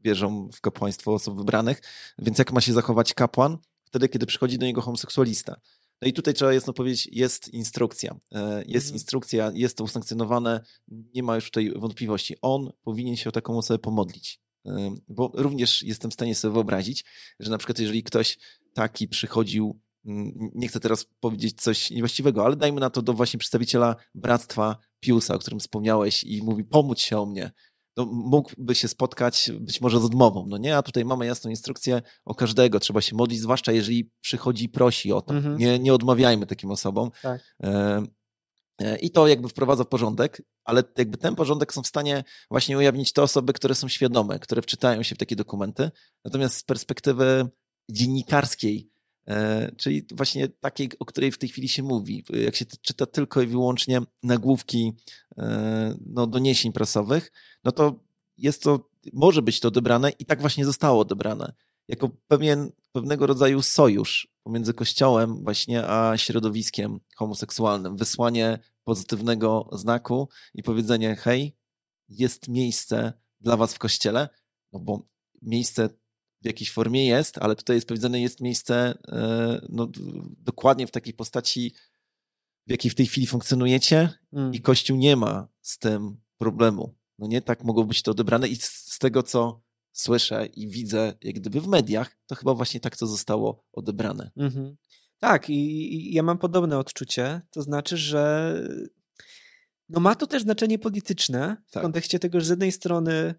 wierzą 0.05 0.49
w 0.55 0.61
kapłaństwo 0.61 1.15
osób 1.15 1.37
wybranych, 1.37 1.81
więc 2.19 2.39
jak 2.39 2.53
ma 2.53 2.61
się 2.61 2.73
zachować 2.73 3.15
kapłan 3.15 3.59
wtedy, 3.85 4.09
kiedy 4.09 4.27
przychodzi 4.27 4.59
do 4.59 4.67
niego 4.67 4.81
homoseksualista? 4.81 5.61
No 6.03 6.09
i 6.09 6.13
tutaj 6.13 6.35
trzeba 6.35 6.55
jasno 6.55 6.73
powiedzieć, 6.73 7.09
jest 7.13 7.49
instrukcja. 7.49 8.17
Jest 8.67 8.87
mhm. 8.87 8.95
instrukcja, 8.95 9.53
jest 9.55 9.77
to 9.77 9.85
usankcjonowane, 9.85 10.61
nie 10.89 11.23
ma 11.23 11.35
już 11.35 11.45
tutaj 11.45 11.73
wątpliwości. 11.77 12.37
On 12.43 12.73
powinien 12.83 13.17
się 13.17 13.29
o 13.29 13.33
taką 13.33 13.59
osobę 13.59 13.79
pomodlić. 13.79 14.41
Bo 15.09 15.33
również 15.35 15.83
jestem 15.83 16.11
w 16.11 16.15
stanie 16.15 16.35
sobie 16.35 16.55
wyobrazić, 16.55 17.05
że 17.41 17.51
na 17.51 17.59
przykład 17.59 17.79
jeżeli 17.79 18.03
ktoś 18.03 18.39
taki 18.75 19.09
przychodził 19.09 19.81
nie 20.55 20.69
chcę 20.69 20.81
teraz 20.81 21.07
powiedzieć 21.21 21.63
coś 21.63 21.91
niewłaściwego, 21.91 22.45
ale 22.45 22.57
dajmy 22.57 22.81
na 22.81 22.91
to 22.91 23.03
do 23.03 23.13
właśnie 23.13 23.39
przedstawiciela 23.39 23.97
Bractwa 24.15 24.77
Piusa, 25.01 25.35
o 25.35 25.39
którym 25.39 25.61
wspomniałeś 25.61 26.25
i 26.25 26.43
mówi, 26.43 26.65
pomóc 26.65 26.99
się 26.99 27.19
o 27.19 27.27
mnie. 27.27 27.51
No, 27.97 28.07
mógłby 28.07 28.75
się 28.75 28.89
spotkać 28.89 29.51
być 29.61 29.81
może 29.81 30.01
z 30.01 30.05
odmową, 30.05 30.47
no 30.49 30.59
nie? 30.59 30.77
A 30.77 30.83
tutaj 30.83 31.05
mamy 31.05 31.27
jasną 31.27 31.51
instrukcję 31.51 32.03
o 32.25 32.35
każdego, 32.35 32.81
trzeba 32.81 33.01
się 33.01 33.17
modlić, 33.17 33.41
zwłaszcza 33.41 33.73
jeżeli 33.73 34.11
przychodzi 34.21 34.65
i 34.65 34.69
prosi 34.69 35.13
o 35.13 35.23
to. 35.23 35.35
Mhm. 35.35 35.59
Nie, 35.59 35.79
nie 35.79 35.95
odmawiajmy 35.95 36.47
takim 36.47 36.71
osobom. 36.71 37.11
Tak. 37.23 37.41
E, 37.63 38.03
e 38.81 38.99
i 38.99 39.11
to 39.11 39.29
jakby 39.29 39.49
wprowadza 39.49 39.85
porządek, 39.85 40.43
ale 40.65 40.83
jakby 40.99 41.19
ten 41.19 41.35
porządek 41.35 41.73
są 41.73 41.83
w 41.83 41.87
stanie 41.87 42.25
właśnie 42.51 42.79
ujawnić 42.79 43.13
te 43.13 43.23
osoby, 43.23 43.53
które 43.53 43.75
są 43.75 43.89
świadome, 43.89 44.39
które 44.39 44.63
wczytają 44.63 45.03
się 45.03 45.15
w 45.15 45.19
takie 45.19 45.37
dokumenty. 45.37 45.91
Natomiast 46.25 46.57
z 46.57 46.63
perspektywy 46.63 47.49
dziennikarskiej, 47.91 48.94
czyli 49.77 50.07
właśnie 50.11 50.49
takiej, 50.49 50.91
o 50.99 51.05
której 51.05 51.33
w 51.33 51.39
tej 51.39 51.49
chwili 51.49 51.69
się 51.69 51.83
mówi. 51.83 52.25
Jak 52.31 52.57
się 52.57 52.65
czyta 52.65 53.07
tylko 53.07 53.43
i 53.43 53.47
wyłącznie 53.47 54.01
nagłówki 54.23 54.93
e, 55.39 55.95
no, 56.07 56.27
doniesień 56.27 56.73
prasowych, 56.73 57.33
no 57.65 57.73
to 57.73 58.01
jest 58.39 58.63
to, 58.63 58.91
może 59.13 59.43
być 59.43 59.61
to 59.61 59.69
odebrane 59.69 60.11
i 60.11 60.25
tak 60.27 60.41
właśnie 60.41 60.65
zostało 60.65 61.01
odebrane. 61.01 61.53
Jako 61.89 62.11
pewien, 62.29 62.71
pewnego 62.93 63.27
rodzaju 63.27 63.63
sojusz 63.63 64.29
pomiędzy 64.43 64.75
Kościołem 64.75 65.45
właśnie 65.45 65.89
a 65.89 66.17
środowiskiem 66.17 67.01
homoseksualnym. 67.17 67.97
Wysłanie 67.97 68.59
pozytywnego 68.85 69.69
znaku 69.73 70.29
i 70.55 70.63
powiedzenie, 70.63 71.17
hej, 71.17 71.57
jest 72.09 72.49
miejsce 72.49 73.13
dla 73.41 73.57
was 73.57 73.75
w 73.75 73.79
Kościele, 73.79 74.29
no 74.73 74.79
bo 74.79 75.09
miejsce 75.43 75.89
w 76.45 76.47
jakiejś 76.47 76.71
formie 76.71 77.07
jest, 77.07 77.39
ale 77.39 77.57
tutaj 77.57 77.77
jest 77.77 77.89
powiedziane, 77.89 78.21
jest 78.21 78.41
miejsce 78.41 78.99
e, 79.09 79.61
no, 79.69 79.89
dokładnie 80.39 80.87
w 80.87 80.91
takiej 80.91 81.15
postaci, 81.15 81.75
w 82.67 82.71
jakiej 82.71 82.91
w 82.91 82.95
tej 82.95 83.07
chwili 83.07 83.27
funkcjonujecie 83.27 84.09
mm. 84.33 84.55
i 84.55 84.61
Kościół 84.61 84.97
nie 84.97 85.17
ma 85.17 85.49
z 85.61 85.79
tym 85.79 86.17
problemu. 86.39 86.95
No 87.19 87.27
nie 87.27 87.43
tak 87.43 87.65
mogło 87.65 87.85
być 87.85 88.03
to 88.03 88.11
odebrane 88.11 88.49
i 88.49 88.57
z 88.57 88.99
tego, 88.99 89.23
co 89.23 89.63
słyszę 89.93 90.47
i 90.47 90.69
widzę, 90.69 91.15
jak 91.23 91.35
gdyby 91.35 91.61
w 91.61 91.67
mediach, 91.67 92.17
to 92.27 92.35
chyba 92.35 92.55
właśnie 92.55 92.81
tak 92.81 92.97
to 92.97 93.07
zostało 93.07 93.65
odebrane. 93.73 94.31
Mhm. 94.37 94.77
Tak, 95.19 95.51
i, 95.51 95.95
i, 95.95 96.15
ja 96.15 96.23
mam 96.23 96.39
podobne 96.39 96.79
odczucie. 96.79 97.41
To 97.51 97.63
znaczy, 97.63 97.97
że 97.97 98.55
no 99.89 100.01
ma 100.01 100.15
to 100.15 100.27
też 100.27 100.43
znaczenie 100.43 100.79
polityczne 100.79 101.57
w 101.67 101.73
tak. 101.73 101.83
kontekście 101.83 102.19
tego, 102.19 102.41
że 102.41 102.47
z 102.47 102.51
jednej 102.51 102.73
strony 102.73 103.35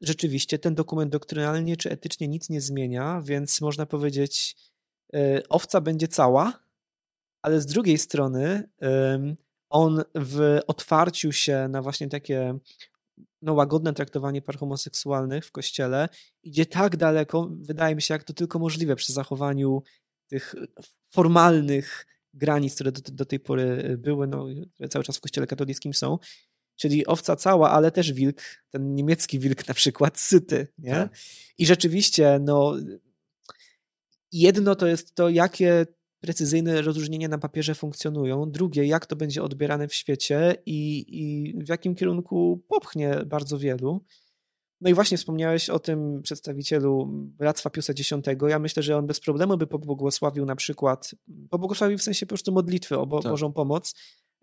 rzeczywiście 0.00 0.58
ten 0.58 0.74
dokument 0.74 1.12
doktrynalnie 1.12 1.76
czy 1.76 1.90
etycznie 1.90 2.28
nic 2.28 2.50
nie 2.50 2.60
zmienia, 2.60 3.22
więc 3.24 3.60
można 3.60 3.86
powiedzieć, 3.86 4.56
yy, 5.12 5.42
owca 5.48 5.80
będzie 5.80 6.08
cała, 6.08 6.64
ale 7.42 7.60
z 7.60 7.66
drugiej 7.66 7.98
strony 7.98 8.68
on 9.70 10.02
w 10.14 10.60
otwarciu 10.66 11.32
się 11.32 11.68
na 11.68 11.82
właśnie 11.82 12.08
takie 12.08 12.58
no, 13.42 13.52
łagodne 13.52 13.94
traktowanie 13.94 14.42
par 14.42 14.58
homoseksualnych 14.58 15.46
w 15.46 15.52
kościele 15.52 16.08
idzie 16.42 16.66
tak 16.66 16.96
daleko, 16.96 17.50
wydaje 17.50 17.94
mi 17.94 18.02
się, 18.02 18.14
jak 18.14 18.24
to 18.24 18.32
tylko 18.32 18.58
możliwe 18.58 18.96
przy 18.96 19.12
zachowaniu 19.12 19.82
tych 20.26 20.54
formalnych 21.10 22.06
granic, 22.34 22.74
które 22.74 22.92
do, 22.92 23.00
do 23.12 23.24
tej 23.24 23.40
pory 23.40 23.96
były, 23.98 24.26
no, 24.26 24.46
cały 24.90 25.04
czas 25.04 25.16
w 25.16 25.20
kościele 25.20 25.46
katolickim 25.46 25.94
są. 25.94 26.18
Czyli 26.76 27.06
owca 27.06 27.36
cała, 27.36 27.70
ale 27.70 27.90
też 27.90 28.12
wilk, 28.12 28.42
ten 28.70 28.94
niemiecki 28.94 29.38
wilk 29.38 29.68
na 29.68 29.74
przykład, 29.74 30.20
syty. 30.20 30.68
Nie? 30.78 30.92
Tak. 30.92 31.18
I 31.58 31.66
rzeczywiście, 31.66 32.38
no, 32.42 32.74
jedno 34.32 34.74
to 34.74 34.86
jest 34.86 35.14
to, 35.14 35.28
jakie 35.28 35.86
precyzyjne 36.20 36.82
rozróżnienia 36.82 37.28
na 37.28 37.38
papierze 37.38 37.74
funkcjonują. 37.74 38.50
Drugie, 38.50 38.84
jak 38.84 39.06
to 39.06 39.16
będzie 39.16 39.42
odbierane 39.42 39.88
w 39.88 39.94
świecie 39.94 40.54
i, 40.66 41.04
i 41.08 41.54
w 41.64 41.68
jakim 41.68 41.94
kierunku 41.94 42.64
popchnie 42.68 43.16
bardzo 43.26 43.58
wielu. 43.58 44.04
No 44.80 44.90
i 44.90 44.94
właśnie 44.94 45.18
wspomniałeś 45.18 45.70
o 45.70 45.78
tym 45.78 46.22
przedstawicielu 46.22 47.06
Bractwa 47.12 47.70
Piusa 47.70 47.92
X. 47.92 48.10
Ja 48.48 48.58
myślę, 48.58 48.82
że 48.82 48.96
on 48.96 49.06
bez 49.06 49.20
problemu 49.20 49.56
by 49.56 49.66
pobłogosławił 49.66 50.46
na 50.46 50.56
przykład, 50.56 51.14
pobłogosławił 51.50 51.98
w 51.98 52.02
sensie 52.02 52.26
po 52.26 52.30
prostu 52.30 52.52
modlitwy 52.52 52.98
o 52.98 53.06
Bo 53.06 53.22
tak. 53.22 53.32
Bożą 53.32 53.52
pomoc, 53.52 53.94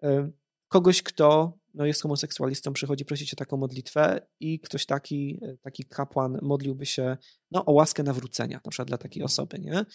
e, 0.03 0.31
kogoś, 0.67 1.03
kto 1.03 1.57
no, 1.73 1.85
jest 1.85 2.01
homoseksualistą, 2.01 2.73
przychodzi 2.73 3.05
prosić 3.05 3.33
o 3.33 3.35
taką 3.35 3.57
modlitwę 3.57 4.27
i 4.39 4.59
ktoś 4.59 4.85
taki, 4.85 5.39
e, 5.41 5.57
taki 5.57 5.85
kapłan 5.85 6.39
modliłby 6.41 6.85
się 6.85 7.17
no, 7.51 7.65
o 7.65 7.71
łaskę 7.71 8.03
nawrócenia, 8.03 8.61
na 8.65 8.71
przykład 8.71 8.87
dla 8.87 8.97
takiej 8.97 9.23
osoby, 9.23 9.59
nie? 9.59 9.85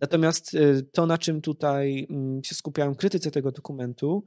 Natomiast 0.00 0.54
y, 0.54 0.82
to, 0.92 1.06
na 1.06 1.18
czym 1.18 1.40
tutaj 1.40 2.06
mm, 2.10 2.44
się 2.44 2.54
skupiałem 2.54 2.94
w 2.94 2.96
krytyce 2.96 3.30
tego 3.30 3.52
dokumentu, 3.52 4.24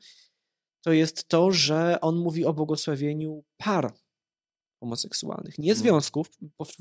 to 0.82 0.94
jest 0.94 1.28
to, 1.28 1.52
że 1.52 2.02
on 2.02 2.16
mówi 2.16 2.46
o 2.46 2.54
błogosławieniu 2.54 3.44
par 3.58 3.94
homoseksualnych. 4.80 5.60
Nie 5.60 5.72
mhm. 5.72 5.84
związków, 5.84 6.28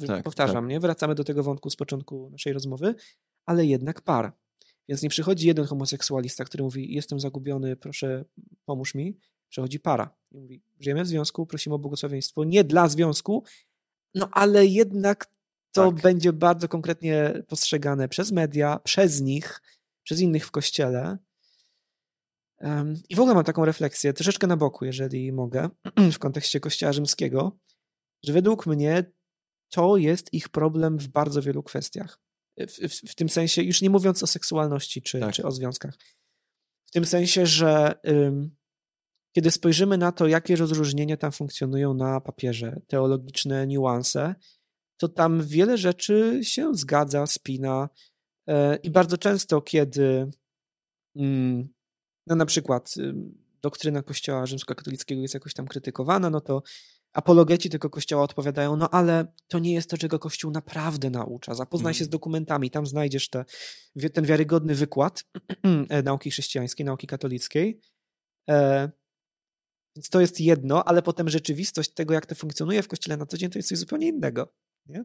tak, 0.07 0.25
powtarzam, 0.25 0.65
tak. 0.65 0.71
nie? 0.71 0.81
Wracamy 0.81 1.15
do 1.15 1.25
tego 1.25 1.43
wątku 1.43 1.71
z 1.71 1.77
początku 1.77 2.31
naszej 2.31 2.53
rozmowy, 2.53 2.95
ale 3.47 3.67
jednak 3.67 4.01
par. 4.01 4.33
Więc 4.89 5.03
nie 5.03 5.09
przychodzi 5.09 5.47
jeden 5.47 5.65
homoseksualista, 5.65 6.45
który 6.45 6.65
mówi: 6.65 6.95
Jestem 6.95 7.21
zagubiony, 7.21 7.77
proszę, 7.77 8.25
pomóż 8.65 8.95
mi. 8.95 9.19
Przychodzi 9.49 9.81
para 9.81 10.15
i 10.33 10.39
mówi: 10.39 10.63
Żyjemy 10.81 11.05
w 11.05 11.09
związku, 11.09 11.47
prosimy 11.47 11.75
o 11.75 11.79
błogosławieństwo. 11.79 12.45
Nie 12.45 12.65
dla 12.65 12.89
związku, 12.89 13.45
no 14.15 14.29
ale 14.33 14.67
jednak 14.67 15.27
to 15.73 15.93
tak. 15.93 16.03
będzie 16.03 16.33
bardzo 16.33 16.69
konkretnie 16.69 17.43
postrzegane 17.49 18.09
przez 18.09 18.33
media, 18.33 18.81
przez 18.85 19.21
nich, 19.21 19.61
przez 20.03 20.21
innych 20.21 20.47
w 20.47 20.51
kościele. 20.51 21.19
I 23.09 23.17
w 23.17 23.21
ogóle 23.21 23.35
mam 23.35 23.45
taką 23.45 23.65
refleksję, 23.65 24.13
troszeczkę 24.13 24.47
na 24.47 24.57
boku, 24.57 24.85
jeżeli 24.85 25.33
mogę, 25.33 25.69
w 26.13 26.19
kontekście 26.19 26.61
kościoła 26.61 26.93
rzymskiego, 26.93 27.59
że 28.25 28.33
według 28.33 28.67
mnie 28.67 29.13
to 29.69 29.97
jest 29.97 30.35
ich 30.35 30.49
problem 30.49 30.99
w 30.99 31.09
bardzo 31.09 31.43
wielu 31.43 31.63
kwestiach. 31.63 32.21
W, 32.59 32.89
w, 32.89 33.11
w 33.11 33.15
tym 33.15 33.29
sensie, 33.29 33.63
już 33.63 33.83
nie 33.83 33.91
mówiąc 33.91 34.23
o 34.23 34.27
seksualności 34.27 35.03
czy, 35.03 35.21
tak. 35.21 35.35
czy 35.35 35.45
o 35.45 35.51
związkach, 35.53 35.95
w 36.87 36.91
tym 36.91 37.05
sensie, 37.05 37.47
że 37.47 37.95
ym, 38.09 38.57
kiedy 39.33 39.51
spojrzymy 39.51 39.99
na 39.99 40.13
to, 40.13 40.27
jakie 40.27 40.57
rozróżnienia 40.57 41.17
tam 41.17 41.33
funkcjonują 41.33 41.95
na 41.95 42.21
papierze, 42.21 42.81
teologiczne 42.87 43.67
niuanse, 43.67 44.35
to 44.97 45.09
tam 45.09 45.47
wiele 45.47 45.79
rzeczy 45.79 46.41
się 46.43 46.75
zgadza, 46.75 47.27
spina. 47.27 47.89
E, 48.49 48.77
I 48.77 48.91
bardzo 48.91 49.19
często, 49.19 49.61
kiedy 49.61 50.31
mm, 51.17 51.69
no 52.27 52.37
na 52.37 52.47
przykład 52.47 52.95
doktryna 53.63 54.03
Kościoła 54.03 54.47
rzymskokatolickiego 54.47 55.23
jest 55.23 55.35
jakoś 55.35 55.55
tam 55.55 55.67
krytykowana, 55.67 56.31
no 56.31 56.41
to 56.41 56.63
apologeci 57.13 57.71
tego 57.71 57.91
Kościoła 57.91 58.23
odpowiadają, 58.23 58.77
no 58.77 58.91
ale 58.91 59.33
to 59.49 59.59
nie 59.59 59.73
jest 59.73 59.91
to, 59.91 59.99
czego 59.99 60.19
Kościół 60.19 60.51
naprawdę 60.51 61.11
naucza. 61.11 61.55
Zapoznaj 61.55 61.95
się 61.95 62.05
z 62.05 62.07
mhm. 62.07 62.11
dokumentami, 62.11 62.71
tam 62.71 62.87
znajdziesz 62.87 63.29
te, 63.31 63.45
ten 64.13 64.25
wiarygodny 64.25 64.75
wykład 64.75 65.25
e, 65.89 66.03
nauki 66.09 66.31
chrześcijańskiej, 66.31 66.87
nauki 66.87 67.07
katolickiej. 67.07 67.81
Więc 69.99 70.09
to 70.09 70.21
jest 70.21 70.41
jedno, 70.41 70.85
ale 70.85 71.03
potem 71.03 71.29
rzeczywistość 71.29 71.91
tego, 71.91 72.15
jak 72.15 72.27
to 72.27 72.35
funkcjonuje 72.35 72.83
w 72.83 72.89
Kościele 72.89 73.17
na 73.17 73.27
co 73.27 73.39
dzień, 73.39 73.51
to 73.51 73.59
jest 73.59 73.69
coś 73.69 73.79
zupełnie 73.79 74.09
innego. 74.09 74.53
Nie? 74.87 75.05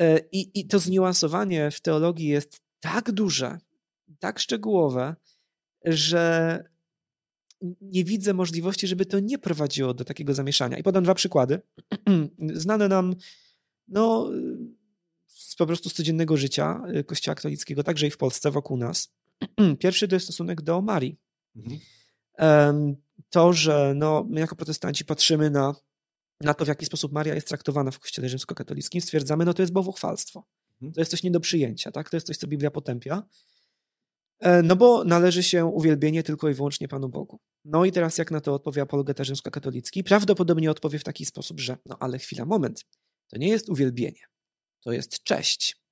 E, 0.00 0.20
I, 0.32 0.60
I 0.60 0.66
to 0.66 0.78
zniuansowanie 0.78 1.70
w 1.70 1.80
teologii 1.80 2.28
jest 2.28 2.60
tak 2.80 3.12
duże, 3.12 3.58
tak 4.18 4.38
szczegółowe, 4.38 5.16
że 5.84 6.64
nie 7.80 8.04
widzę 8.04 8.34
możliwości, 8.34 8.86
żeby 8.86 9.06
to 9.06 9.20
nie 9.20 9.38
prowadziło 9.38 9.94
do 9.94 10.04
takiego 10.04 10.34
zamieszania. 10.34 10.78
I 10.78 10.82
podam 10.82 11.04
dwa 11.04 11.14
przykłady. 11.14 11.60
Znane 12.54 12.88
nam 12.88 13.14
no, 13.88 14.30
z, 15.26 15.56
po 15.56 15.66
prostu 15.66 15.88
z 15.88 15.94
codziennego 15.94 16.36
życia 16.36 16.82
y, 16.96 17.04
Kościoła 17.04 17.34
katolickiego, 17.34 17.82
także 17.82 18.06
i 18.06 18.10
w 18.10 18.16
Polsce, 18.16 18.50
wokół 18.50 18.76
nas. 18.76 19.12
Pierwszy 19.78 20.08
to 20.08 20.16
jest 20.16 20.26
stosunek 20.26 20.62
do 20.62 20.82
Marii. 20.82 21.16
Mhm. 21.56 22.96
Że 23.52 23.92
no, 23.96 24.26
my 24.30 24.40
jako 24.40 24.56
protestanci 24.56 25.04
patrzymy 25.04 25.50
na 25.50 25.74
na 26.40 26.54
to, 26.54 26.64
w 26.64 26.68
jaki 26.68 26.86
sposób 26.86 27.12
Maria 27.12 27.34
jest 27.34 27.48
traktowana 27.48 27.90
w 27.90 27.98
Kościele 27.98 28.28
rzymskokatolickim, 28.28 29.00
stwierdzamy, 29.00 29.44
no 29.44 29.54
to 29.54 29.62
jest 29.62 29.72
bałwochwalstwo. 29.72 30.46
Mhm. 30.72 30.92
To 30.92 31.00
jest 31.00 31.10
coś 31.10 31.22
nie 31.22 31.30
do 31.30 31.40
przyjęcia, 31.40 31.92
tak? 31.92 32.10
To 32.10 32.16
jest 32.16 32.26
coś, 32.26 32.36
co 32.36 32.46
Biblia 32.46 32.70
potępia. 32.70 33.22
E, 34.40 34.62
no 34.62 34.76
bo 34.76 35.04
należy 35.04 35.42
się 35.42 35.64
uwielbienie 35.64 36.22
tylko 36.22 36.48
i 36.48 36.54
wyłącznie 36.54 36.88
Panu 36.88 37.08
Bogu. 37.08 37.40
No 37.64 37.84
i 37.84 37.92
teraz 37.92 38.18
jak 38.18 38.30
na 38.30 38.40
to 38.40 38.54
odpowie 38.54 38.82
apologeta 38.82 39.24
rzymskokatolicki? 39.24 40.04
Prawdopodobnie 40.04 40.70
odpowie 40.70 40.98
w 40.98 41.04
taki 41.04 41.24
sposób, 41.24 41.60
że 41.60 41.76
no 41.86 41.96
ale 42.00 42.18
chwila, 42.18 42.44
moment. 42.44 42.84
To 43.28 43.38
nie 43.38 43.48
jest 43.48 43.68
uwielbienie. 43.68 44.20
To 44.80 44.92
jest 44.92 45.22
cześć. 45.22 45.85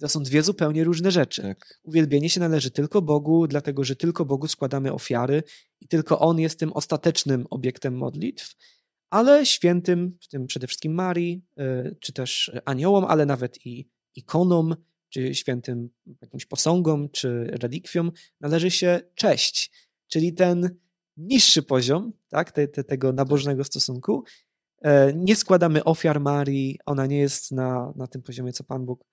To 0.00 0.08
są 0.08 0.22
dwie 0.22 0.42
zupełnie 0.42 0.84
różne 0.84 1.10
rzeczy. 1.10 1.42
Tak. 1.42 1.80
Uwielbienie 1.82 2.30
się 2.30 2.40
należy 2.40 2.70
tylko 2.70 3.02
Bogu, 3.02 3.46
dlatego 3.46 3.84
że 3.84 3.96
tylko 3.96 4.24
Bogu 4.24 4.48
składamy 4.48 4.92
ofiary 4.92 5.42
i 5.80 5.88
tylko 5.88 6.18
On 6.18 6.38
jest 6.38 6.58
tym 6.58 6.72
ostatecznym 6.72 7.46
obiektem 7.50 7.96
modlitw 7.96 8.54
ale 9.10 9.46
świętym, 9.46 10.18
w 10.20 10.28
tym 10.28 10.46
przede 10.46 10.66
wszystkim 10.66 10.94
Marii, 10.94 11.44
e, 11.58 11.94
czy 12.00 12.12
też 12.12 12.52
aniołom, 12.64 13.04
ale 13.04 13.26
nawet 13.26 13.66
i 13.66 13.88
ikonom, 14.14 14.76
czy 15.08 15.34
świętym 15.34 15.90
jakimś 16.22 16.46
posągom, 16.46 17.08
czy 17.10 17.44
relikwiom 17.44 18.12
należy 18.40 18.70
się 18.70 19.00
cześć, 19.14 19.72
czyli 20.06 20.34
ten 20.34 20.76
niższy 21.16 21.62
poziom 21.62 22.12
tak, 22.28 22.52
te, 22.52 22.68
te, 22.68 22.84
tego 22.84 23.12
nabożnego 23.12 23.64
stosunku. 23.64 24.24
E, 24.82 25.12
nie 25.14 25.36
składamy 25.36 25.84
ofiar 25.84 26.20
Marii, 26.20 26.78
ona 26.86 27.06
nie 27.06 27.18
jest 27.18 27.52
na, 27.52 27.92
na 27.96 28.06
tym 28.06 28.22
poziomie, 28.22 28.52
co 28.52 28.64
Pan 28.64 28.86
Bóg. 28.86 29.04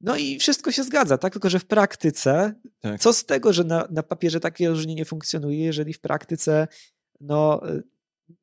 No 0.00 0.16
i 0.16 0.38
wszystko 0.38 0.72
się 0.72 0.84
zgadza, 0.84 1.18
tak? 1.18 1.32
Tylko, 1.32 1.50
że 1.50 1.58
w 1.58 1.66
praktyce, 1.66 2.54
tak. 2.80 3.00
co 3.00 3.12
z 3.12 3.24
tego, 3.24 3.52
że 3.52 3.64
na, 3.64 3.88
na 3.90 4.02
papierze 4.02 4.40
takie 4.40 4.68
różnienie 4.68 5.04
funkcjonuje, 5.04 5.58
jeżeli 5.58 5.92
w 5.92 6.00
praktyce 6.00 6.68
no, 7.20 7.60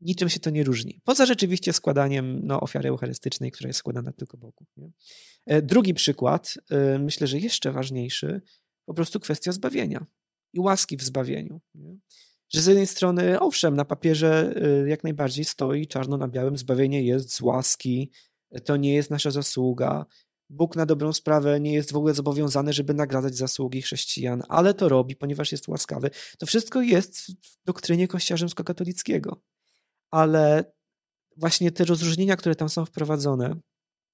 niczym 0.01 0.29
się 0.29 0.39
to 0.39 0.49
nie 0.49 0.63
różni. 0.63 1.01
Poza 1.03 1.25
rzeczywiście 1.25 1.73
składaniem 1.73 2.39
no, 2.43 2.61
ofiary 2.61 2.89
eucharystycznej, 2.89 3.51
która 3.51 3.67
jest 3.67 3.79
składana 3.79 4.11
tylko 4.11 4.37
Bogu. 4.37 4.65
Nie? 4.77 4.91
E, 5.45 5.61
drugi 5.61 5.93
przykład, 5.93 6.53
e, 6.69 6.99
myślę, 6.99 7.27
że 7.27 7.39
jeszcze 7.39 7.71
ważniejszy, 7.71 8.41
po 8.85 8.93
prostu 8.93 9.19
kwestia 9.19 9.51
zbawienia 9.51 10.05
i 10.53 10.59
łaski 10.59 10.97
w 10.97 11.03
zbawieniu. 11.03 11.61
Nie? 11.75 11.97
Że 12.53 12.61
z 12.61 12.65
jednej 12.65 12.87
strony, 12.87 13.39
owszem, 13.39 13.75
na 13.75 13.85
papierze 13.85 14.53
e, 14.55 14.89
jak 14.89 15.03
najbardziej 15.03 15.45
stoi 15.45 15.87
czarno 15.87 16.17
na 16.17 16.27
białym, 16.27 16.57
zbawienie 16.57 17.03
jest 17.03 17.33
z 17.33 17.41
łaski, 17.41 18.11
to 18.65 18.77
nie 18.77 18.93
jest 18.93 19.09
nasza 19.09 19.31
zasługa. 19.31 20.05
Bóg 20.49 20.75
na 20.75 20.85
dobrą 20.85 21.13
sprawę 21.13 21.59
nie 21.59 21.73
jest 21.73 21.91
w 21.91 21.95
ogóle 21.95 22.13
zobowiązany, 22.13 22.73
żeby 22.73 22.93
nagradzać 22.93 23.35
zasługi 23.35 23.81
chrześcijan, 23.81 24.43
ale 24.49 24.73
to 24.73 24.89
robi, 24.89 25.15
ponieważ 25.15 25.51
jest 25.51 25.67
łaskawy. 25.67 26.09
To 26.37 26.45
wszystko 26.45 26.81
jest 26.81 27.21
w 27.21 27.65
doktrynie 27.65 28.07
Kościoła 28.07 28.37
rzymskokatolickiego 28.37 29.41
ale 30.13 30.73
właśnie 31.37 31.71
te 31.71 31.85
rozróżnienia, 31.85 32.35
które 32.35 32.55
tam 32.55 32.69
są 32.69 32.85
wprowadzone, 32.85 33.55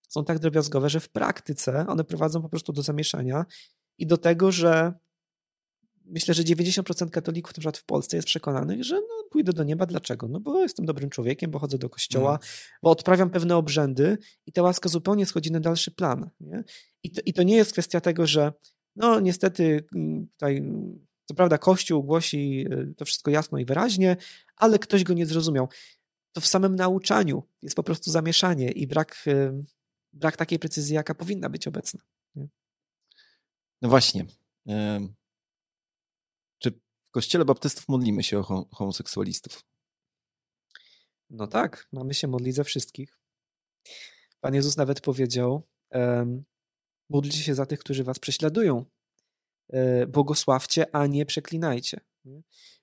są 0.09 0.25
tak 0.25 0.39
drobiazgowe, 0.39 0.89
że 0.89 0.99
w 0.99 1.09
praktyce 1.09 1.87
one 1.87 2.03
prowadzą 2.03 2.41
po 2.41 2.49
prostu 2.49 2.73
do 2.73 2.81
zamieszania 2.81 3.45
i 3.97 4.07
do 4.07 4.17
tego, 4.17 4.51
że 4.51 4.93
myślę, 6.09 6.33
że 6.33 6.43
90% 6.43 7.09
katolików 7.09 7.51
na 7.51 7.59
przykład 7.61 7.77
w 7.77 7.85
Polsce 7.85 8.17
jest 8.17 8.27
przekonanych, 8.27 8.83
że 8.83 8.95
no, 8.95 9.23
pójdę 9.31 9.53
do 9.53 9.63
nieba. 9.63 9.85
Dlaczego? 9.85 10.27
No 10.27 10.39
bo 10.39 10.61
jestem 10.61 10.85
dobrym 10.85 11.09
człowiekiem, 11.09 11.51
bo 11.51 11.59
chodzę 11.59 11.77
do 11.77 11.89
kościoła, 11.89 12.29
mm. 12.29 12.39
bo 12.83 12.89
odprawiam 12.89 13.29
pewne 13.29 13.57
obrzędy 13.57 14.17
i 14.45 14.51
ta 14.51 14.61
łaska 14.61 14.89
zupełnie 14.89 15.25
schodzi 15.25 15.51
na 15.51 15.59
dalszy 15.59 15.91
plan. 15.91 16.29
Nie? 16.39 16.63
I, 17.03 17.11
to, 17.11 17.21
I 17.25 17.33
to 17.33 17.43
nie 17.43 17.55
jest 17.55 17.71
kwestia 17.71 18.01
tego, 18.01 18.27
że 18.27 18.53
no 18.95 19.19
niestety 19.19 19.83
mm, 19.95 20.27
tutaj 20.27 20.63
co 21.29 21.35
prawda 21.35 21.57
Kościół 21.57 22.03
głosi 22.03 22.65
y, 22.73 22.93
to 22.97 23.05
wszystko 23.05 23.31
jasno 23.31 23.57
i 23.57 23.65
wyraźnie, 23.65 24.17
ale 24.55 24.79
ktoś 24.79 25.03
go 25.03 25.13
nie 25.13 25.25
zrozumiał. 25.25 25.69
To 26.31 26.41
w 26.41 26.47
samym 26.47 26.75
nauczaniu 26.75 27.43
jest 27.61 27.75
po 27.75 27.83
prostu 27.83 28.11
zamieszanie 28.11 28.71
i 28.71 28.87
brak, 28.87 29.23
y, 29.27 29.63
brak 30.13 30.37
takiej 30.37 30.59
precyzji, 30.59 30.95
jaka 30.95 31.15
powinna 31.15 31.49
być 31.49 31.67
obecna. 31.67 31.99
Nie? 32.35 32.47
No 33.81 33.89
właśnie. 33.89 34.25
W 37.09 37.11
kościele 37.11 37.45
baptystów 37.45 37.87
modlimy 37.87 38.23
się 38.23 38.39
o 38.39 38.65
homoseksualistów? 38.71 39.63
No 41.29 41.47
tak, 41.47 41.87
mamy 41.91 42.13
się 42.13 42.27
modlić 42.27 42.55
za 42.55 42.63
wszystkich. 42.63 43.19
Pan 44.39 44.55
Jezus 44.55 44.77
nawet 44.77 45.01
powiedział: 45.01 45.67
um, 45.91 46.43
módlcie 47.09 47.37
się 47.37 47.55
za 47.55 47.65
tych, 47.65 47.79
którzy 47.79 48.03
was 48.03 48.19
prześladują. 48.19 48.85
E, 49.69 50.07
błogosławcie, 50.07 50.95
a 50.95 51.07
nie 51.07 51.25
przeklinajcie. 51.25 52.01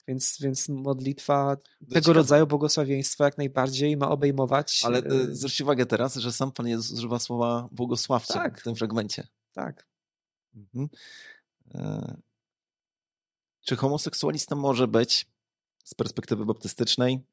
Więc, 0.09 0.39
więc 0.41 0.69
modlitwa 0.69 1.57
tego 1.93 2.13
rodzaju 2.13 2.47
błogosławieństwa 2.47 3.25
jak 3.25 3.39
najbardziej 3.39 3.97
ma 3.97 4.11
obejmować. 4.11 4.83
Ale 4.85 4.99
e, 4.99 5.35
zwróćcie 5.35 5.65
uwagę 5.65 5.87
teraz, 5.87 6.15
że 6.15 6.33
sam 6.33 6.53
Pan 6.53 6.69
Jezus 6.69 6.99
używa 6.99 7.19
słowa 7.19 7.69
błogosławcie 7.73 8.35
tak. 8.35 8.61
w 8.61 8.65
tym 8.65 8.77
fragmencie. 8.77 9.29
Tak. 9.53 9.89
Mhm. 10.55 10.89
E, 13.67 13.69
czy 13.69 13.77
homoseksualista 13.77 14.57
może 14.57 14.89
być 14.89 15.27
z 15.85 15.95
perspektywy 15.95 16.47
baptystycznej, 16.47 17.27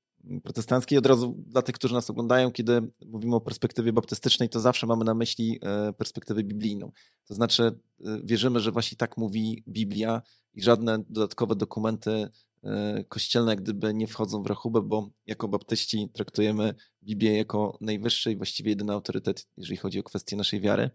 protestanckiej? 0.43 0.97
Od 0.97 1.05
razu 1.05 1.35
dla 1.47 1.61
tych, 1.61 1.75
którzy 1.75 1.93
nas 1.93 2.09
oglądają, 2.09 2.51
kiedy 2.51 2.91
mówimy 3.05 3.35
o 3.35 3.41
perspektywie 3.41 3.93
baptystycznej, 3.93 4.49
to 4.49 4.59
zawsze 4.59 4.87
mamy 4.87 5.05
na 5.05 5.13
myśli 5.13 5.59
e, 5.61 5.93
perspektywę 5.93 6.43
biblijną. 6.43 6.91
To 7.27 7.33
znaczy, 7.33 7.63
e, 7.63 8.19
wierzymy, 8.23 8.59
że 8.59 8.71
właśnie 8.71 8.97
tak 8.97 9.17
mówi 9.17 9.63
Biblia 9.67 10.21
i 10.53 10.61
żadne 10.61 10.99
dodatkowe 11.09 11.55
dokumenty 11.55 12.29
kościelne 13.09 13.51
jak 13.51 13.61
gdyby 13.61 13.93
nie 13.93 14.07
wchodzą 14.07 14.43
w 14.43 14.47
rachubę, 14.47 14.81
bo 14.81 15.09
jako 15.25 15.47
baptyści 15.47 16.09
traktujemy 16.13 16.75
Biblię 17.03 17.37
jako 17.37 17.77
najwyższy 17.81 18.31
i 18.31 18.37
właściwie 18.37 18.69
jedyny 18.69 18.93
autorytet, 18.93 19.47
jeżeli 19.57 19.77
chodzi 19.77 19.99
o 19.99 20.03
kwestię 20.03 20.35
naszej 20.35 20.61
wiary 20.61 20.89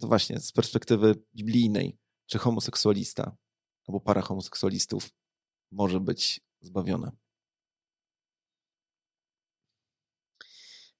to 0.00 0.08
właśnie 0.08 0.40
z 0.40 0.52
perspektywy 0.52 1.14
biblijnej, 1.34 1.98
czy 2.26 2.38
homoseksualista 2.38 3.36
albo 3.88 4.00
para 4.00 4.22
homoseksualistów 4.22 5.10
może 5.72 6.00
być 6.00 6.40
zbawiona? 6.60 7.12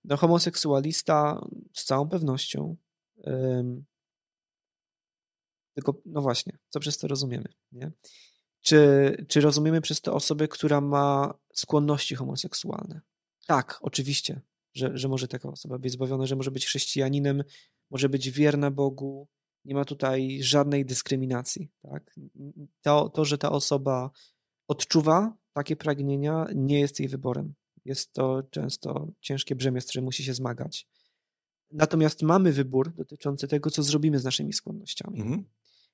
No, 0.04 0.16
homoseksualista 0.16 1.46
z 1.74 1.84
całą 1.84 2.08
pewnością. 2.08 2.76
tylko, 5.74 6.02
no 6.06 6.22
właśnie, 6.22 6.58
co 6.68 6.80
przez 6.80 6.98
to 6.98 7.08
rozumiemy? 7.08 7.48
Nie? 7.72 7.92
Czy, 8.60 9.26
czy 9.28 9.40
rozumiemy 9.40 9.80
przez 9.80 10.00
to 10.00 10.14
osobę, 10.14 10.48
która 10.48 10.80
ma 10.80 11.34
skłonności 11.54 12.14
homoseksualne? 12.14 13.00
Tak, 13.46 13.78
oczywiście, 13.82 14.40
że, 14.74 14.90
że 14.94 15.08
może 15.08 15.28
taka 15.28 15.48
osoba 15.48 15.78
być 15.78 15.92
zbawiona, 15.92 16.26
że 16.26 16.36
może 16.36 16.50
być 16.50 16.66
chrześcijaninem, 16.66 17.44
może 17.90 18.08
być 18.08 18.30
wierna 18.30 18.70
Bogu, 18.70 19.28
nie 19.66 19.74
ma 19.74 19.84
tutaj 19.84 20.38
żadnej 20.42 20.84
dyskryminacji. 20.84 21.68
Tak? 21.82 22.14
To, 22.82 23.08
to, 23.08 23.24
że 23.24 23.38
ta 23.38 23.52
osoba 23.52 24.10
odczuwa 24.68 25.36
takie 25.52 25.76
pragnienia, 25.76 26.46
nie 26.54 26.80
jest 26.80 27.00
jej 27.00 27.08
wyborem. 27.08 27.54
Jest 27.84 28.12
to 28.12 28.42
często 28.50 29.12
ciężkie 29.20 29.56
brzemię, 29.56 29.80
z 29.80 29.86
którym 29.86 30.04
musi 30.04 30.24
się 30.24 30.34
zmagać. 30.34 30.88
Natomiast 31.70 32.22
mamy 32.22 32.52
wybór 32.52 32.94
dotyczący 32.94 33.48
tego, 33.48 33.70
co 33.70 33.82
zrobimy 33.82 34.18
z 34.18 34.24
naszymi 34.24 34.52
skłonnościami. 34.52 35.20
Mhm. 35.20 35.44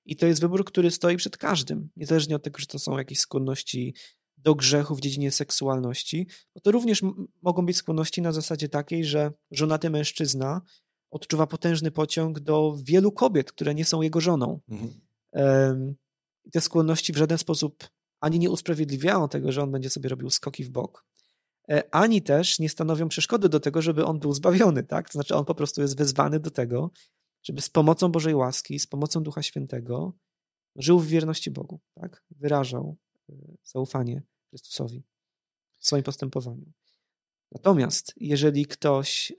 I 0.04 0.16
to 0.16 0.26
jest 0.26 0.40
wybór, 0.40 0.64
który 0.64 0.90
stoi 0.90 1.16
przed 1.16 1.36
każdym, 1.36 1.90
niezależnie 1.96 2.36
od 2.36 2.42
tego, 2.42 2.58
że 2.58 2.66
to 2.66 2.78
są 2.78 2.98
jakieś 2.98 3.18
skłonności 3.18 3.94
do 4.36 4.54
grzechu 4.54 4.94
w 4.94 5.00
dziedzinie 5.00 5.30
seksualności, 5.30 6.26
bo 6.54 6.60
to 6.60 6.70
również 6.70 7.02
mogą 7.42 7.66
być 7.66 7.76
skłonności 7.76 8.22
na 8.22 8.32
zasadzie 8.32 8.68
takiej, 8.68 9.04
że 9.04 9.32
żonaty 9.50 9.90
mężczyzna 9.90 10.62
odczuwa 11.12 11.46
potężny 11.46 11.90
pociąg 11.90 12.40
do 12.40 12.76
wielu 12.82 13.12
kobiet, 13.12 13.52
które 13.52 13.74
nie 13.74 13.84
są 13.84 14.02
jego 14.02 14.20
żoną. 14.20 14.60
Mhm. 14.68 15.94
Te 16.52 16.60
skłonności 16.60 17.12
w 17.12 17.16
żaden 17.16 17.38
sposób 17.38 17.88
ani 18.20 18.38
nie 18.38 18.50
usprawiedliwiają 18.50 19.28
tego, 19.28 19.52
że 19.52 19.62
on 19.62 19.70
będzie 19.70 19.90
sobie 19.90 20.08
robił 20.08 20.30
skoki 20.30 20.64
w 20.64 20.70
bok, 20.70 21.06
e, 21.70 21.94
ani 21.94 22.22
też 22.22 22.58
nie 22.58 22.68
stanowią 22.68 23.08
przeszkody 23.08 23.48
do 23.48 23.60
tego, 23.60 23.82
żeby 23.82 24.04
on 24.04 24.18
był 24.18 24.32
zbawiony. 24.32 24.82
Tak? 24.82 25.08
To 25.08 25.12
znaczy, 25.12 25.34
on 25.34 25.44
po 25.44 25.54
prostu 25.54 25.80
jest 25.80 25.96
wezwany 25.96 26.40
do 26.40 26.50
tego, 26.50 26.90
żeby 27.42 27.60
z 27.60 27.70
pomocą 27.70 28.08
Bożej 28.08 28.34
łaski, 28.34 28.78
z 28.78 28.86
pomocą 28.86 29.22
Ducha 29.22 29.42
Świętego 29.42 30.12
żył 30.76 30.98
w 30.98 31.06
wierności 31.06 31.50
Bogu, 31.50 31.80
tak? 31.94 32.24
wyrażał 32.30 32.96
e, 33.28 33.34
zaufanie 33.64 34.22
Chrystusowi 34.48 35.04
w 35.78 35.86
swoim 35.86 36.02
postępowaniu. 36.02 36.72
Natomiast 37.52 38.12
jeżeli 38.16 38.66
ktoś 38.66 39.32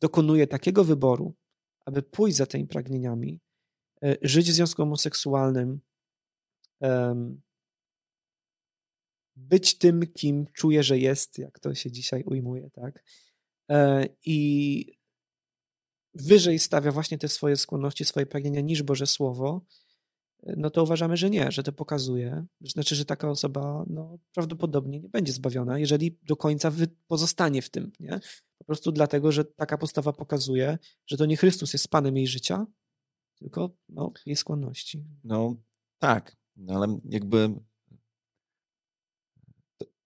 dokonuje 0.00 0.46
takiego 0.46 0.84
wyboru, 0.84 1.34
aby 1.86 2.02
pójść 2.02 2.36
za 2.36 2.46
tymi 2.46 2.66
pragnieniami, 2.66 3.40
e, 4.02 4.16
żyć 4.22 4.50
w 4.50 4.54
związku 4.54 4.82
homoseksualnym, 4.82 5.80
być 9.36 9.78
tym, 9.78 10.06
kim 10.06 10.46
czuje, 10.52 10.82
że 10.82 10.98
jest, 10.98 11.38
jak 11.38 11.60
to 11.60 11.74
się 11.74 11.90
dzisiaj 11.90 12.22
ujmuje, 12.26 12.70
tak? 12.70 13.04
E, 13.70 14.06
I 14.26 14.98
wyżej 16.14 16.58
stawia 16.58 16.92
właśnie 16.92 17.18
te 17.18 17.28
swoje 17.28 17.56
skłonności, 17.56 18.04
swoje 18.04 18.26
pragnienia 18.26 18.60
niż 18.60 18.82
Boże 18.82 19.06
Słowo, 19.06 19.64
no 20.42 20.70
to 20.70 20.82
uważamy, 20.82 21.16
że 21.16 21.30
nie, 21.30 21.52
że 21.52 21.62
to 21.62 21.72
pokazuje, 21.72 22.46
znaczy, 22.60 22.94
że 22.94 23.04
taka 23.04 23.30
osoba 23.30 23.84
no, 23.86 24.18
prawdopodobnie 24.34 25.00
nie 25.00 25.08
będzie 25.08 25.32
zbawiona, 25.32 25.78
jeżeli 25.78 26.18
do 26.22 26.36
końca 26.36 26.72
pozostanie 27.06 27.62
w 27.62 27.70
tym, 27.70 27.92
nie? 28.00 28.20
Po 28.58 28.64
prostu 28.64 28.92
dlatego, 28.92 29.32
że 29.32 29.44
taka 29.44 29.78
postawa 29.78 30.12
pokazuje, 30.12 30.78
że 31.06 31.16
to 31.16 31.26
nie 31.26 31.36
Chrystus 31.36 31.72
jest 31.72 31.88
Panem 31.88 32.16
jej 32.16 32.26
życia, 32.26 32.66
tylko 33.38 33.70
no, 33.88 34.12
jej 34.26 34.36
skłonności. 34.36 35.04
No 35.24 35.56
tak, 35.98 36.36
no, 36.56 36.74
ale 36.74 36.98
jakby 37.04 37.54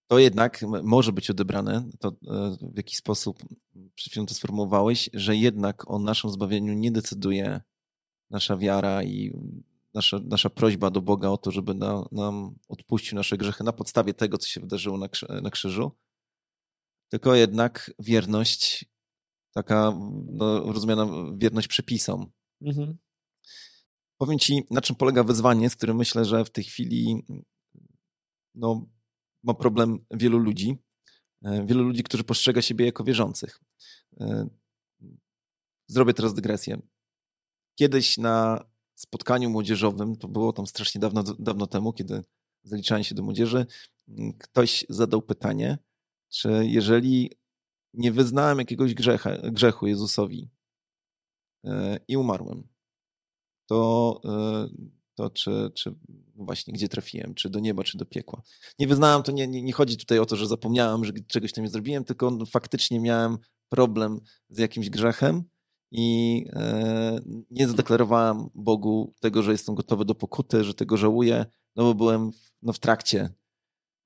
to 0.07 0.19
jednak 0.19 0.61
może 0.83 1.11
być 1.11 1.29
odebrane, 1.29 1.89
to 1.99 2.07
e, 2.09 2.57
w 2.73 2.77
jaki 2.77 2.95
sposób 2.95 3.39
przed 3.95 4.11
chwilą 4.11 4.25
to 4.25 4.33
sformułowałeś, 4.33 5.09
że 5.13 5.35
jednak 5.35 5.91
o 5.91 5.99
naszym 5.99 6.29
zbawieniu 6.29 6.73
nie 6.73 6.91
decyduje 6.91 7.61
nasza 8.29 8.57
wiara 8.57 9.03
i 9.03 9.33
nasza, 9.93 10.19
nasza 10.25 10.49
prośba 10.49 10.89
do 10.89 11.01
Boga 11.01 11.29
o 11.29 11.37
to, 11.37 11.51
żeby 11.51 11.73
na, 11.73 12.05
nam 12.11 12.55
odpuścił 12.69 13.15
nasze 13.15 13.37
grzechy 13.37 13.63
na 13.63 13.73
podstawie 13.73 14.13
tego, 14.13 14.37
co 14.37 14.47
się 14.47 14.61
wydarzyło 14.61 14.97
na, 14.97 15.07
na 15.41 15.49
krzyżu, 15.49 15.91
tylko 17.09 17.35
jednak 17.35 17.91
wierność, 17.99 18.85
taka 19.53 19.93
no, 20.25 20.73
rozumiana 20.73 21.07
wierność 21.37 21.67
przepisom. 21.67 22.31
Mhm. 22.61 22.97
Powiem 24.17 24.39
Ci, 24.39 24.63
na 24.71 24.81
czym 24.81 24.95
polega 24.95 25.23
wyzwanie, 25.23 25.69
z 25.69 25.75
którym 25.75 25.97
myślę, 25.97 26.25
że 26.25 26.45
w 26.45 26.49
tej 26.49 26.63
chwili 26.63 27.25
no, 28.55 28.89
ma 29.43 29.53
problem 29.53 30.05
wielu 30.11 30.37
ludzi. 30.37 30.77
E, 31.43 31.65
wielu 31.65 31.83
ludzi, 31.83 32.03
którzy 32.03 32.23
postrzega 32.23 32.61
siebie 32.61 32.85
jako 32.85 33.03
wierzących. 33.03 33.59
E, 34.19 34.47
zrobię 35.87 36.13
teraz 36.13 36.33
dygresję. 36.33 36.81
Kiedyś 37.79 38.17
na 38.17 38.65
spotkaniu 39.03 39.49
młodzieżowym, 39.49 40.15
to 40.15 40.27
było 40.27 40.53
tam 40.53 40.67
strasznie 40.67 41.01
dawno, 41.01 41.23
dawno 41.23 41.67
temu, 41.67 41.93
kiedy 41.93 42.21
zaliczałem 42.63 43.03
się 43.03 43.15
do 43.15 43.23
młodzieży, 43.23 43.65
mm, 44.07 44.33
ktoś 44.33 44.85
zadał 44.89 45.21
pytanie, 45.21 45.77
czy 46.29 46.65
jeżeli 46.65 47.31
nie 47.93 48.11
wyznałem 48.11 48.59
jakiegoś 48.59 48.93
grzecha, 48.93 49.37
grzechu 49.37 49.87
Jezusowi 49.87 50.49
e, 51.65 51.99
i 52.07 52.17
umarłem, 52.17 52.67
to, 53.69 54.21
e, 54.25 54.67
to 55.15 55.29
czy, 55.29 55.71
czy 55.75 55.95
właśnie 56.35 56.73
gdzie 56.73 56.89
trafiłem, 56.89 57.33
czy 57.33 57.49
do 57.49 57.59
nieba, 57.59 57.83
czy 57.83 57.97
do 57.97 58.05
piekła. 58.05 58.41
Nie 58.79 58.87
wyznałem, 58.87 59.23
to 59.23 59.31
nie, 59.31 59.47
nie, 59.47 59.61
nie 59.61 59.73
chodzi 59.73 59.97
tutaj 59.97 60.19
o 60.19 60.25
to, 60.25 60.35
że 60.35 60.47
zapomniałem, 60.47 61.05
że 61.05 61.13
czegoś 61.27 61.53
tam 61.53 61.63
nie 61.63 61.69
zrobiłem, 61.69 62.03
tylko 62.03 62.31
no, 62.31 62.45
faktycznie 62.45 62.99
miałem 62.99 63.37
problem 63.69 64.19
z 64.49 64.57
jakimś 64.59 64.89
grzechem 64.89 65.43
i 65.95 66.45
e, 66.53 67.19
nie 67.51 67.67
zadeklarowałem 67.67 68.49
Bogu 68.55 69.13
tego, 69.19 69.43
że 69.43 69.51
jestem 69.51 69.75
gotowy 69.75 70.05
do 70.05 70.15
pokuty, 70.15 70.63
że 70.63 70.73
tego 70.73 70.97
żałuję, 70.97 71.45
no 71.75 71.83
bo 71.83 71.93
byłem 71.93 72.31
no, 72.61 72.73
w 72.73 72.79
trakcie, 72.79 73.29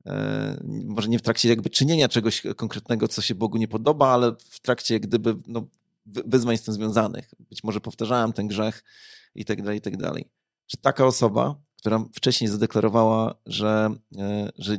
e, 0.05 0.63
może 0.85 1.09
nie 1.09 1.19
w 1.19 1.21
trakcie 1.21 1.49
jakby 1.49 1.69
czynienia 1.69 2.07
czegoś 2.07 2.43
konkretnego, 2.55 3.07
co 3.07 3.21
się 3.21 3.35
Bogu 3.35 3.57
nie 3.57 3.67
podoba, 3.67 4.07
ale 4.07 4.35
w 4.49 4.59
trakcie 4.59 4.99
gdyby 4.99 5.35
no, 5.47 5.67
wyzwań 6.05 6.57
z 6.57 6.63
tym 6.63 6.73
związanych. 6.73 7.33
Być 7.49 7.63
może 7.63 7.81
powtarzałem 7.81 8.33
ten 8.33 8.47
grzech 8.47 8.83
i 9.35 9.45
tak 9.45 9.61
dalej, 9.61 9.77
i 9.77 9.81
tak 9.81 9.97
dalej. 9.97 10.29
Czy 10.65 10.77
taka 10.77 11.05
osoba, 11.05 11.55
która 11.77 12.05
wcześniej 12.13 12.49
zadeklarowała, 12.49 13.35
że, 13.45 13.89
e, 14.17 14.51
że 14.57 14.77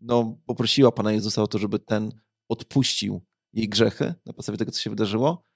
no, 0.00 0.38
poprosiła 0.46 0.92
Pana 0.92 1.12
Jezusa 1.12 1.42
o 1.42 1.46
to, 1.46 1.58
żeby 1.58 1.78
ten 1.78 2.12
odpuścił 2.48 3.20
jej 3.52 3.68
grzechy 3.68 4.14
na 4.26 4.32
podstawie 4.32 4.58
tego, 4.58 4.72
co 4.72 4.80
się 4.80 4.90
wydarzyło, 4.90 5.51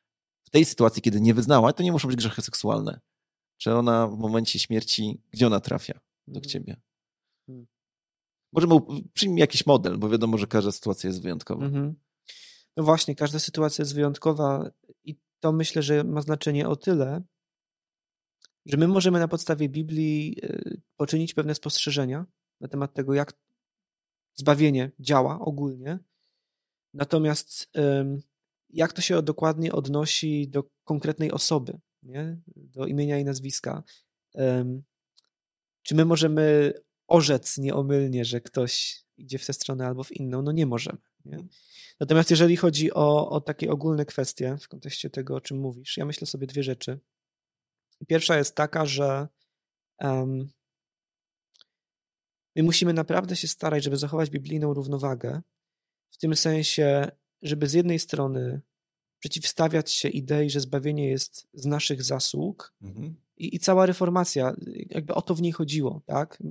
w 0.46 0.50
tej 0.50 0.64
sytuacji, 0.64 1.02
kiedy 1.02 1.20
nie 1.20 1.34
wyznała, 1.34 1.72
to 1.72 1.82
nie 1.82 1.92
muszą 1.92 2.08
być 2.08 2.16
grzechy 2.16 2.42
seksualne. 2.42 3.00
Czy 3.58 3.74
ona 3.74 4.08
w 4.08 4.18
momencie 4.18 4.58
śmierci, 4.58 5.22
gdzie 5.30 5.46
ona 5.46 5.60
trafia 5.60 6.00
do 6.26 6.38
mhm. 6.38 6.50
ciebie? 6.50 6.76
Hmm. 7.46 7.66
Możemy 8.52 8.74
przyjmij 9.12 9.40
jakiś 9.40 9.66
model, 9.66 9.98
bo 9.98 10.08
wiadomo, 10.08 10.38
że 10.38 10.46
każda 10.46 10.72
sytuacja 10.72 11.08
jest 11.08 11.22
wyjątkowa. 11.22 11.66
Mhm. 11.66 11.94
No 12.76 12.84
właśnie, 12.84 13.14
każda 13.14 13.38
sytuacja 13.38 13.82
jest 13.82 13.94
wyjątkowa 13.94 14.70
i 15.04 15.16
to 15.40 15.52
myślę, 15.52 15.82
że 15.82 16.04
ma 16.04 16.20
znaczenie 16.20 16.68
o 16.68 16.76
tyle, 16.76 17.22
że 18.66 18.76
my 18.76 18.88
możemy 18.88 19.18
na 19.18 19.28
podstawie 19.28 19.68
Biblii 19.68 20.36
y, 20.44 20.80
poczynić 20.96 21.34
pewne 21.34 21.54
spostrzeżenia 21.54 22.26
na 22.60 22.68
temat 22.68 22.94
tego, 22.94 23.14
jak 23.14 23.32
zbawienie 24.34 24.92
działa 25.00 25.40
ogólnie. 25.40 25.98
Natomiast 26.94 27.70
jak 28.76 28.92
to 28.92 29.02
się 29.02 29.22
dokładnie 29.22 29.72
odnosi 29.72 30.48
do 30.48 30.64
konkretnej 30.84 31.32
osoby, 31.32 31.80
nie? 32.02 32.40
do 32.56 32.86
imienia 32.86 33.18
i 33.18 33.24
nazwiska? 33.24 33.82
Czy 35.82 35.94
my 35.94 36.04
możemy 36.04 36.72
orzec 37.06 37.58
nieomylnie, 37.58 38.24
że 38.24 38.40
ktoś 38.40 39.04
idzie 39.16 39.38
w 39.38 39.46
tę 39.46 39.52
stronę 39.52 39.86
albo 39.86 40.04
w 40.04 40.12
inną? 40.12 40.42
No 40.42 40.52
nie 40.52 40.66
możemy. 40.66 40.98
Nie? 41.24 41.38
Natomiast 42.00 42.30
jeżeli 42.30 42.56
chodzi 42.56 42.92
o, 42.92 43.30
o 43.30 43.40
takie 43.40 43.70
ogólne 43.70 44.04
kwestie 44.04 44.56
w 44.60 44.68
kontekście 44.68 45.10
tego, 45.10 45.34
o 45.34 45.40
czym 45.40 45.58
mówisz, 45.58 45.96
ja 45.96 46.04
myślę 46.04 46.26
sobie 46.26 46.46
dwie 46.46 46.62
rzeczy. 46.62 47.00
Pierwsza 48.08 48.38
jest 48.38 48.54
taka, 48.54 48.86
że 48.86 49.28
um, 49.98 50.48
my 52.56 52.62
musimy 52.62 52.92
naprawdę 52.92 53.36
się 53.36 53.48
starać, 53.48 53.84
żeby 53.84 53.96
zachować 53.96 54.30
biblijną 54.30 54.74
równowagę, 54.74 55.42
w 56.10 56.18
tym 56.18 56.36
sensie, 56.36 57.10
żeby 57.42 57.68
z 57.68 57.72
jednej 57.72 57.98
strony 57.98 58.60
przeciwstawiać 59.18 59.92
się 59.92 60.08
idei, 60.08 60.50
że 60.50 60.60
zbawienie 60.60 61.08
jest 61.08 61.48
z 61.54 61.66
naszych 61.66 62.02
zasług 62.02 62.74
mhm. 62.82 63.16
i, 63.36 63.56
i, 63.56 63.58
cała 63.58 63.86
reformacja, 63.86 64.54
jakby 64.90 65.14
o 65.14 65.22
to 65.22 65.34
w 65.34 65.42
niej 65.42 65.52
chodziło, 65.52 66.02
tak? 66.06 66.42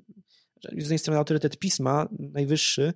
Z 0.64 0.78
jednej 0.78 1.00
strony 1.00 1.18
autorytet 1.18 1.58
pisma, 1.58 2.08
najwyższy 2.20 2.94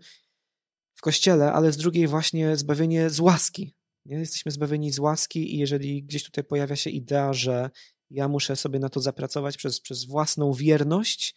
w 0.96 1.02
kościele, 1.02 1.54
ale 1.54 1.72
z 1.72 1.78
drugiej 1.78 2.08
właśnie 2.08 2.58
zbawienie 2.58 3.10
z 3.10 3.20
łaski. 3.20 3.76
Nie? 4.06 4.18
Jesteśmy 4.18 4.52
zbawieni 4.52 4.92
z 4.92 5.00
łaski 5.00 5.56
i 5.56 5.58
jeżeli 5.58 6.04
gdzieś 6.04 6.24
tutaj 6.24 6.44
pojawia 6.44 6.76
się 6.76 6.90
idea, 6.90 7.34
że 7.34 7.70
ja 8.10 8.28
muszę 8.28 8.56
sobie 8.56 8.80
na 8.80 8.90
to 8.90 9.00
zapracować 9.00 9.58
przez, 9.58 9.82
przez 9.82 10.06
własną 10.06 10.54
wierność, 10.54 11.36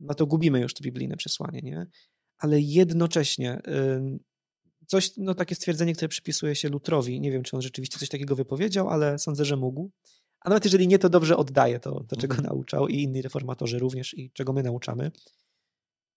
no 0.00 0.14
to 0.14 0.26
gubimy 0.26 0.60
już 0.60 0.74
to 0.74 0.84
biblijne 0.84 1.16
przesłanie, 1.16 1.60
nie? 1.62 1.86
Ale 2.38 2.60
jednocześnie 2.60 3.60
coś, 4.88 5.16
no 5.16 5.34
takie 5.34 5.54
stwierdzenie, 5.54 5.94
które 5.94 6.08
przypisuje 6.08 6.54
się 6.54 6.68
Lutrowi, 6.68 7.20
nie 7.20 7.32
wiem, 7.32 7.42
czy 7.42 7.56
on 7.56 7.62
rzeczywiście 7.62 7.98
coś 7.98 8.08
takiego 8.08 8.36
wypowiedział, 8.36 8.88
ale 8.88 9.18
sądzę, 9.18 9.44
że 9.44 9.56
mógł. 9.56 9.90
A 10.40 10.48
nawet 10.48 10.64
jeżeli 10.64 10.88
nie, 10.88 10.98
to 10.98 11.08
dobrze 11.08 11.36
oddaje 11.36 11.80
to, 11.80 12.04
to 12.04 12.16
czego 12.16 12.36
mhm. 12.36 12.54
nauczał 12.54 12.88
i 12.88 13.02
inni 13.02 13.22
reformatorzy 13.22 13.78
również 13.78 14.14
i 14.14 14.30
czego 14.30 14.52
my 14.52 14.62
nauczamy, 14.62 15.10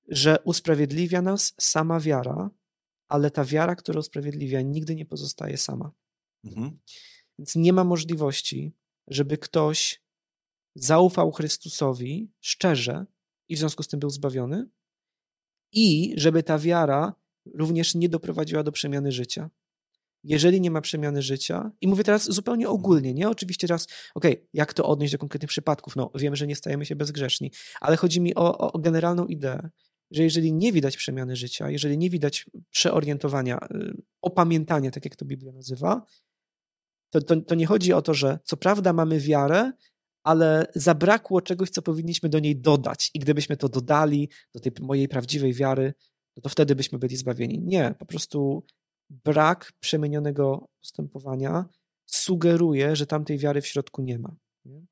że 0.08 0.38
usprawiedliwia 0.44 1.22
nas 1.22 1.54
sama 1.60 2.00
wiara, 2.00 2.50
ale 3.08 3.32
ta 3.32 3.46
wiara, 3.46 3.76
która 3.76 4.00
usprawiedliwia, 4.00 4.62
nigdy 4.62 4.96
nie 4.96 5.06
pozostaje 5.06 5.58
sama. 5.58 5.92
Mhm. 6.44 6.80
Więc 7.40 7.56
nie 7.56 7.74
ma 7.74 7.84
możliwości, 7.84 8.74
żeby 9.08 9.38
ktoś 9.38 10.02
zaufał 10.76 11.32
Chrystusowi 11.32 12.32
szczerze 12.40 13.06
i 13.50 13.56
w 13.56 13.60
związku 13.60 13.84
z 13.84 13.88
tym 13.88 14.00
był 14.00 14.10
zbawiony, 14.10 14.70
i 15.72 16.14
żeby 16.18 16.44
ta 16.44 16.60
wiara 16.60 17.21
również 17.54 17.96
nie 17.96 18.10
doprowadziła 18.10 18.64
do 18.64 18.72
przemiany 18.72 19.12
życia. 19.12 19.50
Jeżeli 20.24 20.62
nie 20.62 20.72
ma 20.72 20.82
przemiany 20.82 21.22
życia, 21.22 21.72
i 21.82 21.88
mówię 21.88 22.04
teraz 22.04 22.32
zupełnie 22.32 22.70
ogólnie, 22.70 23.14
nie? 23.14 23.30
Oczywiście 23.30 23.68
teraz, 23.68 23.88
okej, 24.16 24.34
okay, 24.34 24.48
jak 24.54 24.74
to 24.74 24.86
odnieść 24.86 25.12
do 25.12 25.18
konkretnych 25.18 25.50
przypadków? 25.50 25.96
No, 25.96 26.12
wiem, 26.16 26.36
że 26.36 26.48
nie 26.48 26.56
stajemy 26.56 26.86
się 26.86 26.96
bezgrzeszni, 26.96 27.52
ale 27.82 27.98
chodzi 27.98 28.22
mi 28.22 28.36
o, 28.36 28.58
o 28.58 28.80
generalną 28.80 29.26
ideę, 29.26 29.70
że 30.12 30.24
jeżeli 30.24 30.54
nie 30.54 30.72
widać 30.72 30.98
przemiany 30.98 31.36
życia, 31.36 31.70
jeżeli 31.70 31.98
nie 31.98 32.10
widać 32.10 32.46
przeorientowania, 32.70 33.58
y, 33.58 34.02
opamiętania, 34.22 34.92
tak 34.92 35.06
jak 35.06 35.16
to 35.16 35.26
Biblia 35.26 35.52
nazywa, 35.52 36.06
to, 37.10 37.22
to, 37.22 37.42
to 37.42 37.56
nie 37.56 37.66
chodzi 37.66 37.94
o 37.94 38.02
to, 38.02 38.14
że 38.14 38.40
co 38.44 38.58
prawda 38.58 38.94
mamy 38.94 39.20
wiarę, 39.20 39.72
ale 40.24 40.68
zabrakło 40.76 41.42
czegoś, 41.42 41.70
co 41.70 41.82
powinniśmy 41.82 42.30
do 42.30 42.40
niej 42.40 42.56
dodać. 42.56 43.12
I 43.14 43.20
gdybyśmy 43.20 43.58
to 43.58 43.70
dodali 43.70 44.30
do 44.54 44.60
tej 44.60 44.72
mojej 44.82 45.08
prawdziwej 45.08 45.54
wiary, 45.54 45.94
to 46.42 46.50
wtedy 46.50 46.76
byśmy 46.76 47.00
byli 47.00 47.18
zbawieni. 47.18 47.60
Nie, 47.60 47.96
po 48.00 48.06
prostu 48.06 48.64
brak 49.10 49.72
przemienionego 49.80 50.68
postępowania 50.82 51.66
sugeruje, 52.06 52.96
że 52.96 53.06
tamtej 53.06 53.38
wiary 53.38 53.62
w 53.62 53.68
środku 53.68 54.02
nie 54.02 54.20
ma. 54.20 54.36
Nie? 54.66 54.86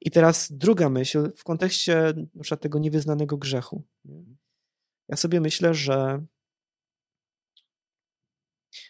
I 0.00 0.10
teraz 0.10 0.52
druga 0.52 0.88
myśl 0.88 1.32
w 1.36 1.44
kontekście 1.44 2.12
na 2.34 2.42
przykład 2.42 2.60
tego 2.60 2.78
niewyznanego 2.78 3.36
grzechu. 3.36 3.82
Nie? 4.04 4.24
Ja 5.08 5.16
sobie 5.16 5.40
myślę, 5.40 5.74
że 5.74 6.24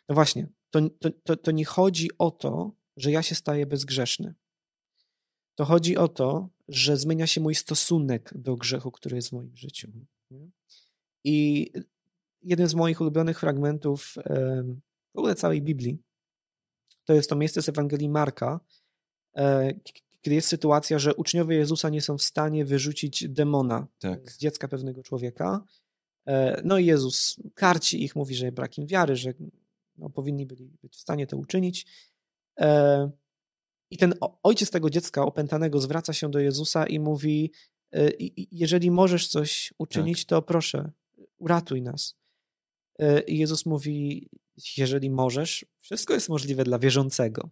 no 0.08 0.14
właśnie, 0.14 0.48
to, 0.70 0.80
to, 0.90 1.10
to, 1.24 1.36
to 1.36 1.50
nie 1.50 1.64
chodzi 1.64 2.10
o 2.18 2.30
to, 2.30 2.72
że 2.96 3.10
ja 3.10 3.22
się 3.22 3.34
staję 3.34 3.66
bezgrzeszny. 3.66 4.34
To 5.54 5.64
chodzi 5.64 5.96
o 5.96 6.08
to, 6.08 6.48
że 6.68 6.96
zmienia 6.96 7.26
się 7.26 7.40
mój 7.40 7.54
stosunek 7.54 8.32
do 8.34 8.56
grzechu, 8.56 8.90
który 8.90 9.16
jest 9.16 9.28
w 9.28 9.32
moim 9.32 9.56
życiu. 9.56 9.88
Nie? 10.30 10.50
I 11.24 11.66
jeden 12.42 12.68
z 12.68 12.74
moich 12.74 13.00
ulubionych 13.00 13.40
fragmentów 13.40 14.14
w 15.14 15.18
ogóle 15.18 15.34
całej 15.34 15.62
Biblii 15.62 15.98
to 17.08 17.14
jest 17.14 17.30
to 17.30 17.36
miejsce 17.36 17.62
z 17.62 17.68
Ewangelii 17.68 18.08
Marka, 18.08 18.60
e, 19.36 19.74
kiedy 20.20 20.34
jest 20.34 20.48
sytuacja, 20.48 20.98
że 20.98 21.14
uczniowie 21.14 21.56
Jezusa 21.56 21.88
nie 21.88 22.02
są 22.02 22.18
w 22.18 22.22
stanie 22.22 22.64
wyrzucić 22.64 23.28
demona 23.28 23.86
tak. 23.98 24.30
z 24.30 24.38
dziecka 24.38 24.68
pewnego 24.68 25.02
człowieka. 25.02 25.64
E, 26.26 26.62
no 26.64 26.78
i 26.78 26.86
Jezus 26.86 27.36
karci 27.54 28.04
ich, 28.04 28.16
mówi, 28.16 28.34
że 28.34 28.52
brak 28.52 28.78
im 28.78 28.86
wiary, 28.86 29.16
że 29.16 29.34
no, 29.96 30.10
powinni 30.10 30.46
byli 30.46 30.70
być 30.82 30.96
w 30.96 31.00
stanie 31.00 31.26
to 31.26 31.36
uczynić. 31.36 31.86
E, 32.60 33.10
I 33.90 33.98
ten 33.98 34.14
ojciec 34.42 34.70
tego 34.70 34.90
dziecka 34.90 35.22
opętanego 35.22 35.80
zwraca 35.80 36.12
się 36.12 36.30
do 36.30 36.38
Jezusa 36.38 36.86
i 36.86 36.98
mówi: 37.00 37.52
Jeżeli 38.50 38.90
możesz 38.90 39.28
coś 39.28 39.74
uczynić, 39.78 40.24
tak. 40.24 40.28
to 40.28 40.42
proszę, 40.42 40.90
uratuj 41.38 41.82
nas. 41.82 42.16
E, 42.98 43.20
I 43.20 43.38
Jezus 43.38 43.66
mówi, 43.66 44.28
jeżeli 44.76 45.10
możesz, 45.10 45.66
wszystko 45.80 46.14
jest 46.14 46.28
możliwe 46.28 46.64
dla 46.64 46.78
wierzącego. 46.78 47.50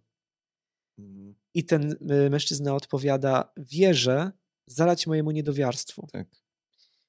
Mhm. 0.99 1.35
I 1.53 1.65
ten 1.65 1.95
e, 2.09 2.29
mężczyzna 2.29 2.75
odpowiada, 2.75 3.53
wierzę, 3.57 4.31
zalać 4.67 5.07
mojemu 5.07 5.31
niedowiarstwu. 5.31 6.07
Tak. 6.11 6.27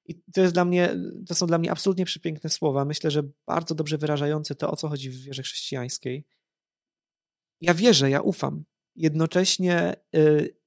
I 0.05 0.23
to 0.35 0.41
jest 0.41 0.55
dla 0.55 0.65
mnie, 0.65 0.97
to 1.27 1.35
są 1.35 1.47
dla 1.47 1.59
mnie 1.59 1.71
absolutnie 1.71 2.05
przepiękne 2.05 2.51
słowa. 2.51 2.85
Myślę, 2.85 3.11
że 3.11 3.23
bardzo 3.47 3.75
dobrze 3.75 3.99
wyrażające 3.99 4.55
to, 4.55 4.71
o 4.71 4.77
co 4.77 4.89
chodzi 4.89 5.11
w 5.11 5.23
wierze 5.23 5.43
chrześcijańskiej. 5.43 6.25
Ja 7.61 7.75
wierzę, 7.75 8.11
ja 8.11 8.21
ufam. 8.21 8.65
Jednocześnie 8.97 9.97
y, 10.17 10.59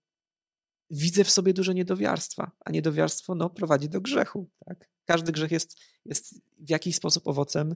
widzę 0.90 1.24
w 1.24 1.32
sobie 1.32 1.54
dużo 1.54 1.74
niedowiarstwa, 1.74 2.52
a 2.66 2.72
niedowiarstwo 2.72 3.36
no, 3.36 3.50
prowadzi 3.50 3.90
do 3.90 4.02
grzechu. 4.02 4.50
Tak? 4.66 4.91
Każdy 5.06 5.32
grzech 5.32 5.52
jest, 5.52 5.78
jest 6.06 6.42
w 6.60 6.70
jakiś 6.70 6.96
sposób 6.96 7.28
owocem 7.28 7.76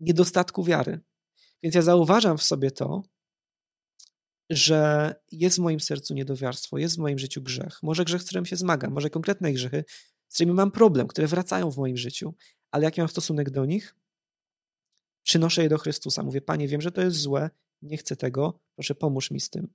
niedostatku 0.00 0.64
wiary. 0.64 1.00
Więc 1.62 1.74
ja 1.74 1.82
zauważam 1.82 2.38
w 2.38 2.42
sobie 2.42 2.70
to, 2.70 3.02
że 4.50 5.14
jest 5.32 5.56
w 5.56 5.60
moim 5.60 5.80
sercu 5.80 6.14
niedowiarstwo, 6.14 6.78
jest 6.78 6.96
w 6.96 6.98
moim 6.98 7.18
życiu 7.18 7.42
grzech. 7.42 7.82
Może 7.82 8.04
grzech, 8.04 8.22
z 8.22 8.24
którym 8.24 8.46
się 8.46 8.56
zmagam, 8.56 8.92
może 8.92 9.10
konkretne 9.10 9.52
grzechy, 9.52 9.84
z 10.28 10.34
którymi 10.34 10.52
mam 10.52 10.70
problem, 10.70 11.06
które 11.06 11.26
wracają 11.26 11.70
w 11.70 11.76
moim 11.76 11.96
życiu, 11.96 12.34
ale 12.70 12.84
jaki 12.84 13.00
mam 13.00 13.08
stosunek 13.08 13.50
do 13.50 13.64
nich? 13.64 13.96
Przynoszę 15.22 15.62
je 15.62 15.68
do 15.68 15.78
Chrystusa. 15.78 16.22
Mówię, 16.22 16.40
Panie, 16.40 16.68
wiem, 16.68 16.80
że 16.80 16.92
to 16.92 17.00
jest 17.00 17.16
złe, 17.16 17.50
nie 17.82 17.96
chcę 17.96 18.16
tego, 18.16 18.60
proszę 18.74 18.94
pomóż 18.94 19.30
mi 19.30 19.40
z 19.40 19.50
tym. 19.50 19.74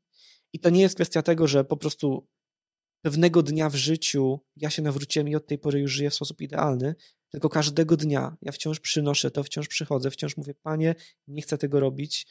I 0.53 0.60
to 0.60 0.69
nie 0.69 0.81
jest 0.81 0.95
kwestia 0.95 1.21
tego, 1.21 1.47
że 1.47 1.63
po 1.63 1.77
prostu 1.77 2.28
pewnego 3.06 3.43
dnia 3.43 3.70
w 3.70 3.76
życiu 3.76 4.39
ja 4.56 4.70
się 4.70 4.82
nawróciłem 4.82 5.30
i 5.30 5.36
od 5.36 5.47
tej 5.47 5.58
pory 5.60 5.80
już 5.80 5.91
żyję 5.91 6.10
w 6.10 6.14
sposób 6.16 6.41
idealny, 6.41 6.95
tylko 7.30 7.49
każdego 7.49 7.97
dnia 7.97 8.38
ja 8.41 8.51
wciąż 8.51 8.80
przynoszę 8.80 9.32
to, 9.32 9.43
wciąż 9.43 9.68
przychodzę, 9.68 10.12
wciąż 10.12 10.38
mówię, 10.38 10.53
Panie, 10.53 10.95
nie 11.28 11.41
chcę 11.41 11.58
tego 11.58 11.80
robić, 11.80 12.28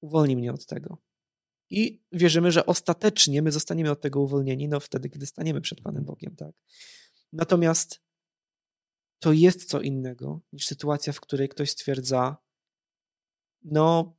uwolnij 0.00 0.36
mnie 0.36 0.52
od 0.52 0.66
tego. 0.66 0.98
I 1.70 2.02
wierzymy, 2.12 2.52
że 2.52 2.66
ostatecznie 2.66 3.42
my 3.42 3.52
zostaniemy 3.52 3.90
od 3.90 4.00
tego 4.00 4.20
uwolnieni, 4.20 4.68
no 4.68 4.80
wtedy, 4.80 5.10
kiedy 5.10 5.26
staniemy 5.26 5.60
przed 5.60 5.80
Panem 5.80 6.04
Bogiem, 6.04 6.36
tak? 6.36 6.54
Natomiast 7.32 8.00
to 9.18 9.32
jest 9.32 9.64
co 9.64 9.80
innego 9.80 10.40
niż 10.52 10.66
sytuacja, 10.66 11.12
w 11.12 11.20
której 11.20 11.48
ktoś 11.48 11.70
stwierdza, 11.70 12.36
no 13.62 14.16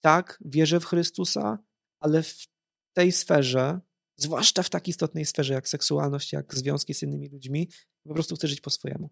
tak, 0.00 0.38
wierzę 0.44 0.80
w 0.80 0.84
Chrystusa, 0.84 1.58
ale 2.00 2.22
w 2.22 2.46
tej 2.92 3.12
sferze 3.12 3.80
zwłaszcza 4.22 4.62
w 4.62 4.70
tak 4.70 4.88
istotnej 4.88 5.26
sferze 5.26 5.54
jak 5.54 5.68
seksualność, 5.68 6.32
jak 6.32 6.54
związki 6.54 6.94
z 6.94 7.02
innymi 7.02 7.28
ludźmi, 7.28 7.70
po 8.04 8.14
prostu 8.14 8.36
chcę 8.36 8.48
żyć 8.48 8.60
po 8.60 8.70
swojemu. 8.70 9.10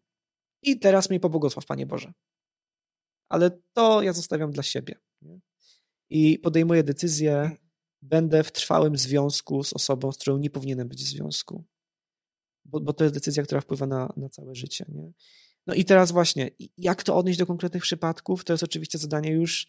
I 0.62 0.78
teraz 0.78 1.11
mnie 1.11 1.20
pobłogosław, 1.20 1.66
Panie 1.66 1.86
Boże. 1.86 2.12
Ale 3.28 3.50
to 3.72 4.02
ja 4.02 4.12
zostawiam 4.12 4.50
dla 4.50 4.62
siebie. 4.62 4.94
Nie? 5.22 5.40
I 6.11 6.38
podejmuję 6.38 6.82
decyzję, 6.82 7.56
będę 8.02 8.44
w 8.44 8.52
trwałym 8.52 8.96
związku 8.96 9.64
z 9.64 9.72
osobą, 9.72 10.12
z 10.12 10.18
którą 10.18 10.38
nie 10.38 10.50
powinienem 10.50 10.88
być 10.88 11.04
w 11.04 11.09
związku. 11.09 11.64
Bo, 12.64 12.80
bo 12.80 12.92
to 12.92 13.04
jest 13.04 13.14
decyzja, 13.14 13.42
która 13.42 13.61
wpływa 13.61 13.86
na, 13.86 14.12
na 14.16 14.28
całe 14.28 14.54
życie. 14.54 14.84
Nie? 14.88 15.12
No 15.66 15.74
i 15.74 15.84
teraz 15.84 16.12
właśnie, 16.12 16.50
jak 16.76 17.02
to 17.02 17.16
odnieść 17.16 17.38
do 17.38 17.46
konkretnych 17.46 17.82
przypadków, 17.82 18.44
to 18.44 18.52
jest 18.52 18.62
oczywiście 18.62 18.98
zadanie 18.98 19.30
już 19.30 19.66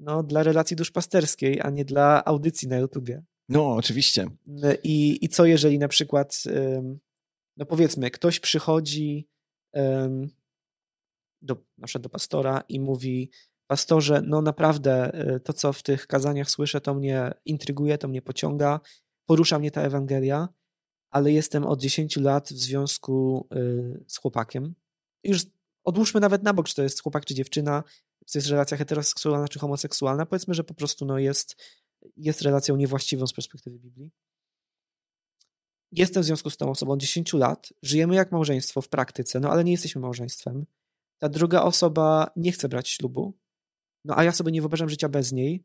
no, 0.00 0.22
dla 0.22 0.42
relacji 0.42 0.76
duszpasterskiej, 0.76 1.60
a 1.60 1.70
nie 1.70 1.84
dla 1.84 2.24
audycji 2.24 2.68
na 2.68 2.76
YouTubie. 2.76 3.22
No, 3.50 3.72
oczywiście. 3.72 4.26
I, 4.82 5.24
i 5.24 5.28
co 5.28 5.46
jeżeli 5.46 5.78
na 5.78 5.88
przykład, 5.88 6.42
no 7.56 7.66
powiedzmy, 7.66 8.10
ktoś 8.10 8.40
przychodzi 8.40 9.28
do, 11.42 11.56
na 11.78 11.86
przykład 11.86 12.02
do 12.02 12.08
pastora 12.08 12.64
i 12.68 12.80
mówi, 12.80 13.30
pastorze, 13.66 14.22
no 14.26 14.42
naprawdę 14.42 15.14
e, 15.14 15.40
to, 15.40 15.52
co 15.52 15.72
w 15.72 15.82
tych 15.82 16.06
kazaniach 16.06 16.50
słyszę, 16.50 16.80
to 16.80 16.94
mnie 16.94 17.34
intryguje, 17.44 17.98
to 17.98 18.08
mnie 18.08 18.22
pociąga, 18.22 18.80
porusza 19.26 19.58
mnie 19.58 19.70
ta 19.70 19.82
Ewangelia, 19.82 20.48
ale 21.10 21.32
jestem 21.32 21.66
od 21.66 21.80
10 21.80 22.16
lat 22.16 22.48
w 22.48 22.58
związku 22.58 23.48
e, 23.50 23.56
z 24.06 24.16
chłopakiem. 24.16 24.74
Już 25.24 25.46
odłóżmy 25.84 26.20
nawet 26.20 26.42
na 26.42 26.54
bok, 26.54 26.68
czy 26.68 26.74
to 26.74 26.82
jest 26.82 27.02
chłopak, 27.02 27.24
czy 27.24 27.34
dziewczyna, 27.34 27.84
czy 28.26 28.32
to 28.32 28.38
jest 28.38 28.48
relacja 28.48 28.76
heteroseksualna, 28.76 29.48
czy 29.48 29.58
homoseksualna. 29.58 30.26
Powiedzmy, 30.26 30.54
że 30.54 30.64
po 30.64 30.74
prostu 30.74 31.06
no, 31.06 31.18
jest, 31.18 31.56
jest 32.16 32.42
relacją 32.42 32.76
niewłaściwą 32.76 33.26
z 33.26 33.32
perspektywy 33.32 33.78
Biblii. 33.78 34.10
Jestem 35.92 36.22
w 36.22 36.26
związku 36.26 36.50
z 36.50 36.56
tą 36.56 36.70
osobą 36.70 36.92
od 36.92 37.00
10 37.00 37.32
lat, 37.32 37.72
żyjemy 37.82 38.14
jak 38.14 38.32
małżeństwo 38.32 38.82
w 38.82 38.88
praktyce, 38.88 39.40
no 39.40 39.50
ale 39.50 39.64
nie 39.64 39.72
jesteśmy 39.72 40.00
małżeństwem. 40.00 40.66
Ta 41.18 41.28
druga 41.28 41.62
osoba 41.62 42.30
nie 42.36 42.52
chce 42.52 42.68
brać 42.68 42.88
ślubu, 42.88 43.38
no 44.04 44.18
a 44.18 44.24
ja 44.24 44.32
sobie 44.32 44.52
nie 44.52 44.60
wyobrażam 44.60 44.88
życia 44.88 45.08
bez 45.08 45.32
niej 45.32 45.64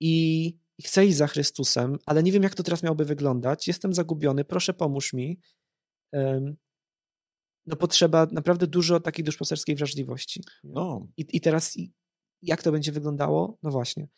i, 0.00 0.46
i 0.78 0.82
chcę 0.82 1.06
iść 1.06 1.16
za 1.16 1.26
Chrystusem, 1.26 1.98
ale 2.06 2.22
nie 2.22 2.32
wiem, 2.32 2.42
jak 2.42 2.54
to 2.54 2.62
teraz 2.62 2.82
miałoby 2.82 3.04
wyglądać. 3.04 3.68
Jestem 3.68 3.94
zagubiony, 3.94 4.44
proszę 4.44 4.74
pomóż 4.74 5.12
mi. 5.12 5.40
No 7.66 7.76
potrzeba 7.76 8.26
naprawdę 8.32 8.66
dużo 8.66 9.00
takiej 9.00 9.24
duszpasterskiej 9.24 9.76
wrażliwości. 9.76 10.42
No. 10.64 11.06
I, 11.16 11.26
I 11.36 11.40
teraz 11.40 11.76
jak 12.42 12.62
to 12.62 12.72
będzie 12.72 12.92
wyglądało? 12.92 13.58
No 13.62 13.70
właśnie. 13.70 14.08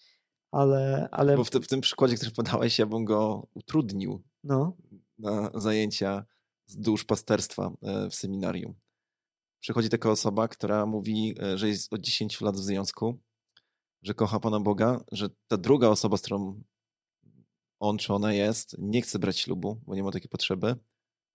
Ale, 0.53 1.09
ale... 1.11 1.37
Bo 1.37 1.45
w, 1.45 1.51
te, 1.51 1.61
w 1.61 1.69
tym 1.69 1.81
przykładzie, 1.81 2.17
który 2.17 2.31
podałeś, 2.31 2.79
ja 2.79 2.87
bym 2.87 3.05
go 3.05 3.49
utrudnił 3.55 4.23
no. 4.45 4.77
na 5.19 5.51
zajęcia 5.55 6.25
z 6.67 6.77
duszpasterstwa 6.77 7.73
e, 7.83 8.11
w 8.11 8.15
seminarium. 8.15 8.75
Przychodzi 9.61 9.89
taka 9.89 10.11
osoba, 10.11 10.49
która 10.49 10.87
mówi, 10.87 11.35
e, 11.43 11.59
że 11.59 11.69
jest 11.69 11.93
od 11.93 12.01
10 12.01 12.41
lat 12.41 12.57
w 12.57 12.65
związku 12.65 13.19
że 14.03 14.15
kocha 14.15 14.41
Pana 14.41 14.61
Boga, 14.61 15.05
że 15.13 15.29
ta 15.49 15.57
druga 15.57 15.89
osoba, 15.89 16.17
z 16.17 16.21
którą 16.21 16.63
on 17.81 17.99
czy 17.99 18.13
ona 18.13 18.33
jest, 18.33 18.77
nie 18.79 19.03
chce 19.03 19.19
brać 19.19 19.39
ślubu, 19.39 19.81
bo 19.87 19.95
nie 19.95 20.03
ma 20.03 20.11
takiej 20.13 20.29
potrzeby, 20.29 20.77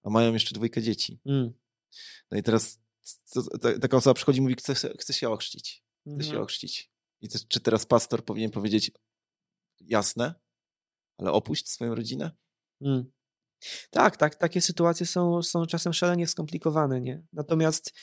a 0.04 0.10
mają 0.10 0.34
jeszcze 0.34 0.56
dwójkę 0.56 0.82
dzieci. 0.82 1.20
Mm. 1.26 1.54
No 2.32 2.38
i 2.38 2.44
teraz 2.44 2.80
taka 3.82 3.98
osoba 3.98 4.14
przychodzi 4.14 4.40
i 4.40 4.42
mówi, 4.42 4.56
chce, 4.56 4.74
chce 4.76 5.14
się 5.14 5.30
ochrzcić. 5.30 5.84
Chce 6.02 6.10
mm 6.12 6.22
się 6.22 6.28
mhm. 6.28 6.44
ochrzcić. 6.44 6.92
I 7.22 7.28
czy 7.48 7.60
teraz 7.60 7.86
pastor 7.86 8.26
powinien 8.26 8.52
powiedzieć, 8.52 8.92
jasne, 9.82 10.36
ale 11.18 11.32
opuść 11.32 11.70
swoją 11.70 11.96
rodzinę? 11.96 12.32
Mm. 12.82 13.12
Tak, 13.90 14.18
tak, 14.18 14.36
takie 14.36 14.62
sytuacje 14.62 15.06
są, 15.06 15.44
są 15.44 15.66
czasem 15.66 15.94
szalenie 15.94 16.28
skomplikowane, 16.28 17.02
nie? 17.02 17.24
Natomiast 17.34 17.94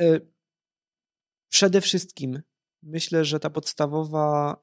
y, 0.00 0.32
przede 1.48 1.80
wszystkim 1.80 2.42
myślę, 2.82 3.24
że 3.24 3.40
ta 3.40 3.50
podstawowa 3.50 4.60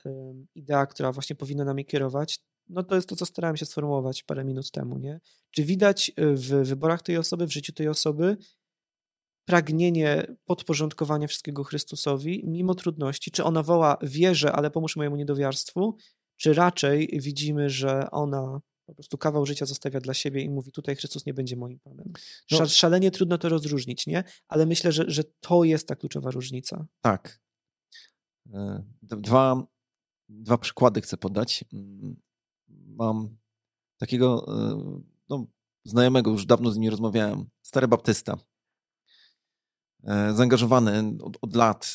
idea, 0.55 0.85
która 0.85 1.11
właśnie 1.11 1.35
powinna 1.35 1.65
nami 1.65 1.85
kierować, 1.85 2.39
no 2.69 2.83
to 2.83 2.95
jest 2.95 3.09
to, 3.09 3.15
co 3.15 3.25
starałem 3.25 3.57
się 3.57 3.65
sformułować 3.65 4.23
parę 4.23 4.45
minut 4.45 4.71
temu, 4.71 4.97
nie? 4.97 5.19
Czy 5.51 5.63
widać 5.63 6.11
y, 6.19 6.35
w 6.35 6.67
wyborach 6.67 7.01
tej 7.01 7.17
osoby, 7.17 7.47
w 7.47 7.51
życiu 7.51 7.73
tej 7.73 7.87
osoby 7.87 8.37
pragnienie 9.45 10.35
podporządkowania 10.45 11.27
wszystkiego 11.27 11.63
Chrystusowi, 11.63 12.43
mimo 12.47 12.75
trudności? 12.75 13.31
Czy 13.31 13.43
ona 13.43 13.63
woła 13.63 13.97
wierzę, 14.01 14.51
ale 14.51 14.71
pomóż 14.71 14.95
mojemu 14.95 15.15
niedowiarstwu? 15.15 15.97
Czy 16.37 16.53
raczej 16.53 17.19
widzimy, 17.21 17.69
że 17.69 18.11
ona 18.11 18.61
po 18.85 18.93
prostu 18.93 19.17
kawał 19.17 19.45
życia 19.45 19.65
zostawia 19.65 19.99
dla 19.99 20.13
siebie 20.13 20.41
i 20.41 20.49
mówi, 20.49 20.71
tutaj 20.71 20.95
Chrystus 20.95 21.25
nie 21.25 21.33
będzie 21.33 21.55
moim 21.55 21.79
Panem. 21.79 22.13
No, 22.51 22.67
Szalenie 22.67 23.11
trudno 23.11 23.37
to 23.37 23.49
rozróżnić, 23.49 24.07
nie? 24.07 24.23
Ale 24.47 24.65
myślę, 24.65 24.91
że, 24.91 25.03
że 25.07 25.23
to 25.39 25.63
jest 25.63 25.87
ta 25.87 25.95
kluczowa 25.95 26.31
różnica. 26.31 26.85
Tak. 27.01 27.39
E, 28.53 28.83
dwa, 29.01 29.67
dwa 30.29 30.57
przykłady 30.57 31.01
chcę 31.01 31.17
podać. 31.17 31.65
Mm, 31.73 32.15
mam 32.69 33.37
takiego 33.97 34.45
e, 34.47 35.01
no, 35.29 35.47
znajomego, 35.83 36.31
już 36.31 36.45
dawno 36.45 36.71
z 36.71 36.77
nim 36.77 36.91
rozmawiałem, 36.91 37.49
stary 37.61 37.87
baptysta. 37.87 38.37
E, 40.03 40.33
zaangażowany 40.33 41.17
od, 41.21 41.37
od 41.41 41.55
lat, 41.55 41.93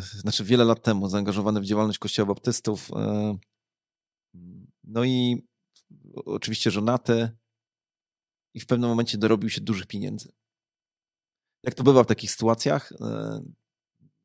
znaczy 0.00 0.44
wiele 0.44 0.64
lat 0.64 0.82
temu, 0.82 1.08
zaangażowany 1.08 1.60
w 1.60 1.64
działalność 1.64 1.98
Kościoła 1.98 2.26
Baptystów. 2.26 2.90
No 4.96 5.04
i 5.04 5.46
oczywiście 6.14 6.70
żonaty 6.70 7.30
i 8.54 8.60
w 8.60 8.66
pewnym 8.66 8.90
momencie 8.90 9.18
dorobił 9.18 9.50
się 9.50 9.60
dużych 9.60 9.86
pieniędzy. 9.86 10.32
Jak 11.62 11.74
to 11.74 11.82
bywa 11.82 12.04
w 12.04 12.06
takich 12.06 12.30
sytuacjach, 12.30 12.92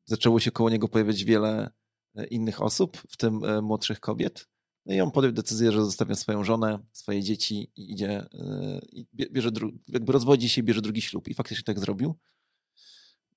zaczęło 0.04 0.40
się 0.40 0.50
koło 0.50 0.70
niego 0.70 0.88
pojawiać 0.88 1.24
wiele 1.24 1.70
e, 2.14 2.26
innych 2.26 2.62
osób, 2.62 2.96
w 3.08 3.16
tym 3.16 3.44
e, 3.44 3.62
młodszych 3.62 4.00
kobiet. 4.00 4.48
No 4.86 4.94
i 4.94 5.00
on 5.00 5.10
podjął 5.10 5.32
decyzję, 5.32 5.72
że 5.72 5.84
zostawia 5.84 6.14
swoją 6.14 6.44
żonę, 6.44 6.78
swoje 6.92 7.22
dzieci 7.22 7.72
i 7.76 7.92
idzie, 7.92 8.10
e, 8.10 8.80
i 8.92 9.06
bierze, 9.14 9.50
jakby 9.88 10.12
rozwodzi 10.12 10.48
się 10.48 10.60
i 10.60 10.64
bierze 10.64 10.82
drugi 10.82 11.02
ślub. 11.02 11.28
I 11.28 11.34
faktycznie 11.34 11.64
tak 11.64 11.78
zrobił. 11.78 12.18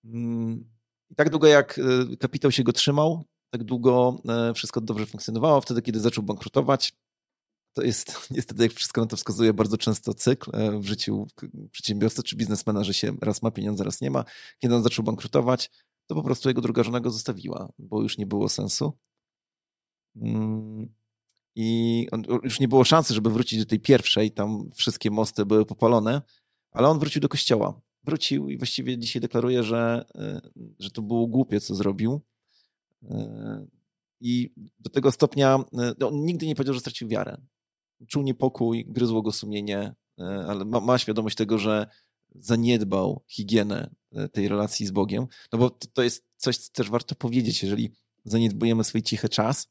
Mm, 0.03 0.69
I 1.09 1.15
tak 1.15 1.29
długo 1.29 1.47
jak 1.47 1.79
kapitał 2.19 2.51
się 2.51 2.63
go 2.63 2.73
trzymał, 2.73 3.25
tak 3.49 3.63
długo 3.63 4.21
wszystko 4.55 4.81
dobrze 4.81 5.05
funkcjonowało. 5.05 5.61
Wtedy, 5.61 5.81
kiedy 5.81 5.99
zaczął 5.99 6.23
bankrutować, 6.23 6.93
to 7.75 7.81
jest 7.81 8.13
niestety, 8.35 8.63
jak 8.63 8.73
wszystko 8.73 9.01
na 9.01 9.07
to 9.07 9.17
wskazuje, 9.17 9.53
bardzo 9.53 9.77
często 9.77 10.13
cykl 10.13 10.51
w 10.79 10.85
życiu 10.85 11.27
przedsiębiorcy 11.71 12.23
czy 12.23 12.35
biznesmena, 12.35 12.83
że 12.83 12.93
się 12.93 13.17
raz 13.21 13.41
ma 13.41 13.51
pieniądze, 13.51 13.83
raz 13.83 14.01
nie 14.01 14.11
ma. 14.11 14.25
Kiedy 14.59 14.75
on 14.75 14.83
zaczął 14.83 15.05
bankrutować, 15.05 15.71
to 16.07 16.15
po 16.15 16.23
prostu 16.23 16.49
jego 16.49 16.61
druga 16.61 16.83
żona 16.83 16.99
go 16.99 17.11
zostawiła, 17.11 17.69
bo 17.79 18.01
już 18.01 18.17
nie 18.17 18.25
było 18.25 18.49
sensu. 18.49 18.93
Mm, 20.15 20.93
I 21.55 22.07
już 22.43 22.59
nie 22.59 22.67
było 22.67 22.83
szansy, 22.83 23.13
żeby 23.13 23.29
wrócić 23.29 23.59
do 23.59 23.65
tej 23.65 23.79
pierwszej, 23.79 24.31
tam 24.31 24.69
wszystkie 24.75 25.11
mosty 25.11 25.45
były 25.45 25.65
popalone, 25.65 26.21
ale 26.71 26.87
on 26.87 26.99
wrócił 26.99 27.21
do 27.21 27.29
kościoła. 27.29 27.81
Wrócił 28.03 28.49
i 28.49 28.57
właściwie 28.57 28.97
dzisiaj 28.97 29.21
deklaruje, 29.21 29.63
że, 29.63 30.05
e, 30.15 30.41
że 30.79 30.91
to 30.91 31.01
było 31.01 31.27
głupie, 31.27 31.59
co 31.59 31.75
zrobił. 31.75 32.21
E, 33.09 33.67
I 34.21 34.53
do 34.79 34.89
tego 34.89 35.11
stopnia 35.11 35.59
e, 36.01 36.05
on 36.07 36.25
nigdy 36.25 36.47
nie 36.47 36.55
powiedział, 36.55 36.73
że 36.73 36.79
stracił 36.79 37.07
wiarę. 37.07 37.37
Czuł 38.07 38.23
niepokój, 38.23 38.85
gryzło 38.87 39.21
go 39.21 39.31
sumienie, 39.31 39.95
ale 40.47 40.65
ma, 40.65 40.79
ma 40.79 40.97
świadomość 40.97 41.35
tego, 41.35 41.57
że 41.57 41.87
zaniedbał 42.35 43.23
higienę 43.27 43.89
e, 44.11 44.29
tej 44.29 44.47
relacji 44.47 44.85
z 44.85 44.91
Bogiem, 44.91 45.27
no 45.53 45.59
bo 45.59 45.69
to 45.69 46.03
jest 46.03 46.25
coś, 46.37 46.57
co 46.57 46.71
też 46.71 46.89
warto 46.89 47.15
powiedzieć, 47.15 47.63
jeżeli 47.63 47.91
zaniedbujemy 48.25 48.83
swój 48.83 49.03
cichy 49.03 49.29
czas. 49.29 49.67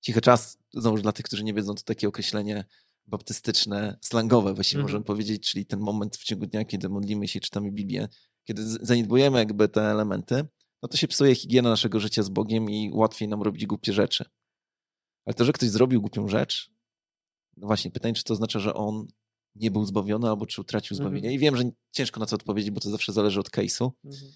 Cichy 0.00 0.20
czas, 0.20 0.58
znowu 0.74 0.98
dla 0.98 1.12
tych, 1.12 1.24
którzy 1.24 1.44
nie 1.44 1.54
wiedzą, 1.54 1.74
to 1.74 1.82
takie 1.82 2.08
określenie 2.08 2.64
baptystyczne, 3.06 3.98
slangowe 4.00 4.54
właściwie 4.54 4.80
mm. 4.80 4.90
możemy 4.90 5.04
powiedzieć, 5.04 5.50
czyli 5.50 5.66
ten 5.66 5.80
moment 5.80 6.16
w 6.16 6.24
ciągu 6.24 6.46
dnia, 6.46 6.64
kiedy 6.64 6.88
modlimy 6.88 7.28
się 7.28 7.38
i 7.38 7.42
czytamy 7.42 7.72
Biblię, 7.72 8.08
kiedy 8.44 8.62
zaniedbujemy 8.66 9.38
jakby 9.38 9.68
te 9.68 9.82
elementy, 9.82 10.46
no 10.82 10.88
to 10.88 10.96
się 10.96 11.08
psuje 11.08 11.34
higiena 11.34 11.70
naszego 11.70 12.00
życia 12.00 12.22
z 12.22 12.28
Bogiem 12.28 12.70
i 12.70 12.90
łatwiej 12.94 13.28
nam 13.28 13.42
robić 13.42 13.66
głupie 13.66 13.92
rzeczy. 13.92 14.24
Ale 15.24 15.34
to, 15.34 15.44
że 15.44 15.52
ktoś 15.52 15.70
zrobił 15.70 16.00
głupią 16.00 16.28
rzecz, 16.28 16.73
no 17.56 17.66
właśnie, 17.66 17.90
pytanie, 17.90 18.14
czy 18.14 18.24
to 18.24 18.34
oznacza, 18.34 18.58
że 18.58 18.74
on 18.74 19.06
nie 19.54 19.70
był 19.70 19.84
zbawiony 19.84 20.28
albo 20.28 20.46
czy 20.46 20.60
utracił 20.60 20.94
mhm. 20.94 21.10
zbawienie. 21.10 21.34
I 21.34 21.38
wiem, 21.38 21.56
że 21.56 21.64
ciężko 21.92 22.20
na 22.20 22.26
to 22.26 22.36
odpowiedzieć, 22.36 22.70
bo 22.70 22.80
to 22.80 22.90
zawsze 22.90 23.12
zależy 23.12 23.40
od 23.40 23.50
case'u. 23.50 23.90
Mhm. 24.04 24.32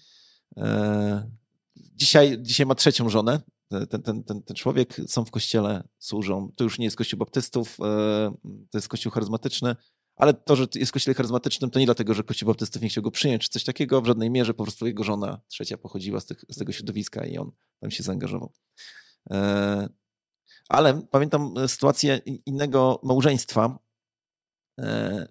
E, 0.57 1.31
dzisiaj, 1.75 2.37
dzisiaj 2.41 2.65
ma 2.65 2.75
trzecią 2.75 3.09
żonę. 3.09 3.41
Ten, 3.89 4.01
ten, 4.01 4.23
ten, 4.23 4.43
ten 4.43 4.55
człowiek 4.55 5.01
są 5.07 5.25
w 5.25 5.31
kościele, 5.31 5.87
służą. 5.99 6.51
To 6.55 6.63
już 6.63 6.79
nie 6.79 6.85
jest 6.85 6.97
kościół 6.97 7.19
baptystów, 7.19 7.77
e, 7.79 8.31
to 8.43 8.77
jest 8.77 8.87
kościół 8.87 9.11
charyzmatyczny, 9.11 9.75
ale 10.15 10.33
to, 10.33 10.55
że 10.55 10.67
jest 10.75 10.91
kościele 10.91 11.15
charyzmatycznym, 11.15 11.71
to 11.71 11.79
nie 11.79 11.85
dlatego, 11.85 12.13
że 12.13 12.23
kościół 12.23 12.47
baptystów 12.47 12.81
nie 12.81 12.89
chciał 12.89 13.03
go 13.03 13.11
przyjąć, 13.11 13.43
czy 13.43 13.49
coś 13.49 13.63
takiego, 13.63 14.01
w 14.01 14.05
żadnej 14.05 14.29
mierze, 14.29 14.53
po 14.53 14.63
prostu 14.63 14.87
jego 14.87 15.03
żona 15.03 15.41
trzecia 15.47 15.77
pochodziła 15.77 16.19
z, 16.19 16.25
tych, 16.25 16.45
z 16.49 16.57
tego 16.57 16.71
środowiska 16.71 17.25
i 17.25 17.37
on 17.37 17.51
tam 17.79 17.91
się 17.91 18.03
zaangażował. 18.03 18.53
E, 20.69 20.75
ale 20.75 21.01
pamiętam 21.01 21.53
sytuację 21.67 22.17
innego 22.45 22.99
małżeństwa, 23.03 23.79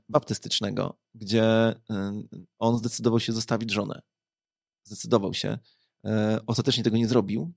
baptystycznego, 0.09 0.99
gdzie 1.14 1.74
on 2.59 2.78
zdecydował 2.78 3.20
się 3.20 3.32
zostawić 3.32 3.72
żonę. 3.72 4.03
Zdecydował 4.84 5.34
się. 5.34 5.59
Ostatecznie 6.47 6.84
tego 6.84 6.97
nie 6.97 7.09
zrobił, 7.09 7.53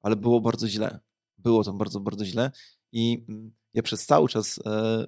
ale 0.00 0.16
było 0.16 0.40
bardzo 0.40 0.68
źle. 0.68 1.00
Było 1.38 1.64
to 1.64 1.72
bardzo, 1.72 2.00
bardzo 2.00 2.24
źle. 2.24 2.50
I 2.92 3.24
mm, 3.28 3.52
ja 3.74 3.82
przez 3.82 4.06
cały 4.06 4.28
czas 4.28 4.60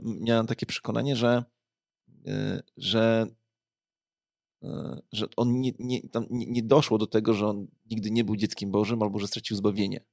miałem 0.03 0.47
takie 0.47 0.67
przekonanie, 0.67 1.17
że, 1.17 1.45
że 2.77 3.27
E, 4.63 5.03
że 5.13 5.27
on 5.37 5.61
nie, 5.61 5.73
nie, 5.79 6.01
nie 6.31 6.63
doszło 6.63 6.99
do 6.99 7.07
tego, 7.07 7.35
że 7.35 7.47
on 7.47 7.67
nigdy 7.91 8.11
nie 8.11 8.25
był 8.25 8.37
dzieckiem 8.37 8.71
Bożym 8.71 9.03
albo 9.03 9.19
że 9.19 9.27
stracił 9.27 9.57
zbawienie. 9.57 10.05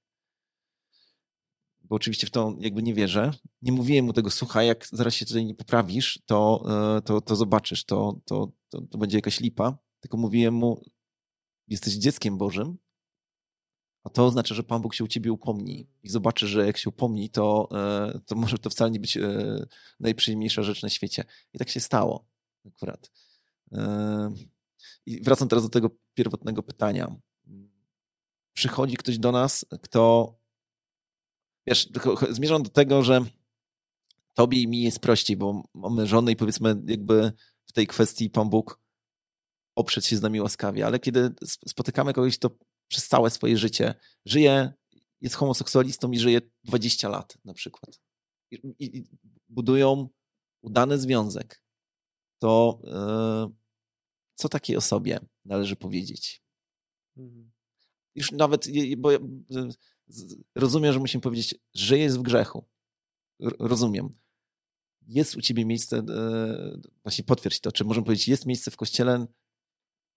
Bo 1.89 1.95
oczywiście 1.95 2.27
w 2.27 2.31
to 2.31 2.55
jakby 2.59 2.83
nie 2.83 2.93
wierzę. 2.93 3.31
Nie 3.61 3.71
mówiłem 3.71 4.05
mu 4.05 4.13
tego, 4.13 4.31
słuchaj, 4.31 4.67
jak 4.67 4.87
zaraz 4.91 5.13
się 5.13 5.25
tutaj 5.25 5.45
nie 5.45 5.55
poprawisz, 5.55 6.19
to, 6.25 6.65
e, 6.97 7.01
to, 7.01 7.21
to 7.21 7.35
zobaczysz, 7.35 7.85
to, 7.85 8.19
to, 8.25 8.51
to, 8.69 8.81
to 8.81 8.97
będzie 8.97 9.17
jakaś 9.17 9.39
lipa. 9.39 9.77
Tylko 9.99 10.17
mówiłem 10.17 10.53
mu, 10.53 10.81
jesteś 11.67 11.93
dzieckiem 11.93 12.37
Bożym, 12.37 12.77
a 14.03 14.09
to 14.09 14.25
oznacza, 14.25 14.55
że 14.55 14.63
Pan 14.63 14.81
Bóg 14.81 14.95
się 14.95 15.03
u 15.03 15.07
ciebie 15.07 15.31
upomni 15.31 15.87
i 16.03 16.09
zobaczy, 16.09 16.47
że 16.47 16.65
jak 16.65 16.77
się 16.77 16.89
upomni, 16.89 17.29
to, 17.29 17.69
e, 17.71 18.19
to 18.25 18.35
może 18.35 18.57
to 18.57 18.69
wcale 18.69 18.91
nie 18.91 18.99
być 18.99 19.17
najprzyjemniejsza 19.99 20.63
rzecz 20.63 20.83
na 20.83 20.89
świecie. 20.89 21.23
I 21.53 21.57
tak 21.57 21.69
się 21.69 21.79
stało 21.79 22.25
akurat. 22.67 23.11
I 25.05 25.21
wracam 25.21 25.47
teraz 25.47 25.63
do 25.63 25.69
tego 25.69 25.89
pierwotnego 26.13 26.63
pytania. 26.63 27.15
Przychodzi 28.53 28.97
ktoś 28.97 29.17
do 29.17 29.31
nas, 29.31 29.65
kto. 29.81 30.35
Wiesz, 31.67 31.89
zmierzam 32.29 32.63
do 32.63 32.69
tego, 32.69 33.03
że 33.03 33.25
tobie 34.33 34.61
i 34.61 34.67
mi 34.67 34.81
jest 34.81 34.99
prościej, 34.99 35.37
bo 35.37 35.63
mamy 35.73 36.07
żonę 36.07 36.31
i 36.31 36.35
powiedzmy, 36.35 36.75
jakby 36.85 37.31
w 37.65 37.71
tej 37.71 37.87
kwestii 37.87 38.29
Pan 38.29 38.49
Bóg 38.49 38.81
oprzeć 39.75 40.05
się 40.05 40.17
z 40.17 40.21
nami 40.21 40.41
łaskawie, 40.41 40.85
ale 40.85 40.99
kiedy 40.99 41.33
spotykamy 41.67 42.13
kogoś, 42.13 42.37
kto 42.37 42.49
przez 42.87 43.07
całe 43.07 43.29
swoje 43.29 43.57
życie 43.57 43.95
żyje, 44.25 44.73
jest 45.21 45.35
homoseksualistą 45.35 46.11
i 46.11 46.19
żyje 46.19 46.41
20 46.63 47.09
lat 47.09 47.37
na 47.45 47.53
przykład. 47.53 47.99
I, 48.51 48.55
i, 48.79 48.97
i 48.97 49.07
budują 49.49 50.09
udany 50.61 50.99
związek, 50.99 51.63
to 52.39 52.81
yy, 52.83 53.55
co 54.35 54.49
takiej 54.49 54.77
osobie 54.77 55.19
należy 55.45 55.75
powiedzieć? 55.75 56.43
Mhm. 57.17 57.51
Już 58.15 58.31
nawet, 58.31 58.67
bo 58.97 59.11
ja 59.11 59.19
rozumiem, 60.55 60.93
że 60.93 60.99
musimy 60.99 61.21
powiedzieć, 61.21 61.55
że 61.73 61.97
jest 61.97 62.19
w 62.19 62.21
grzechu. 62.21 62.65
Rozumiem. 63.59 64.09
Jest 65.07 65.35
u 65.35 65.41
ciebie 65.41 65.65
miejsce, 65.65 65.97
e, 65.97 66.77
właśnie 67.03 67.23
potwierdź 67.23 67.59
to, 67.59 67.71
czy 67.71 67.85
możemy 67.85 68.05
powiedzieć, 68.05 68.27
jest 68.27 68.45
miejsce 68.45 68.71
w 68.71 68.77
kościele 68.77 69.27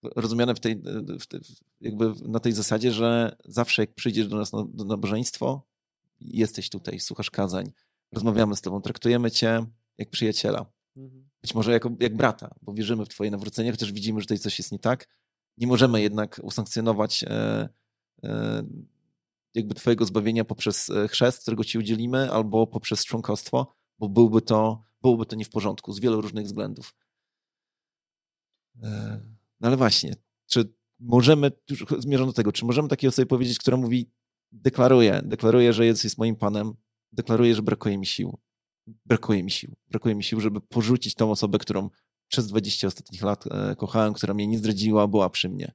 rozumiane 0.03 0.55
w 0.55 0.61
tej, 0.61 0.83
w 1.21 1.27
tej, 1.27 1.41
jakby 1.81 2.13
na 2.29 2.41
tej 2.41 2.53
zasadzie, 2.53 2.93
że 2.93 3.37
zawsze 3.45 3.83
jak 3.83 3.95
przyjdziesz 3.95 4.29
do 4.29 4.37
nas 4.37 4.53
na 4.53 4.65
do 4.65 4.85
nabożeństwo, 4.85 5.67
jesteś 6.21 6.71
tutaj, 6.71 7.01
słuchasz 7.01 7.31
kazań, 7.31 7.73
rozmawiamy 8.13 8.57
z 8.57 8.61
tobą, 8.61 8.81
traktujemy 8.81 9.31
cię 9.31 9.67
jak 9.99 10.11
przyjaciela. 10.11 10.67
Mhm. 10.97 11.29
Być 11.43 11.55
może 11.55 11.73
jako, 11.73 11.91
jak 12.01 12.17
brata, 12.17 12.55
bo 12.63 12.75
wierzymy 12.75 13.05
w 13.05 13.09
Twoje 13.09 13.31
nawrócenie, 13.31 13.71
chociaż 13.71 13.93
widzimy, 13.93 14.21
że 14.21 14.27
tutaj 14.27 14.39
coś 14.39 14.59
jest 14.59 14.73
nie 14.73 14.79
tak. 14.79 15.09
Nie 15.57 15.67
możemy 15.67 16.03
jednak 16.03 16.41
usankcjonować 16.43 17.25
e, 17.25 17.69
e, 18.25 18.63
jakby 19.55 19.75
Twojego 19.75 20.05
zbawienia 20.05 20.45
poprzez 20.45 20.91
e, 20.91 21.09
chrzest, 21.09 21.43
którego 21.43 21.65
Ci 21.65 21.79
udzielimy, 21.79 22.33
albo 22.33 22.67
poprzez 22.67 23.05
członkostwo, 23.05 23.77
bo 23.99 24.09
byłby 24.09 24.43
to, 24.43 24.85
byłoby 25.03 25.27
to 25.27 25.37
nie 25.37 25.45
w 25.45 25.51
porządku 25.51 25.93
z 25.93 26.01
wielu 26.01 26.21
różnych 26.21 26.47
względów. 26.47 26.95
E, 28.83 29.21
no 29.61 29.69
ale 29.69 29.77
właśnie, 29.77 30.15
czy 30.47 30.75
możemy, 31.01 31.53
już 31.71 31.85
zmierzam 31.99 32.27
do 32.27 32.33
tego, 32.33 32.53
czy 32.53 32.65
możemy 32.65 32.89
takiej 32.89 33.09
osobie 33.09 33.27
powiedzieć, 33.27 33.59
która 33.59 33.77
mówi, 33.77 34.11
deklaruje, 34.53 35.21
deklaruje, 35.25 35.73
że 35.73 35.87
Jezus 35.87 36.05
jest 36.05 36.19
moim 36.19 36.37
Panem, 36.37 36.75
deklaruje, 37.13 37.55
że 37.55 37.63
brakuje 37.63 37.99
mi 37.99 38.07
sił 38.07 38.39
brakuje 39.07 39.43
mi 39.43 39.51
sił. 39.51 39.77
Brakuje 39.89 40.15
mi 40.15 40.25
sił, 40.25 40.41
żeby 40.41 40.61
porzucić 40.61 41.15
tą 41.15 41.31
osobę, 41.31 41.59
którą 41.59 41.91
przez 42.29 42.47
20 42.47 42.87
ostatnich 42.87 43.23
lat 43.23 43.45
e, 43.47 43.77
kochałem, 43.77 44.15
która 44.15 44.35
mnie 44.35 44.47
nie 44.47 44.59
zdradziła, 44.59 45.07
była 45.07 45.31
przy 45.31 45.49
mnie. 45.49 45.75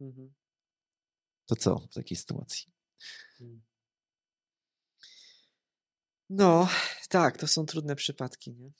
Mhm. 0.00 0.32
To 1.46 1.56
co 1.56 1.78
w 1.78 1.94
takiej 1.94 2.16
sytuacji? 2.16 2.72
Hmm. 3.38 3.62
No, 6.34 6.68
tak, 7.08 7.36
to 7.36 7.46
są 7.46 7.66
trudne 7.66 7.96
przypadki. 7.96 8.52
Nie? 8.52 8.72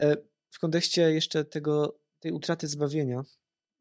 E, 0.00 0.16
w 0.50 0.58
kontekście 0.58 1.02
jeszcze 1.02 1.44
tego, 1.44 1.98
tej 2.20 2.32
utraty 2.32 2.68
zbawienia, 2.68 3.22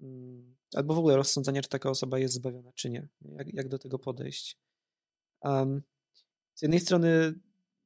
mm, 0.02 0.56
albo 0.76 0.94
w 0.94 1.00
ogóle 1.00 1.16
rozsądzania, 1.16 1.62
czy 1.62 1.70
taka 1.70 1.90
osoba 1.90 2.20
jest 2.20 2.34
zbawiona, 2.34 2.72
czy 2.74 2.90
nie. 2.90 3.08
Jak, 3.22 3.54
jak 3.54 3.68
do 3.68 3.80
tego 3.80 4.00
podejść? 4.00 4.58
Um, 5.42 5.84
z 6.54 6.62
jednej 6.62 6.80
strony 6.80 7.34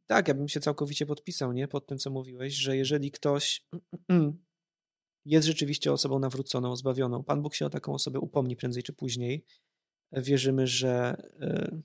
tak, 0.08 0.28
ja 0.28 0.34
bym 0.34 0.48
się 0.48 0.60
całkowicie 0.60 1.06
podpisał, 1.06 1.54
nie? 1.54 1.68
Pod 1.68 1.88
tym, 1.88 1.98
co 1.98 2.10
mówiłeś, 2.10 2.54
że 2.54 2.78
jeżeli 2.78 3.12
ktoś 3.12 3.66
jest 5.26 5.48
rzeczywiście 5.48 5.94
osobą 5.94 6.20
nawróconą, 6.20 6.76
zbawioną, 6.76 7.24
Pan 7.24 7.42
Bóg 7.42 7.56
się 7.56 7.66
o 7.66 7.70
taką 7.70 7.94
osobę 7.94 8.20
upomni 8.20 8.56
prędzej 8.56 8.84
czy 8.84 8.94
później. 8.94 9.46
Wierzymy, 10.12 10.68
że 10.68 11.22
e, 11.42 11.82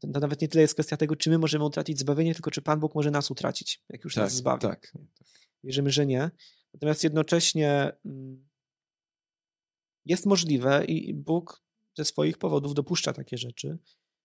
to 0.00 0.20
nawet 0.20 0.40
nie 0.40 0.48
tyle 0.48 0.62
jest 0.62 0.74
kwestia 0.74 0.96
tego, 0.96 1.16
czy 1.16 1.30
my 1.30 1.38
możemy 1.38 1.64
utracić 1.64 1.98
zbawienie, 1.98 2.34
tylko 2.34 2.50
czy 2.50 2.62
Pan 2.62 2.80
Bóg 2.80 2.94
może 2.94 3.10
nas 3.10 3.30
utracić, 3.30 3.82
jak 3.88 4.04
już 4.04 4.14
tak, 4.14 4.24
nas 4.24 4.34
zbawi. 4.34 4.62
Tak. 4.62 4.92
Wierzymy, 5.64 5.90
że 5.90 6.06
nie. 6.06 6.30
Natomiast 6.74 7.04
jednocześnie 7.04 7.92
mm, 8.04 8.48
jest 10.04 10.26
możliwe 10.26 10.84
i 10.84 11.14
Bóg 11.14 11.62
ze 11.96 12.04
swoich 12.04 12.38
powodów 12.38 12.74
dopuszcza 12.74 13.12
takie 13.12 13.38
rzeczy, 13.38 13.78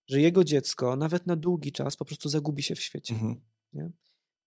że 0.07 0.21
jego 0.21 0.43
dziecko 0.43 0.95
nawet 0.95 1.27
na 1.27 1.35
długi 1.35 1.71
czas 1.71 1.95
po 1.95 2.05
prostu 2.05 2.29
zagubi 2.29 2.63
się 2.63 2.75
w 2.75 2.81
świecie. 2.81 3.13
Mhm. 3.13 3.41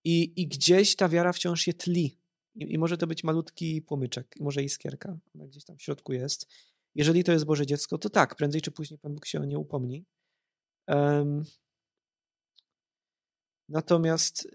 I, 0.05 0.43
I 0.43 0.49
gdzieś 0.49 0.97
ta 0.97 1.09
wiara 1.09 1.33
wciąż 1.33 1.67
je 1.67 1.75
tli. 1.75 2.19
I, 2.55 2.73
I, 2.75 2.79
może 2.79 2.99
to 2.99 3.07
być 3.07 3.25
malutki 3.25 3.83
płomyczek, 3.83 4.35
może 4.41 4.63
iskierka, 4.63 5.19
ona 5.35 5.47
gdzieś 5.47 5.65
tam 5.65 5.77
w 5.77 5.83
środku 5.83 6.13
jest. 6.13 6.47
Jeżeli 6.95 7.25
to 7.25 7.33
jest 7.33 7.45
Boże 7.45 7.67
dziecko, 7.67 7.99
to 7.99 8.11
tak, 8.11 8.37
prędzej 8.37 8.61
czy 8.61 8.71
później 8.71 8.99
Pan 8.99 9.15
Bóg 9.15 9.27
się 9.27 9.41
o 9.41 9.45
nie 9.45 9.59
upomni. 9.59 10.05
Natomiast 13.69 14.49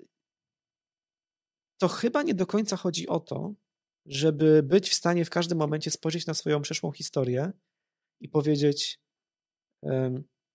to 1.77 1.87
chyba 1.87 2.23
nie 2.23 2.33
do 2.33 2.45
końca 2.45 2.77
chodzi 2.77 3.07
o 3.07 3.19
to, 3.19 3.53
żeby 4.05 4.63
być 4.63 4.89
w 4.89 4.93
stanie 4.93 5.25
w 5.25 5.29
każdym 5.29 5.57
momencie 5.57 5.91
spojrzeć 5.91 6.25
na 6.25 6.33
swoją 6.33 6.61
przeszłą 6.61 6.91
historię 6.91 7.51
i 8.21 8.29
powiedzieć: 8.29 8.99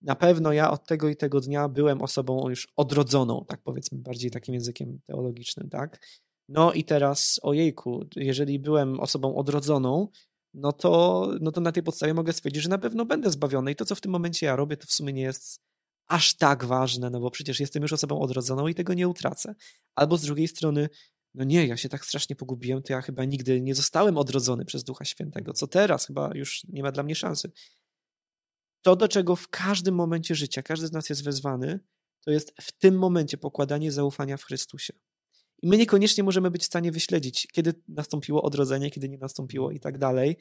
na 0.03 0.17
pewno 0.17 0.53
ja 0.53 0.71
od 0.71 0.87
tego 0.87 1.09
i 1.09 1.17
tego 1.17 1.41
dnia 1.41 1.69
byłem 1.69 2.03
osobą 2.03 2.49
już 2.49 2.69
odrodzoną, 2.77 3.45
tak 3.49 3.63
powiedzmy, 3.63 3.99
bardziej 3.99 4.31
takim 4.31 4.55
językiem 4.55 5.01
teologicznym, 5.07 5.71
tak? 5.71 6.07
No 6.49 6.73
i 6.73 6.85
teraz, 6.85 7.41
ojejku, 7.43 8.05
jeżeli 8.17 8.59
byłem 8.59 9.01
osobą 9.01 9.37
odrodzoną, 9.37 10.09
no 10.55 10.73
to, 10.73 11.27
no 11.41 11.53
to 11.53 11.61
na 11.61 11.73
tej 11.73 11.83
podstawie 11.83 12.15
mogę 12.15 12.33
stwierdzić, 12.33 12.63
że 12.63 12.69
na 12.69 12.79
pewno 12.79 13.05
będę 13.05 13.31
zbawiony 13.31 13.73
i 13.73 13.77
to, 13.77 13.85
co 13.85 13.95
w 13.95 14.01
tym 14.01 14.13
momencie 14.13 14.47
ja 14.47 14.57
robię, 14.57 14.77
to 14.77 14.87
w 14.87 14.93
sumie 14.93 15.13
nie 15.13 15.23
jest 15.23 15.68
aż 16.09 16.37
tak 16.37 16.65
ważne, 16.65 17.11
no 17.11 17.21
bo 17.21 17.31
przecież 17.31 17.61
jestem 17.61 17.83
już 17.83 17.93
osobą 17.93 18.21
odrodzoną 18.21 18.67
i 18.67 18.75
tego 18.75 18.95
nie 18.95 19.09
utracę. 19.09 19.55
Albo 19.95 20.17
z 20.17 20.23
drugiej 20.23 20.49
strony, 20.49 20.89
no 21.35 21.45
nie, 21.45 21.67
ja 21.67 21.77
się 21.77 21.89
tak 21.89 22.05
strasznie 22.05 22.37
pogubiłem, 22.37 22.83
to 22.83 22.93
ja 22.93 23.01
chyba 23.01 23.25
nigdy 23.25 23.61
nie 23.61 23.75
zostałem 23.75 24.19
odrodzony 24.19 24.65
przez 24.65 24.85
Ducha 24.85 25.05
Świętego. 25.05 25.53
Co 25.53 25.67
teraz? 25.67 26.07
Chyba 26.07 26.31
już 26.35 26.65
nie 26.69 26.83
ma 26.83 26.93
dla 26.93 27.03
mnie 27.03 27.15
szansy 27.15 27.51
to, 28.83 28.97
do 28.97 29.09
czego 29.09 29.37
w 29.37 29.49
każdym 29.49 29.95
momencie 29.95 30.35
życia 30.35 30.63
każdy 30.63 30.87
z 30.87 30.93
nas 30.93 31.09
jest 31.09 31.25
wezwany, 31.25 31.81
to 32.25 32.31
jest 32.31 32.53
w 32.61 32.73
tym 32.73 32.99
momencie 32.99 33.39
pokładanie 33.39 33.93
zaufania 33.93 34.37
w 34.37 34.45
Chrystusie. 34.45 34.93
I 35.63 35.69
my 35.69 35.77
niekoniecznie 35.77 36.25
możemy 36.25 36.51
być 36.51 36.63
w 36.63 36.67
stanie 36.67 36.93
wyśledzić, 36.93 37.47
kiedy 37.53 37.75
nastąpiło 37.89 38.43
odrodzenie, 38.43 38.91
kiedy 38.91 39.09
nie 39.09 39.19
nastąpiło 39.19 39.71
i 39.71 39.81
tak 39.81 39.99
dalej. 39.99 40.37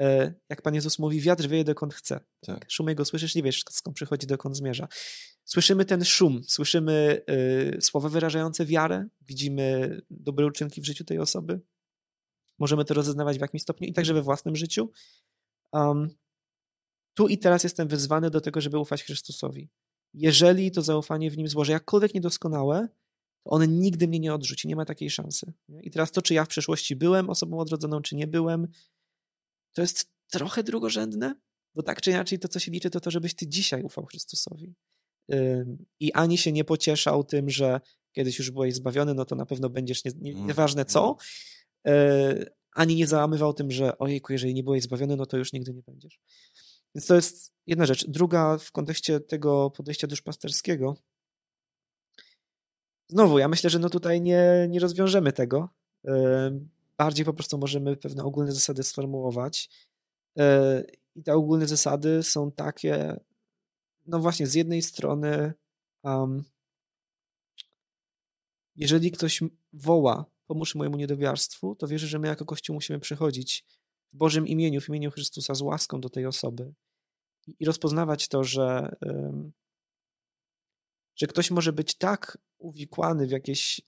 E, 0.00 0.34
jak 0.48 0.62
Pan 0.62 0.74
Jezus 0.74 0.98
mówi, 0.98 1.20
wiatr 1.20 1.48
wieje 1.48 1.64
dokąd 1.64 1.94
chce. 1.94 2.20
Tak. 2.40 2.70
Szum 2.70 2.88
jego 2.88 3.04
słyszysz, 3.04 3.34
nie 3.34 3.42
wiesz 3.42 3.64
skąd 3.70 3.96
przychodzi, 3.96 4.26
dokąd 4.26 4.56
zmierza. 4.56 4.88
Słyszymy 5.44 5.84
ten 5.84 6.04
szum, 6.04 6.42
słyszymy 6.46 7.22
y, 7.76 7.80
słowa 7.80 8.08
wyrażające 8.08 8.66
wiarę, 8.66 9.06
widzimy 9.20 10.00
dobre 10.10 10.46
uczynki 10.46 10.80
w 10.80 10.84
życiu 10.84 11.04
tej 11.04 11.18
osoby. 11.18 11.60
Możemy 12.58 12.84
to 12.84 12.94
rozeznawać 12.94 13.38
w 13.38 13.40
jakimś 13.40 13.62
stopniu 13.62 13.88
i 13.88 13.92
także 13.92 14.14
we 14.14 14.22
własnym 14.22 14.56
życiu. 14.56 14.90
Um, 15.72 16.08
tu 17.14 17.28
i 17.28 17.38
teraz 17.38 17.64
jestem 17.64 17.88
wyzwany 17.88 18.30
do 18.30 18.40
tego, 18.40 18.60
żeby 18.60 18.78
ufać 18.78 19.04
Chrystusowi. 19.04 19.68
Jeżeli 20.14 20.70
to 20.70 20.82
zaufanie 20.82 21.30
w 21.30 21.36
nim 21.36 21.48
złożę 21.48 21.72
jakkolwiek 21.72 22.14
niedoskonałe, 22.14 22.88
to 23.44 23.50
on 23.50 23.78
nigdy 23.80 24.08
mnie 24.08 24.20
nie 24.20 24.34
odrzuci, 24.34 24.68
nie 24.68 24.76
ma 24.76 24.84
takiej 24.84 25.10
szansy. 25.10 25.52
I 25.82 25.90
teraz 25.90 26.12
to, 26.12 26.22
czy 26.22 26.34
ja 26.34 26.44
w 26.44 26.48
przeszłości 26.48 26.96
byłem 26.96 27.30
osobą 27.30 27.58
odrodzoną, 27.58 28.02
czy 28.02 28.16
nie 28.16 28.26
byłem, 28.26 28.68
to 29.72 29.82
jest 29.82 30.12
trochę 30.30 30.62
drugorzędne, 30.62 31.34
bo 31.74 31.82
tak 31.82 32.00
czy 32.00 32.10
inaczej 32.10 32.38
to, 32.38 32.48
co 32.48 32.58
się 32.58 32.70
liczy, 32.70 32.90
to 32.90 33.00
to, 33.00 33.10
żebyś 33.10 33.34
ty 33.34 33.46
dzisiaj 33.48 33.82
ufał 33.82 34.06
Chrystusowi. 34.06 34.74
I 36.00 36.12
ani 36.12 36.38
się 36.38 36.52
nie 36.52 36.64
pocieszał 36.64 37.24
tym, 37.24 37.50
że 37.50 37.80
kiedyś 38.12 38.38
już 38.38 38.50
byłeś 38.50 38.74
zbawiony, 38.74 39.14
no 39.14 39.24
to 39.24 39.34
na 39.36 39.46
pewno 39.46 39.70
będziesz, 39.70 40.04
nie, 40.04 40.12
nie, 40.16 40.30
Mhm. 40.30 40.48
nieważne 40.48 40.84
co, 40.84 41.16
e, 41.86 42.46
ani 42.72 42.94
nie 42.96 43.06
załamywał 43.06 43.54
tym, 43.54 43.70
że 43.70 43.98
ojejku, 43.98 44.32
jeżeli 44.32 44.54
nie 44.54 44.62
byłeś 44.62 44.82
zbawiony, 44.82 45.16
no 45.16 45.26
to 45.26 45.36
już 45.36 45.52
nigdy 45.52 45.74
nie 45.74 45.82
będziesz. 45.82 46.20
Więc 46.94 47.06
to 47.06 47.14
jest 47.14 47.52
jedna 47.66 47.86
rzecz. 47.86 48.06
Druga 48.08 48.58
w 48.58 48.72
kontekście 48.72 49.20
tego 49.20 49.70
podejścia 49.70 50.06
duszpasterskiego. 50.06 50.96
Znowu, 53.08 53.38
ja 53.38 53.48
myślę, 53.48 53.70
że 53.70 53.78
no 53.78 53.90
tutaj 53.90 54.20
nie, 54.20 54.66
nie 54.70 54.80
rozwiążemy 54.80 55.32
tego. 55.32 55.68
Bardziej 57.04 57.24
po 57.24 57.32
prostu 57.32 57.58
możemy 57.58 57.96
pewne 57.96 58.24
ogólne 58.24 58.52
zasady 58.52 58.82
sformułować. 58.82 59.70
E, 60.38 60.84
I 61.14 61.22
te 61.22 61.34
ogólne 61.34 61.66
zasady 61.66 62.22
są 62.22 62.52
takie, 62.52 63.20
no 64.06 64.18
właśnie, 64.18 64.46
z 64.46 64.54
jednej 64.54 64.82
strony, 64.82 65.52
um, 66.02 66.44
jeżeli 68.76 69.10
ktoś 69.10 69.40
woła, 69.72 70.24
pomóż 70.46 70.74
mojemu 70.74 70.96
niedowiarstwu, 70.96 71.74
to 71.74 71.88
wierzę, 71.88 72.06
że 72.06 72.18
my 72.18 72.28
jako 72.28 72.44
Kościół 72.44 72.74
musimy 72.74 73.00
przychodzić 73.00 73.64
w 74.12 74.16
Bożym 74.16 74.46
imieniu, 74.46 74.80
w 74.80 74.88
imieniu 74.88 75.10
Chrystusa 75.10 75.54
z 75.54 75.62
łaską 75.62 76.00
do 76.00 76.08
tej 76.08 76.26
osoby 76.26 76.72
i 77.60 77.64
rozpoznawać 77.64 78.28
to, 78.28 78.44
że, 78.44 78.96
um, 79.00 79.52
że 81.16 81.26
ktoś 81.26 81.50
może 81.50 81.72
być 81.72 81.94
tak 81.94 82.38
uwikłany 82.58 83.26
w 83.26 83.30
jakieś. 83.30 83.80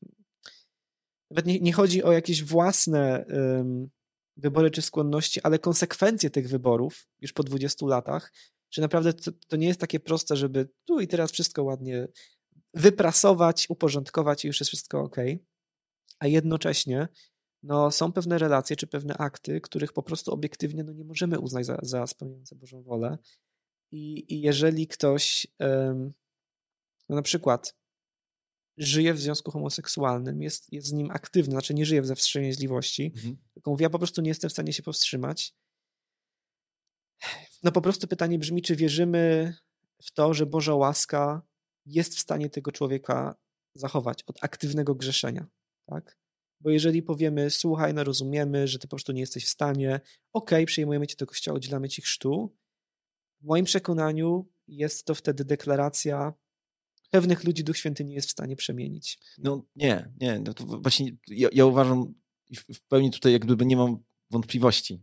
Nawet 1.30 1.46
nie, 1.46 1.60
nie 1.60 1.72
chodzi 1.72 2.02
o 2.02 2.12
jakieś 2.12 2.44
własne 2.44 3.24
um, 3.28 3.90
wybory 4.36 4.70
czy 4.70 4.82
skłonności, 4.82 5.40
ale 5.42 5.58
konsekwencje 5.58 6.30
tych 6.30 6.48
wyborów 6.48 7.06
już 7.20 7.32
po 7.32 7.42
20 7.42 7.86
latach, 7.86 8.32
że 8.70 8.82
naprawdę 8.82 9.12
to, 9.12 9.30
to 9.48 9.56
nie 9.56 9.66
jest 9.66 9.80
takie 9.80 10.00
proste, 10.00 10.36
żeby 10.36 10.68
tu 10.84 11.00
i 11.00 11.08
teraz 11.08 11.32
wszystko 11.32 11.64
ładnie 11.64 12.08
wyprasować, 12.74 13.66
uporządkować 13.70 14.44
i 14.44 14.48
już 14.48 14.60
jest 14.60 14.68
wszystko 14.68 15.00
ok. 15.00 15.16
A 16.18 16.26
jednocześnie 16.26 17.08
no, 17.62 17.90
są 17.90 18.12
pewne 18.12 18.38
relacje 18.38 18.76
czy 18.76 18.86
pewne 18.86 19.14
akty, 19.14 19.60
których 19.60 19.92
po 19.92 20.02
prostu 20.02 20.32
obiektywnie 20.32 20.84
no, 20.84 20.92
nie 20.92 21.04
możemy 21.04 21.40
uznać 21.40 21.66
za, 21.66 21.78
za 21.82 22.06
spełniające 22.06 22.56
Bożą 22.56 22.82
wolę. 22.82 23.18
I, 23.90 24.34
i 24.34 24.40
jeżeli 24.40 24.86
ktoś 24.86 25.46
no, 27.08 27.16
na 27.16 27.22
przykład 27.22 27.76
żyje 28.76 29.14
w 29.14 29.20
związku 29.20 29.50
homoseksualnym, 29.50 30.42
jest, 30.42 30.72
jest 30.72 30.86
z 30.86 30.92
nim 30.92 31.10
aktywny, 31.10 31.52
znaczy 31.52 31.74
nie 31.74 31.86
żyje 31.86 32.04
ze 32.04 32.16
wstrzemięźliwości, 32.16 33.12
Mhm. 33.16 33.36
tylko 33.54 33.70
mówi, 33.70 33.82
ja 33.82 33.90
po 33.90 33.98
prostu 33.98 34.22
nie 34.22 34.28
jestem 34.28 34.50
w 34.50 34.52
stanie 34.52 34.72
się 34.72 34.82
powstrzymać. 34.82 35.54
No 37.62 37.72
po 37.72 37.80
prostu 37.80 38.08
pytanie 38.08 38.38
brzmi, 38.38 38.62
czy 38.62 38.76
wierzymy 38.76 39.54
w 40.02 40.12
to, 40.12 40.34
że 40.34 40.46
Boża 40.46 40.74
łaska 40.74 41.42
jest 41.86 42.16
w 42.16 42.20
stanie 42.20 42.50
tego 42.50 42.72
człowieka 42.72 43.36
zachować 43.74 44.22
od 44.22 44.44
aktywnego 44.44 44.94
grzeszenia, 44.94 45.46
tak? 45.86 46.18
Bo 46.60 46.70
jeżeli 46.70 47.02
powiemy, 47.02 47.50
słuchaj, 47.50 47.94
no 47.94 48.04
rozumiemy, 48.04 48.68
że 48.68 48.78
ty 48.78 48.86
po 48.86 48.96
prostu 48.96 49.12
nie 49.12 49.20
jesteś 49.20 49.46
w 49.46 49.48
stanie, 49.48 49.94
okej, 50.32 50.58
okay, 50.58 50.66
przyjmujemy 50.66 51.06
cię 51.06 51.16
do 51.18 51.26
kościoła, 51.26 51.56
udzielamy 51.56 51.88
ci 51.88 52.02
chrztu, 52.02 52.56
w 53.40 53.46
moim 53.46 53.64
przekonaniu 53.64 54.48
jest 54.68 55.04
to 55.04 55.14
wtedy 55.14 55.44
deklaracja, 55.44 56.34
pewnych 57.14 57.44
ludzi 57.44 57.64
Duch 57.64 57.76
Święty 57.76 58.04
nie 58.04 58.14
jest 58.14 58.28
w 58.28 58.32
stanie 58.32 58.56
przemienić. 58.56 59.18
No 59.38 59.62
nie, 59.76 60.12
nie. 60.20 60.38
No 60.38 60.54
to 60.54 60.64
właśnie 60.66 61.12
ja, 61.28 61.48
ja 61.52 61.66
uważam 61.66 62.14
w, 62.56 62.80
pełni 62.88 63.10
tutaj 63.10 63.32
jak 63.32 63.44
gdyby 63.44 63.66
nie 63.66 63.76
mam 63.76 63.98
wątpliwości, 64.30 65.00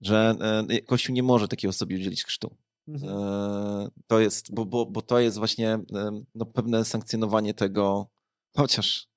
że 0.00 0.34
e, 0.68 0.80
Kościół 0.80 1.14
nie 1.14 1.22
może 1.22 1.48
takiej 1.48 1.70
osobie 1.70 1.96
udzielić 1.96 2.24
chrztu. 2.24 2.56
Mhm. 2.88 3.12
E, 3.12 3.88
To 4.06 4.20
jest, 4.20 4.54
bo, 4.54 4.64
bo, 4.66 4.86
bo 4.86 5.02
to 5.02 5.20
jest 5.20 5.38
właśnie 5.38 5.68
e, 5.72 6.22
no, 6.34 6.46
pewne 6.46 6.84
sankcjonowanie 6.84 7.54
tego, 7.54 8.08
chociaż 8.56 9.08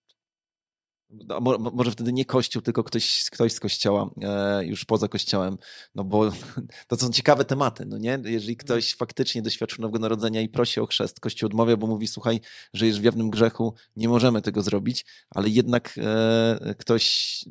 może 1.73 1.91
wtedy 1.91 2.13
nie 2.13 2.25
Kościół, 2.25 2.61
tylko 2.61 2.83
ktoś, 2.83 3.29
ktoś 3.29 3.53
z 3.53 3.59
Kościoła, 3.59 4.09
e, 4.21 4.65
już 4.65 4.85
poza 4.85 5.07
Kościołem, 5.07 5.57
no 5.95 6.03
bo 6.03 6.31
to 6.87 6.97
są 6.97 7.11
ciekawe 7.11 7.45
tematy, 7.45 7.85
no 7.85 7.97
nie? 7.97 8.19
Jeżeli 8.25 8.57
ktoś 8.57 8.95
faktycznie 8.95 9.41
doświadczył 9.41 9.81
nowego 9.81 9.99
narodzenia 9.99 10.41
i 10.41 10.49
prosi 10.49 10.79
o 10.79 10.85
chrzest, 10.85 11.19
Kościół 11.19 11.47
odmawia, 11.47 11.77
bo 11.77 11.87
mówi, 11.87 12.07
słuchaj, 12.07 12.39
żyjesz 12.73 12.99
w 12.99 13.03
jawnym 13.03 13.29
grzechu, 13.29 13.73
nie 13.95 14.09
możemy 14.09 14.41
tego 14.41 14.61
zrobić, 14.61 15.05
ale 15.29 15.49
jednak 15.49 15.95
e, 15.97 16.75
ktoś, 16.77 17.45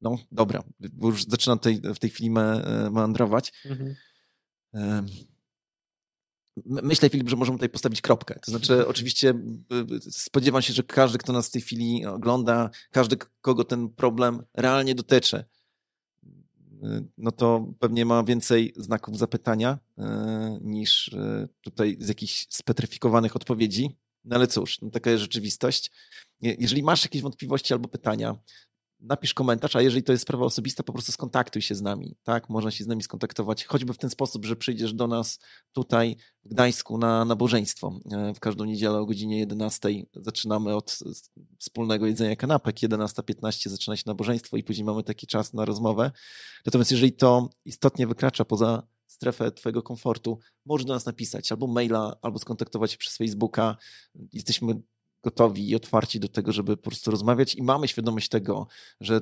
no 0.00 0.18
dobra, 0.32 0.62
bo 0.92 1.08
już 1.08 1.24
zaczynam 1.24 1.58
tutaj, 1.58 1.80
w 1.94 1.98
tej 1.98 2.10
chwili 2.10 2.30
me, 2.30 2.64
meandrować, 2.90 3.52
Mhm. 3.64 3.94
Myślę, 6.66 7.08
Filip, 7.10 7.28
że 7.28 7.36
możemy 7.36 7.58
tutaj 7.58 7.68
postawić 7.68 8.00
kropkę. 8.00 8.38
To 8.40 8.50
znaczy, 8.50 8.86
oczywiście 8.88 9.34
y, 9.72 10.10
spodziewam 10.10 10.62
się, 10.62 10.72
że 10.72 10.82
każdy, 10.82 11.18
kto 11.18 11.32
nas 11.32 11.48
w 11.48 11.52
tej 11.52 11.62
chwili 11.62 12.06
ogląda, 12.06 12.70
każdy, 12.90 13.16
kogo 13.40 13.64
ten 13.64 13.88
problem 13.88 14.42
realnie 14.54 14.94
dotyczy, 14.94 15.44
y, 16.82 17.04
no 17.18 17.32
to 17.32 17.72
pewnie 17.78 18.04
ma 18.04 18.24
więcej 18.24 18.72
znaków 18.76 19.18
zapytania 19.18 19.78
y, 19.98 20.02
niż 20.60 21.16
tutaj 21.60 21.96
z 22.00 22.08
jakichś 22.08 22.46
spetryfikowanych 22.50 23.36
odpowiedzi. 23.36 23.96
No 24.24 24.36
ale 24.36 24.46
cóż, 24.46 24.80
no 24.80 24.90
taka 24.90 25.10
jest 25.10 25.22
rzeczywistość. 25.22 25.90
Je- 26.40 26.56
Jeżeli 26.58 26.82
masz 26.82 27.04
jakieś 27.04 27.22
wątpliwości 27.22 27.72
albo 27.72 27.88
pytania, 27.88 28.36
napisz 29.04 29.34
komentarz, 29.34 29.76
a 29.76 29.82
jeżeli 29.82 30.02
to 30.02 30.12
jest 30.12 30.22
sprawa 30.22 30.44
osobista, 30.44 30.82
po 30.82 30.92
prostu 30.92 31.12
skontaktuj 31.12 31.62
się 31.62 31.74
z 31.74 31.82
nami, 31.82 32.16
tak? 32.22 32.48
Można 32.48 32.70
się 32.70 32.84
z 32.84 32.86
nami 32.86 33.02
skontaktować, 33.02 33.64
choćby 33.64 33.92
w 33.92 33.98
ten 33.98 34.10
sposób, 34.10 34.44
że 34.44 34.56
przyjdziesz 34.56 34.94
do 34.94 35.06
nas 35.06 35.38
tutaj 35.72 36.16
w 36.44 36.48
Gdańsku 36.48 36.98
na 36.98 37.24
nabożeństwo. 37.24 38.00
E, 38.12 38.34
W 38.34 38.40
każdą 38.40 38.64
niedzielę 38.64 38.98
o 38.98 39.06
godzinie 39.06 39.38
11 39.38 39.88
zaczynamy 40.16 40.76
od 40.76 40.98
wspólnego 41.58 42.06
jedzenia 42.06 42.36
kanapek, 42.36 42.76
11.15 42.76 43.68
zaczyna 43.68 43.96
się 43.96 44.04
nabożeństwo 44.06 44.56
i 44.56 44.64
później 44.64 44.84
mamy 44.84 45.02
taki 45.02 45.26
czas 45.26 45.52
na 45.52 45.64
rozmowę. 45.64 46.10
Natomiast 46.66 46.90
jeżeli 46.90 47.12
to 47.12 47.48
istotnie 47.64 48.06
wykracza 48.06 48.44
poza 48.44 48.82
strefę 49.06 49.52
twojego 49.52 49.82
komfortu, 49.82 50.38
możesz 50.66 50.84
do 50.84 50.94
nas 50.94 51.06
napisać 51.06 51.52
albo 51.52 51.66
maila, 51.66 52.16
albo 52.22 52.38
skontaktować 52.38 52.92
się 52.92 52.98
przez 52.98 53.16
Facebooka. 53.16 53.76
Jesteśmy 54.32 54.82
gotowi 55.24 55.70
i 55.70 55.74
otwarci 55.74 56.20
do 56.20 56.28
tego, 56.28 56.52
żeby 56.52 56.76
po 56.76 56.82
prostu 56.82 57.10
rozmawiać 57.10 57.54
i 57.54 57.62
mamy 57.62 57.88
świadomość 57.88 58.28
tego, 58.28 58.66
że 59.00 59.20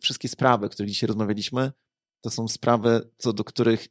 wszystkie, 0.00 0.28
sprawy, 0.28 0.66
o 0.66 0.68
których 0.68 0.90
dzisiaj 0.90 1.08
rozmawialiśmy, 1.08 1.72
to 2.20 2.30
są 2.30 2.48
sprawy, 2.48 3.10
co 3.18 3.32
do 3.32 3.44
których 3.44 3.88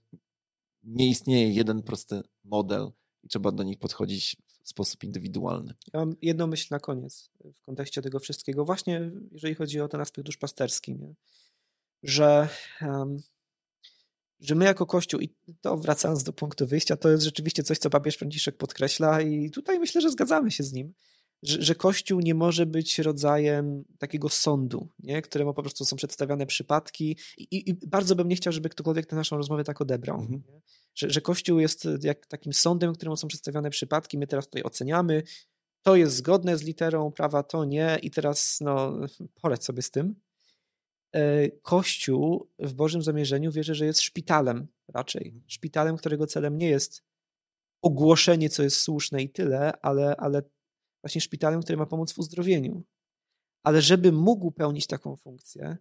nie 0.83 1.09
istnieje 1.09 1.53
jeden 1.53 1.83
prosty 1.83 2.21
model 2.43 2.91
i 3.23 3.27
trzeba 3.27 3.51
do 3.51 3.63
nich 3.63 3.79
podchodzić 3.79 4.37
w 4.63 4.69
sposób 4.69 5.03
indywidualny. 5.03 5.73
Ja 5.93 5.99
mam 5.99 6.15
jedną 6.21 6.47
myśl 6.47 6.67
na 6.71 6.79
koniec 6.79 7.29
w 7.55 7.61
kontekście 7.61 8.01
tego 8.01 8.19
wszystkiego, 8.19 8.65
właśnie 8.65 9.11
jeżeli 9.31 9.55
chodzi 9.55 9.81
o 9.81 9.87
ten 9.87 10.01
aspekt 10.01 10.25
duszpasterski, 10.25 10.95
nie? 10.95 11.15
Że, 12.03 12.49
em, 12.81 13.17
że 14.39 14.55
my 14.55 14.65
jako 14.65 14.85
Kościół, 14.85 15.19
i 15.19 15.29
to 15.61 15.77
wracając 15.77 16.23
do 16.23 16.33
punktu 16.33 16.67
wyjścia, 16.67 16.97
to 16.97 17.09
jest 17.09 17.23
rzeczywiście 17.23 17.63
coś, 17.63 17.77
co 17.77 17.89
papież 17.89 18.15
Franciszek 18.15 18.57
podkreśla 18.57 19.21
i 19.21 19.51
tutaj 19.51 19.79
myślę, 19.79 20.01
że 20.01 20.09
zgadzamy 20.09 20.51
się 20.51 20.63
z 20.63 20.73
nim, 20.73 20.93
że, 21.43 21.61
że 21.61 21.75
Kościół 21.75 22.19
nie 22.19 22.35
może 22.35 22.65
być 22.65 22.99
rodzajem 22.99 23.83
takiego 23.97 24.29
sądu, 24.29 24.89
nie? 24.99 25.21
któremu 25.21 25.53
po 25.53 25.61
prostu 25.61 25.85
są 25.85 25.95
przedstawiane 25.95 26.45
przypadki 26.45 27.17
i, 27.37 27.69
i, 27.69 27.73
bardzo 27.73 28.15
bym 28.15 28.27
nie 28.27 28.35
chciał, 28.35 28.53
żeby 28.53 28.69
ktokolwiek 28.69 29.05
tę 29.05 29.15
naszą 29.15 29.37
rozmowę 29.37 29.63
tak 29.63 29.81
odebrał. 29.81 30.19
Mhm. 30.19 30.41
Że, 30.95 31.09
że 31.09 31.21
Kościół 31.21 31.59
jest 31.59 31.87
jak 32.03 32.25
takim 32.25 32.53
sądem, 32.53 32.93
któremu 32.93 33.17
są 33.17 33.27
przedstawiane 33.27 33.69
przypadki, 33.69 34.17
my 34.17 34.27
teraz 34.27 34.45
tutaj 34.45 34.63
oceniamy, 34.63 35.23
to 35.81 35.95
jest 35.95 36.15
zgodne 36.15 36.57
z 36.57 36.63
literą 36.63 37.11
prawa, 37.11 37.43
to 37.43 37.65
nie 37.65 37.99
i 38.01 38.11
teraz 38.11 38.57
no, 38.61 38.99
poradź 39.41 39.63
sobie 39.63 39.81
z 39.81 39.91
tym. 39.91 40.15
E, 41.15 41.49
Kościół 41.49 42.49
w 42.59 42.73
Bożym 42.73 43.01
zamierzeniu 43.01 43.51
wierzę, 43.51 43.75
że 43.75 43.85
jest 43.85 44.01
szpitalem 44.01 44.67
raczej. 44.87 45.33
Szpitalem, 45.47 45.97
którego 45.97 46.27
celem 46.27 46.57
nie 46.57 46.69
jest 46.69 47.03
ogłoszenie, 47.81 48.49
co 48.49 48.63
jest 48.63 48.77
słuszne 48.77 49.21
i 49.21 49.29
tyle, 49.29 49.81
ale, 49.81 50.15
ale 50.15 50.41
właśnie 51.03 51.21
szpitalem, 51.21 51.61
który 51.61 51.77
ma 51.77 51.85
pomóc 51.85 52.13
w 52.13 52.19
uzdrowieniu. 52.19 52.83
Ale 53.63 53.81
żeby 53.81 54.11
mógł 54.11 54.51
pełnić 54.51 54.87
taką 54.87 55.15
funkcję, 55.15 55.77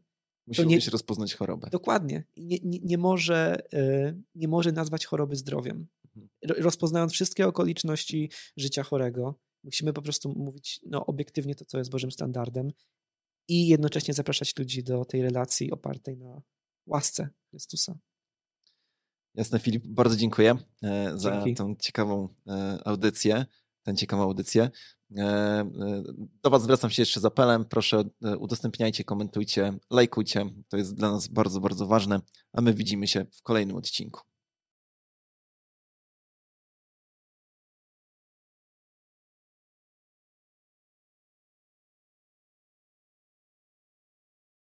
Musi 0.46 0.62
umieć 0.62 0.88
rozpoznać 0.88 1.34
chorobę. 1.34 1.68
Dokładnie. 1.70 2.24
Nie, 2.36 2.58
nie, 2.62 2.78
nie, 2.82 2.98
może, 2.98 3.62
e, 3.72 4.14
nie 4.34 4.48
może 4.48 4.72
nazwać 4.72 5.06
choroby 5.06 5.36
zdrowiem. 5.36 5.86
Mhm. 6.04 6.28
Ro- 6.48 6.62
Rozpoznając 6.64 7.12
wszystkie 7.12 7.46
okoliczności 7.48 8.30
życia 8.56 8.82
chorego, 8.82 9.34
musimy 9.64 9.92
po 9.92 10.02
prostu 10.02 10.28
mówić 10.28 10.80
no, 10.86 11.06
obiektywnie 11.06 11.54
to, 11.54 11.64
co 11.64 11.78
jest 11.78 11.90
Bożym 11.90 12.10
standardem 12.12 12.70
i 13.48 13.66
jednocześnie 13.68 14.14
zapraszać 14.14 14.56
ludzi 14.58 14.82
do 14.82 15.04
tej 15.04 15.22
relacji 15.22 15.70
opartej 15.70 16.16
na 16.16 16.42
łasce 16.86 17.28
Chrystusa. 17.50 17.98
Jasne, 19.34 19.58
Filip, 19.58 19.86
bardzo 19.86 20.16
dziękuję 20.16 20.56
e, 20.82 21.12
za 21.18 21.30
Dzięki. 21.32 21.54
tą 21.54 21.76
ciekawą 21.76 22.28
e, 22.46 22.78
audycję, 22.84 23.46
tę 23.82 23.94
ciekawą 23.94 24.22
audycję. 24.22 24.70
E, 25.16 25.22
e, 25.22 26.02
Do 26.42 26.50
Was 26.50 26.62
zwracam 26.62 26.90
się 26.90 27.02
jeszcze 27.02 27.20
z 27.20 27.24
apelem. 27.24 27.64
Proszę, 27.64 28.04
e, 28.24 28.36
udostępniajcie, 28.36 29.04
komentujcie, 29.04 29.78
lajkujcie. 29.90 30.44
To 30.68 30.76
jest 30.76 30.94
dla 30.94 31.10
nas 31.10 31.28
bardzo, 31.28 31.60
bardzo 31.60 31.86
ważne, 31.86 32.20
a 32.52 32.60
my 32.60 32.74
widzimy 32.74 33.06
się 33.06 33.26
w 33.32 33.42
kolejnym 33.42 33.76
odcinku. 33.76 34.20